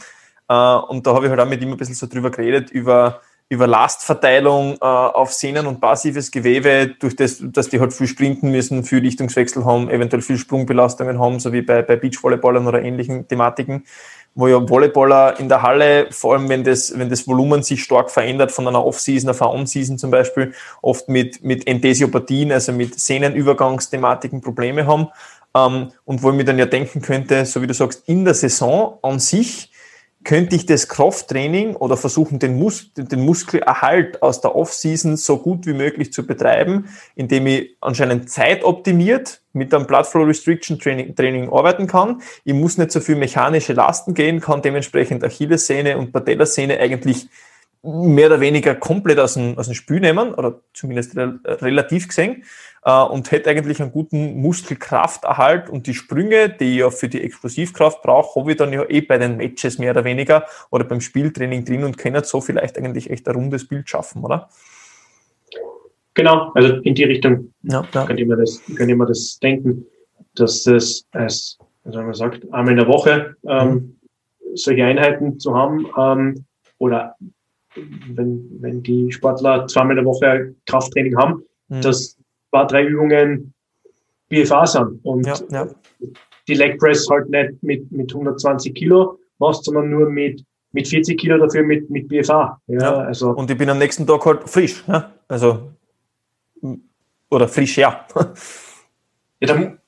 Äh, 0.48 0.54
und 0.54 1.06
da 1.06 1.14
habe 1.14 1.24
ich 1.24 1.30
halt 1.30 1.40
auch 1.40 1.48
mit 1.48 1.62
ihm 1.62 1.70
ein 1.70 1.78
bisschen 1.78 1.94
so 1.94 2.06
drüber 2.06 2.30
geredet, 2.30 2.70
über 2.70 3.20
über 3.48 3.66
Lastverteilung 3.66 4.74
äh, 4.74 4.84
auf 4.84 5.32
Sehnen 5.32 5.66
und 5.66 5.80
passives 5.80 6.30
Gewebe, 6.30 6.94
durch 6.98 7.14
das, 7.14 7.38
dass 7.40 7.68
die 7.68 7.78
halt 7.78 7.92
viel 7.92 8.06
sprinten 8.06 8.50
müssen, 8.50 8.84
viel 8.84 9.00
Richtungswechsel 9.00 9.64
haben, 9.64 9.90
eventuell 9.90 10.22
viel 10.22 10.38
Sprungbelastungen 10.38 11.18
haben, 11.18 11.40
so 11.40 11.52
wie 11.52 11.62
bei, 11.62 11.82
bei 11.82 11.96
Beachvolleyballern 11.96 12.66
oder 12.66 12.82
ähnlichen 12.82 13.28
Thematiken, 13.28 13.84
wo 14.34 14.48
ja 14.48 14.66
Volleyballer 14.66 15.38
in 15.38 15.48
der 15.48 15.62
Halle, 15.62 16.08
vor 16.10 16.34
allem 16.34 16.48
wenn 16.48 16.64
das, 16.64 16.98
wenn 16.98 17.08
das 17.08 17.28
Volumen 17.28 17.62
sich 17.62 17.84
stark 17.84 18.10
verändert 18.10 18.50
von 18.50 18.66
einer 18.66 18.84
Off-Season 18.84 19.30
auf 19.30 19.40
eine 19.40 19.50
On-Season 19.52 19.98
zum 19.98 20.10
Beispiel, 20.10 20.54
oft 20.82 21.08
mit, 21.08 21.44
mit 21.44 21.66
Enthesiopathien, 21.66 22.50
also 22.50 22.72
mit 22.72 22.98
Sehnenübergangsthematiken 22.98 24.40
Probleme 24.40 24.86
haben. 24.86 25.08
Ähm, 25.54 25.92
und 26.04 26.22
wo 26.22 26.30
ich 26.30 26.36
mir 26.36 26.44
dann 26.44 26.58
ja 26.58 26.66
denken 26.66 27.00
könnte, 27.00 27.44
so 27.44 27.62
wie 27.62 27.66
du 27.66 27.74
sagst, 27.74 28.08
in 28.08 28.24
der 28.24 28.34
Saison 28.34 28.98
an 29.02 29.20
sich 29.20 29.70
könnte 30.24 30.56
ich 30.56 30.66
das 30.66 30.88
Krafttraining 30.88 31.76
oder 31.76 31.96
versuchen, 31.96 32.38
den, 32.38 32.56
Mus 32.58 32.92
den 32.96 33.24
Muskelerhalt 33.24 34.22
aus 34.22 34.40
der 34.40 34.56
Off-Season 34.56 35.16
so 35.16 35.38
gut 35.38 35.66
wie 35.66 35.74
möglich 35.74 36.12
zu 36.12 36.26
betreiben, 36.26 36.88
indem 37.14 37.46
ich 37.46 37.76
anscheinend 37.80 38.30
zeitoptimiert 38.30 39.42
mit 39.52 39.72
einem 39.72 39.86
Blood 39.86 40.06
Flow 40.06 40.24
Restriction 40.24 40.78
Training, 40.78 41.14
Training 41.14 41.52
arbeiten 41.52 41.86
kann. 41.86 42.22
Ich 42.44 42.54
muss 42.54 42.78
nicht 42.78 42.90
so 42.90 43.00
viel 43.00 43.16
mechanische 43.16 43.74
Lasten 43.74 44.14
gehen, 44.14 44.40
kann 44.40 44.62
dementsprechend 44.62 45.22
Achillessehne 45.22 45.98
und 45.98 46.12
Patellasehne 46.12 46.78
eigentlich 46.80 47.28
mehr 47.84 48.28
oder 48.28 48.40
weniger 48.40 48.74
komplett 48.74 49.18
aus 49.18 49.34
dem, 49.34 49.58
aus 49.58 49.66
dem 49.66 49.74
Spiel 49.74 50.00
nehmen, 50.00 50.34
oder 50.34 50.60
zumindest 50.72 51.16
re 51.16 51.38
relativ 51.44 52.08
gesehen, 52.08 52.44
äh, 52.84 53.02
und 53.02 53.30
hätte 53.30 53.50
eigentlich 53.50 53.80
einen 53.80 53.92
guten 53.92 54.40
Muskelkrafterhalt 54.40 55.68
und 55.70 55.86
die 55.86 55.94
Sprünge, 55.94 56.50
die 56.50 56.72
ich 56.72 56.78
ja 56.78 56.90
für 56.90 57.08
die 57.08 57.22
Explosivkraft 57.22 58.02
brauche, 58.02 58.40
habe 58.40 58.52
ich 58.52 58.56
dann 58.56 58.72
ja 58.72 58.84
eh 58.88 59.00
bei 59.00 59.18
den 59.18 59.36
Matches 59.36 59.78
mehr 59.78 59.92
oder 59.92 60.04
weniger 60.04 60.44
oder 60.70 60.84
beim 60.84 61.00
Spieltraining 61.00 61.64
drin 61.64 61.84
und 61.84 61.98
kann 61.98 62.22
so 62.24 62.40
vielleicht 62.40 62.78
eigentlich 62.78 63.10
echt 63.10 63.26
ein 63.28 63.34
rundes 63.34 63.66
Bild 63.66 63.88
schaffen, 63.88 64.22
oder? 64.22 64.48
Genau, 66.14 66.52
also 66.54 66.74
in 66.76 66.94
die 66.94 67.04
Richtung 67.04 67.52
ja, 67.62 67.84
ja. 67.92 68.06
Könnte, 68.06 68.24
man 68.24 68.38
das, 68.38 68.62
könnte 68.76 68.94
man 68.94 69.08
das 69.08 69.38
denken, 69.40 69.84
dass 70.36 70.66
es 70.66 71.06
als, 71.10 71.58
also 71.84 72.00
man 72.00 72.14
sagt, 72.14 72.44
einmal 72.52 72.70
in 72.70 72.76
der 72.76 72.86
Woche 72.86 73.34
ähm, 73.48 73.68
mhm. 73.68 73.96
solche 74.54 74.84
Einheiten 74.84 75.40
zu 75.40 75.56
haben 75.56 75.86
ähm, 75.98 76.44
oder 76.78 77.16
wenn, 77.74 78.48
wenn 78.60 78.82
die 78.84 79.10
Sportler 79.10 79.66
zweimal 79.66 79.98
in 79.98 80.04
der 80.04 80.12
Woche 80.12 80.54
Krafttraining 80.66 81.16
haben, 81.16 81.42
mhm. 81.68 81.80
dass 81.80 82.16
zwei, 82.54 82.64
drei 82.66 82.84
Übungen 82.84 83.52
BFA 84.28 84.66
sind. 84.66 85.04
Und 85.04 85.26
ja, 85.26 85.34
ja. 85.50 85.68
die 86.48 86.54
Leg 86.54 86.78
Press 86.78 87.08
halt 87.10 87.28
nicht 87.28 87.62
mit, 87.62 87.90
mit 87.90 88.12
120 88.12 88.74
Kilo 88.74 89.18
machst, 89.38 89.64
sondern 89.64 89.90
nur 89.90 90.08
mit, 90.08 90.44
mit 90.72 90.88
40 90.88 91.18
Kilo 91.18 91.38
dafür 91.38 91.64
mit, 91.64 91.90
mit 91.90 92.08
BFA. 92.08 92.60
Ja, 92.66 92.80
ja, 92.80 92.94
Also, 92.98 93.30
und 93.30 93.50
ich 93.50 93.58
bin 93.58 93.68
am 93.70 93.78
nächsten 93.78 94.06
Tag 94.06 94.24
halt 94.24 94.48
frisch. 94.48 94.84
Ja? 94.86 95.12
Also, 95.28 95.70
oder 97.30 97.48
frisch, 97.48 97.76
ja. 97.76 98.06
ja, 99.40 99.46
dann, 99.46 99.78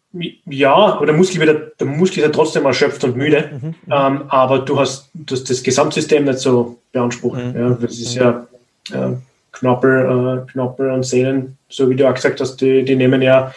ja, 0.46 0.74
aber 0.74 1.06
der 1.06 1.14
Muskel, 1.14 1.40
wird, 1.40 1.80
der 1.80 1.86
Muskel 1.86 2.18
ist 2.18 2.26
ja 2.26 2.30
trotzdem 2.30 2.64
erschöpft 2.64 3.04
und 3.04 3.16
müde, 3.16 3.50
mhm, 3.52 3.68
mhm, 3.68 3.74
ähm, 3.90 4.22
aber 4.28 4.60
du 4.60 4.78
hast, 4.78 5.10
du 5.14 5.34
hast 5.34 5.48
das 5.50 5.62
Gesamtsystem 5.62 6.24
nicht 6.24 6.38
so 6.38 6.78
beansprucht. 6.92 7.44
Mhm. 7.44 7.56
Ja, 7.56 7.70
das 7.70 7.98
ist 7.98 8.14
ja 8.14 8.46
äh, 8.92 9.12
Knorpel, 9.58 10.44
äh, 10.46 10.52
Knorpel 10.52 10.90
und 10.90 11.02
Sehnen, 11.02 11.56
so 11.68 11.88
wie 11.88 11.96
du 11.96 12.08
auch 12.08 12.14
gesagt 12.14 12.40
hast, 12.40 12.56
die, 12.56 12.84
die 12.84 12.96
nehmen 12.96 13.22
ja, 13.22 13.54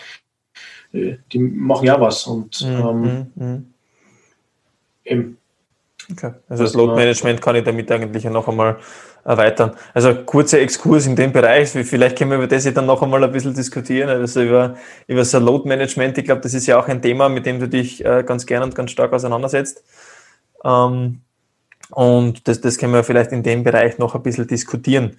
die, 0.93 1.19
die 1.32 1.39
machen 1.39 1.86
ja 1.86 1.99
was 1.99 2.26
und 2.26 2.61
mhm. 2.61 2.88
ähm, 2.88 3.32
mhm. 3.36 3.74
eben. 5.05 5.38
Okay. 6.11 6.32
Also 6.47 6.63
das 6.63 6.74
Load 6.74 6.95
Management 6.95 7.39
kann 7.39 7.55
ich 7.55 7.63
damit 7.63 7.91
eigentlich 7.91 8.24
noch 8.24 8.47
einmal 8.47 8.78
erweitern. 9.24 9.76
Also 9.93 10.15
kurzer 10.15 10.59
Exkurs 10.59 11.05
in 11.05 11.15
dem 11.15 11.32
Bereich, 11.32 11.69
vielleicht 11.69 12.17
können 12.17 12.32
wir 12.32 12.38
über 12.38 12.47
das 12.47 12.63
dann 12.74 12.88
noch 12.88 13.03
einmal 13.03 13.24
ein 13.24 13.32
bisschen 13.32 13.53
diskutieren, 13.53 14.09
also 14.09 14.41
über, 14.41 14.76
über 15.05 15.24
so 15.24 15.38
Load 15.38 15.67
Management. 15.67 16.17
Ich 16.17 16.26
glaube, 16.26 16.41
das 16.41 16.55
ist 16.55 16.65
ja 16.65 16.80
auch 16.80 16.88
ein 16.88 17.01
Thema, 17.01 17.30
mit 17.30 17.45
dem 17.45 17.59
du 17.59 17.67
dich 17.67 18.03
äh, 18.03 18.24
ganz 18.26 18.47
gern 18.47 18.63
und 18.63 18.74
ganz 18.74 18.89
stark 18.89 19.13
auseinandersetzt. 19.13 19.84
Ähm, 20.63 21.21
und 21.91 22.47
das, 22.47 22.61
das 22.61 22.78
können 22.78 22.93
wir 22.93 23.03
vielleicht 23.03 23.32
in 23.32 23.43
dem 23.43 23.63
Bereich 23.63 23.99
noch 23.99 24.15
ein 24.15 24.24
bisschen 24.24 24.47
diskutieren. 24.47 25.17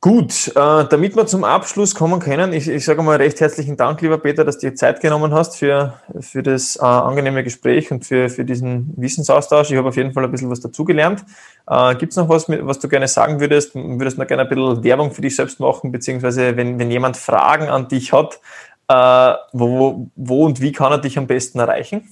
Gut, 0.00 0.46
äh, 0.48 0.52
damit 0.54 1.16
wir 1.16 1.26
zum 1.26 1.42
Abschluss 1.42 1.92
kommen 1.92 2.20
können, 2.20 2.52
ich, 2.52 2.68
ich 2.68 2.84
sage 2.84 3.02
mal 3.02 3.16
recht 3.16 3.40
herzlichen 3.40 3.76
Dank, 3.76 4.00
lieber 4.00 4.18
Peter, 4.18 4.44
dass 4.44 4.58
du 4.58 4.70
dir 4.70 4.76
Zeit 4.76 5.00
genommen 5.00 5.34
hast 5.34 5.56
für, 5.56 5.94
für 6.20 6.44
das 6.44 6.76
äh, 6.76 6.82
angenehme 6.82 7.42
Gespräch 7.42 7.90
und 7.90 8.06
für, 8.06 8.28
für 8.28 8.44
diesen 8.44 8.94
Wissensaustausch. 8.96 9.72
Ich 9.72 9.76
habe 9.76 9.88
auf 9.88 9.96
jeden 9.96 10.12
Fall 10.12 10.22
ein 10.22 10.30
bisschen 10.30 10.50
was 10.50 10.60
dazugelernt. 10.60 11.24
Äh, 11.66 11.96
Gibt 11.96 12.12
es 12.12 12.16
noch 12.16 12.28
was, 12.28 12.48
was 12.48 12.78
du 12.78 12.88
gerne 12.88 13.08
sagen 13.08 13.40
würdest? 13.40 13.74
Würdest 13.74 14.18
du 14.18 14.20
noch 14.20 14.28
gerne 14.28 14.44
ein 14.44 14.48
bisschen 14.48 14.84
Werbung 14.84 15.10
für 15.10 15.20
dich 15.20 15.34
selbst 15.34 15.58
machen, 15.58 15.90
beziehungsweise 15.90 16.56
wenn, 16.56 16.78
wenn 16.78 16.92
jemand 16.92 17.16
Fragen 17.16 17.68
an 17.68 17.88
dich 17.88 18.12
hat, 18.12 18.38
äh, 18.86 19.34
wo, 19.52 20.10
wo 20.14 20.46
und 20.46 20.60
wie 20.60 20.70
kann 20.70 20.92
er 20.92 20.98
dich 20.98 21.18
am 21.18 21.26
besten 21.26 21.58
erreichen? 21.58 22.06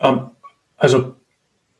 Ähm, 0.00 0.32
also, 0.78 1.14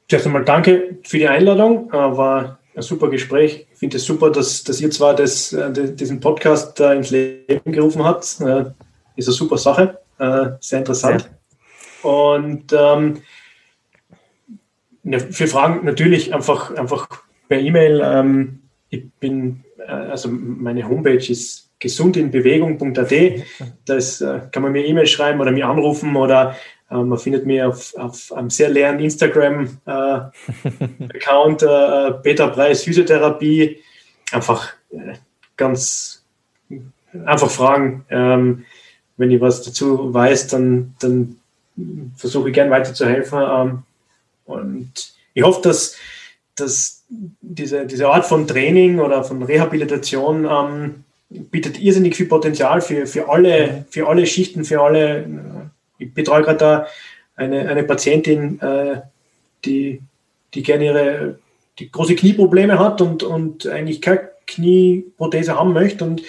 zuerst 0.09 0.27
einmal 0.27 0.45
danke 0.45 0.99
für 1.03 1.19
die 1.19 1.27
Einladung. 1.27 1.91
Äh, 1.91 2.17
war 2.17 2.59
ein 2.77 2.83
super 2.83 3.09
Gespräch. 3.09 3.66
Ich 3.72 3.79
finde 3.79 3.97
es 3.97 4.05
super, 4.05 4.31
dass, 4.31 4.62
dass 4.62 4.81
ihr 4.81 4.91
zwar 4.91 5.16
das, 5.16 5.53
äh, 5.53 5.95
diesen 5.95 6.20
Podcast 6.20 6.79
ins 6.79 7.11
Leben 7.11 7.72
gerufen 7.72 8.05
habt. 8.05 8.41
Äh, 8.41 8.66
ist 9.16 9.29
eine 9.29 9.35
super 9.35 9.57
Sache, 9.57 9.99
äh, 10.18 10.49
sehr 10.61 10.81
interessant. 10.81 11.31
Ja. 12.03 12.11
Und 12.11 12.72
ähm, 12.72 13.22
für 15.31 15.47
Fragen 15.47 15.85
natürlich 15.87 16.35
einfach, 16.35 16.74
einfach 16.74 17.09
per 17.49 17.61
E-Mail. 17.61 18.03
Ähm, 18.05 18.62
ich 18.91 19.11
bin, 19.20 19.64
also 19.87 20.29
meine 20.29 20.89
Homepage 20.89 21.31
ist 21.31 21.70
gesundinbewegung.at. 21.79 23.12
Da 23.85 23.97
äh, 23.97 24.41
kann 24.51 24.62
man 24.62 24.72
mir 24.72 24.85
E-Mail 24.85 25.07
schreiben 25.07 25.41
oder 25.41 25.51
mir 25.51 25.66
anrufen 25.66 26.14
oder 26.16 26.57
äh, 26.91 26.97
man 26.97 27.18
findet 27.18 27.47
mich 27.47 27.62
auf, 27.62 27.95
auf 27.97 28.32
einem 28.32 28.51
sehr 28.51 28.68
leeren 28.68 29.01
Instagram-Account, 29.01 31.62
äh, 31.62 32.09
äh, 32.09 32.14
Beta 32.22 32.49
Preis 32.49 32.82
Physiotherapie. 32.82 33.78
Einfach 34.32 34.72
äh, 34.91 35.14
ganz 35.57 36.24
einfach 37.24 37.51
fragen. 37.51 38.05
Ähm, 38.11 38.64
wenn 39.16 39.30
ich 39.30 39.41
was 39.41 39.62
dazu 39.62 40.12
weiß, 40.12 40.49
dann, 40.49 40.95
dann 40.99 41.37
versuche 42.16 42.49
ich 42.49 42.55
gern 42.55 42.70
weiterzuhelfen. 42.70 43.39
Ähm, 43.43 43.82
und 44.45 45.14
ich 45.34 45.43
hoffe, 45.43 45.62
dass, 45.62 45.97
dass 46.55 47.05
diese, 47.09 47.87
diese 47.87 48.09
Art 48.09 48.26
von 48.26 48.47
Training 48.47 48.99
oder 48.99 49.24
von 49.24 49.43
Rehabilitation 49.43 50.47
ähm, 50.49 51.05
bietet 51.28 51.80
irrsinnig 51.80 52.14
viel 52.14 52.26
Potenzial 52.26 52.80
für, 52.80 53.07
für, 53.07 53.28
alle, 53.28 53.84
für 53.91 54.09
alle 54.09 54.26
Schichten, 54.26 54.64
für 54.64 54.80
alle 54.80 55.66
ich 55.99 56.13
betreue 56.13 56.43
gerade 56.43 56.59
da 56.59 56.87
eine, 57.37 57.69
eine 57.69 57.85
Patientin, 57.85 58.61
äh, 58.61 59.03
die, 59.65 60.01
die 60.55 60.63
gerne 60.63 60.85
ihre 60.85 61.39
die 61.79 61.91
große 61.91 62.17
Knieprobleme 62.17 62.79
hat 62.79 63.01
und, 63.01 63.23
und 63.23 63.67
eigentlich 63.67 64.01
keine 64.01 64.31
Knieprothese 64.47 65.57
haben 65.57 65.73
möchte 65.73 66.05
und 66.05 66.23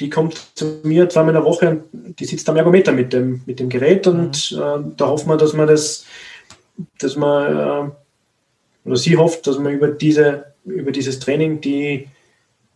die 0.00 0.10
kommt 0.10 0.50
zu 0.54 0.80
mir 0.82 1.08
zweimal 1.08 1.34
in 1.34 1.40
der 1.40 1.44
Woche 1.44 1.68
und 1.92 2.20
die 2.20 2.24
sitzt 2.24 2.48
am 2.48 2.56
Ergometer 2.56 2.92
mit 2.92 3.12
dem, 3.12 3.42
mit 3.46 3.60
dem 3.60 3.68
Gerät 3.68 4.06
und 4.06 4.52
mhm. 4.52 4.58
äh, 4.58 4.92
da 4.96 5.06
hoffen 5.06 5.28
wir, 5.28 5.36
dass 5.36 5.52
man 5.52 5.66
das, 5.66 6.04
dass 6.98 7.16
man, 7.16 7.56
äh, 7.56 7.90
oder 8.88 8.96
sie 8.96 9.16
hofft, 9.16 9.46
dass 9.46 9.58
man 9.58 9.72
über 9.72 9.88
diese, 9.88 10.52
über 10.64 10.92
dieses 10.92 11.18
Training 11.18 11.60
die, 11.60 12.08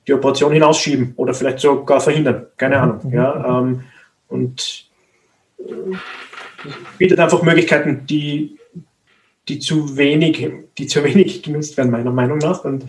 die 0.07 0.14
Operation 0.14 0.53
hinausschieben 0.53 1.12
oder 1.16 1.34
vielleicht 1.34 1.61
sogar 1.61 2.01
verhindern. 2.01 2.47
Keine 2.57 2.76
mhm. 2.76 2.82
Ahnung. 2.82 3.12
Ja, 3.12 3.59
ähm, 3.61 3.84
und 4.28 4.86
bietet 6.98 7.18
einfach 7.18 7.42
Möglichkeiten, 7.42 8.06
die, 8.06 8.58
die 9.48 9.58
zu 9.58 9.96
wenig, 9.96 10.48
die 10.78 10.86
zu 10.86 11.04
wenig 11.04 11.42
genutzt 11.42 11.76
werden, 11.76 11.90
meiner 11.90 12.12
Meinung 12.12 12.38
nach. 12.38 12.64
Und 12.64 12.84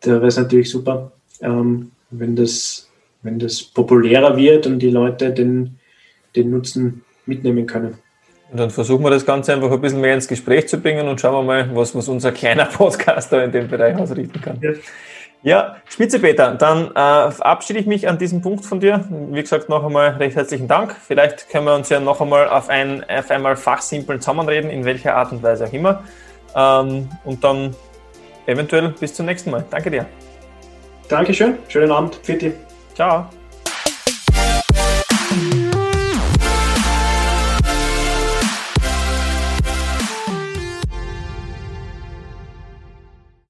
da 0.00 0.12
wäre 0.12 0.26
es 0.26 0.36
natürlich 0.36 0.70
super, 0.70 1.12
ähm, 1.40 1.92
wenn, 2.10 2.36
das, 2.36 2.88
wenn 3.22 3.38
das 3.38 3.62
populärer 3.62 4.36
wird 4.36 4.66
und 4.66 4.78
die 4.78 4.90
Leute 4.90 5.30
den, 5.30 5.78
den 6.36 6.50
Nutzen 6.50 7.04
mitnehmen 7.26 7.66
können. 7.66 7.98
Und 8.50 8.58
dann 8.58 8.70
versuchen 8.70 9.02
wir 9.02 9.10
das 9.10 9.24
Ganze 9.24 9.54
einfach 9.54 9.70
ein 9.70 9.80
bisschen 9.80 10.02
mehr 10.02 10.14
ins 10.14 10.28
Gespräch 10.28 10.68
zu 10.68 10.78
bringen 10.78 11.08
und 11.08 11.18
schauen 11.18 11.34
wir 11.34 11.42
mal, 11.42 11.74
was, 11.74 11.94
was 11.94 12.08
unser 12.08 12.32
kleiner 12.32 12.64
Podcast 12.72 13.32
da 13.32 13.42
in 13.42 13.50
dem 13.50 13.68
Bereich 13.68 13.96
ausrichten 13.96 14.40
kann. 14.40 14.58
Ja. 14.60 14.72
Ja, 15.42 15.76
spitze 15.86 16.20
Peter. 16.20 16.54
Dann 16.54 16.90
äh, 16.90 17.30
verabschiede 17.32 17.80
ich 17.80 17.86
mich 17.86 18.08
an 18.08 18.16
diesem 18.16 18.42
Punkt 18.42 18.64
von 18.64 18.78
dir. 18.78 19.04
Wie 19.10 19.40
gesagt, 19.40 19.68
noch 19.68 19.84
einmal 19.84 20.10
recht 20.10 20.36
herzlichen 20.36 20.68
Dank. 20.68 20.94
Vielleicht 20.94 21.48
können 21.50 21.66
wir 21.66 21.74
uns 21.74 21.88
ja 21.88 21.98
noch 21.98 22.20
einmal 22.20 22.48
auf, 22.48 22.68
ein, 22.68 23.04
auf 23.08 23.30
einmal 23.30 23.56
fachsimpeln 23.56 24.20
zusammenreden, 24.20 24.70
in 24.70 24.84
welcher 24.84 25.16
Art 25.16 25.32
und 25.32 25.42
Weise 25.42 25.66
auch 25.66 25.72
immer. 25.72 26.04
Ähm, 26.54 27.08
und 27.24 27.42
dann 27.42 27.74
eventuell 28.46 28.90
bis 28.90 29.14
zum 29.14 29.26
nächsten 29.26 29.50
Mal. 29.50 29.64
Danke 29.68 29.90
dir. 29.90 30.06
Dankeschön. 31.08 31.58
Schönen 31.68 31.90
Abend. 31.90 32.26
Dich. 32.26 32.52
Ciao. 32.94 33.26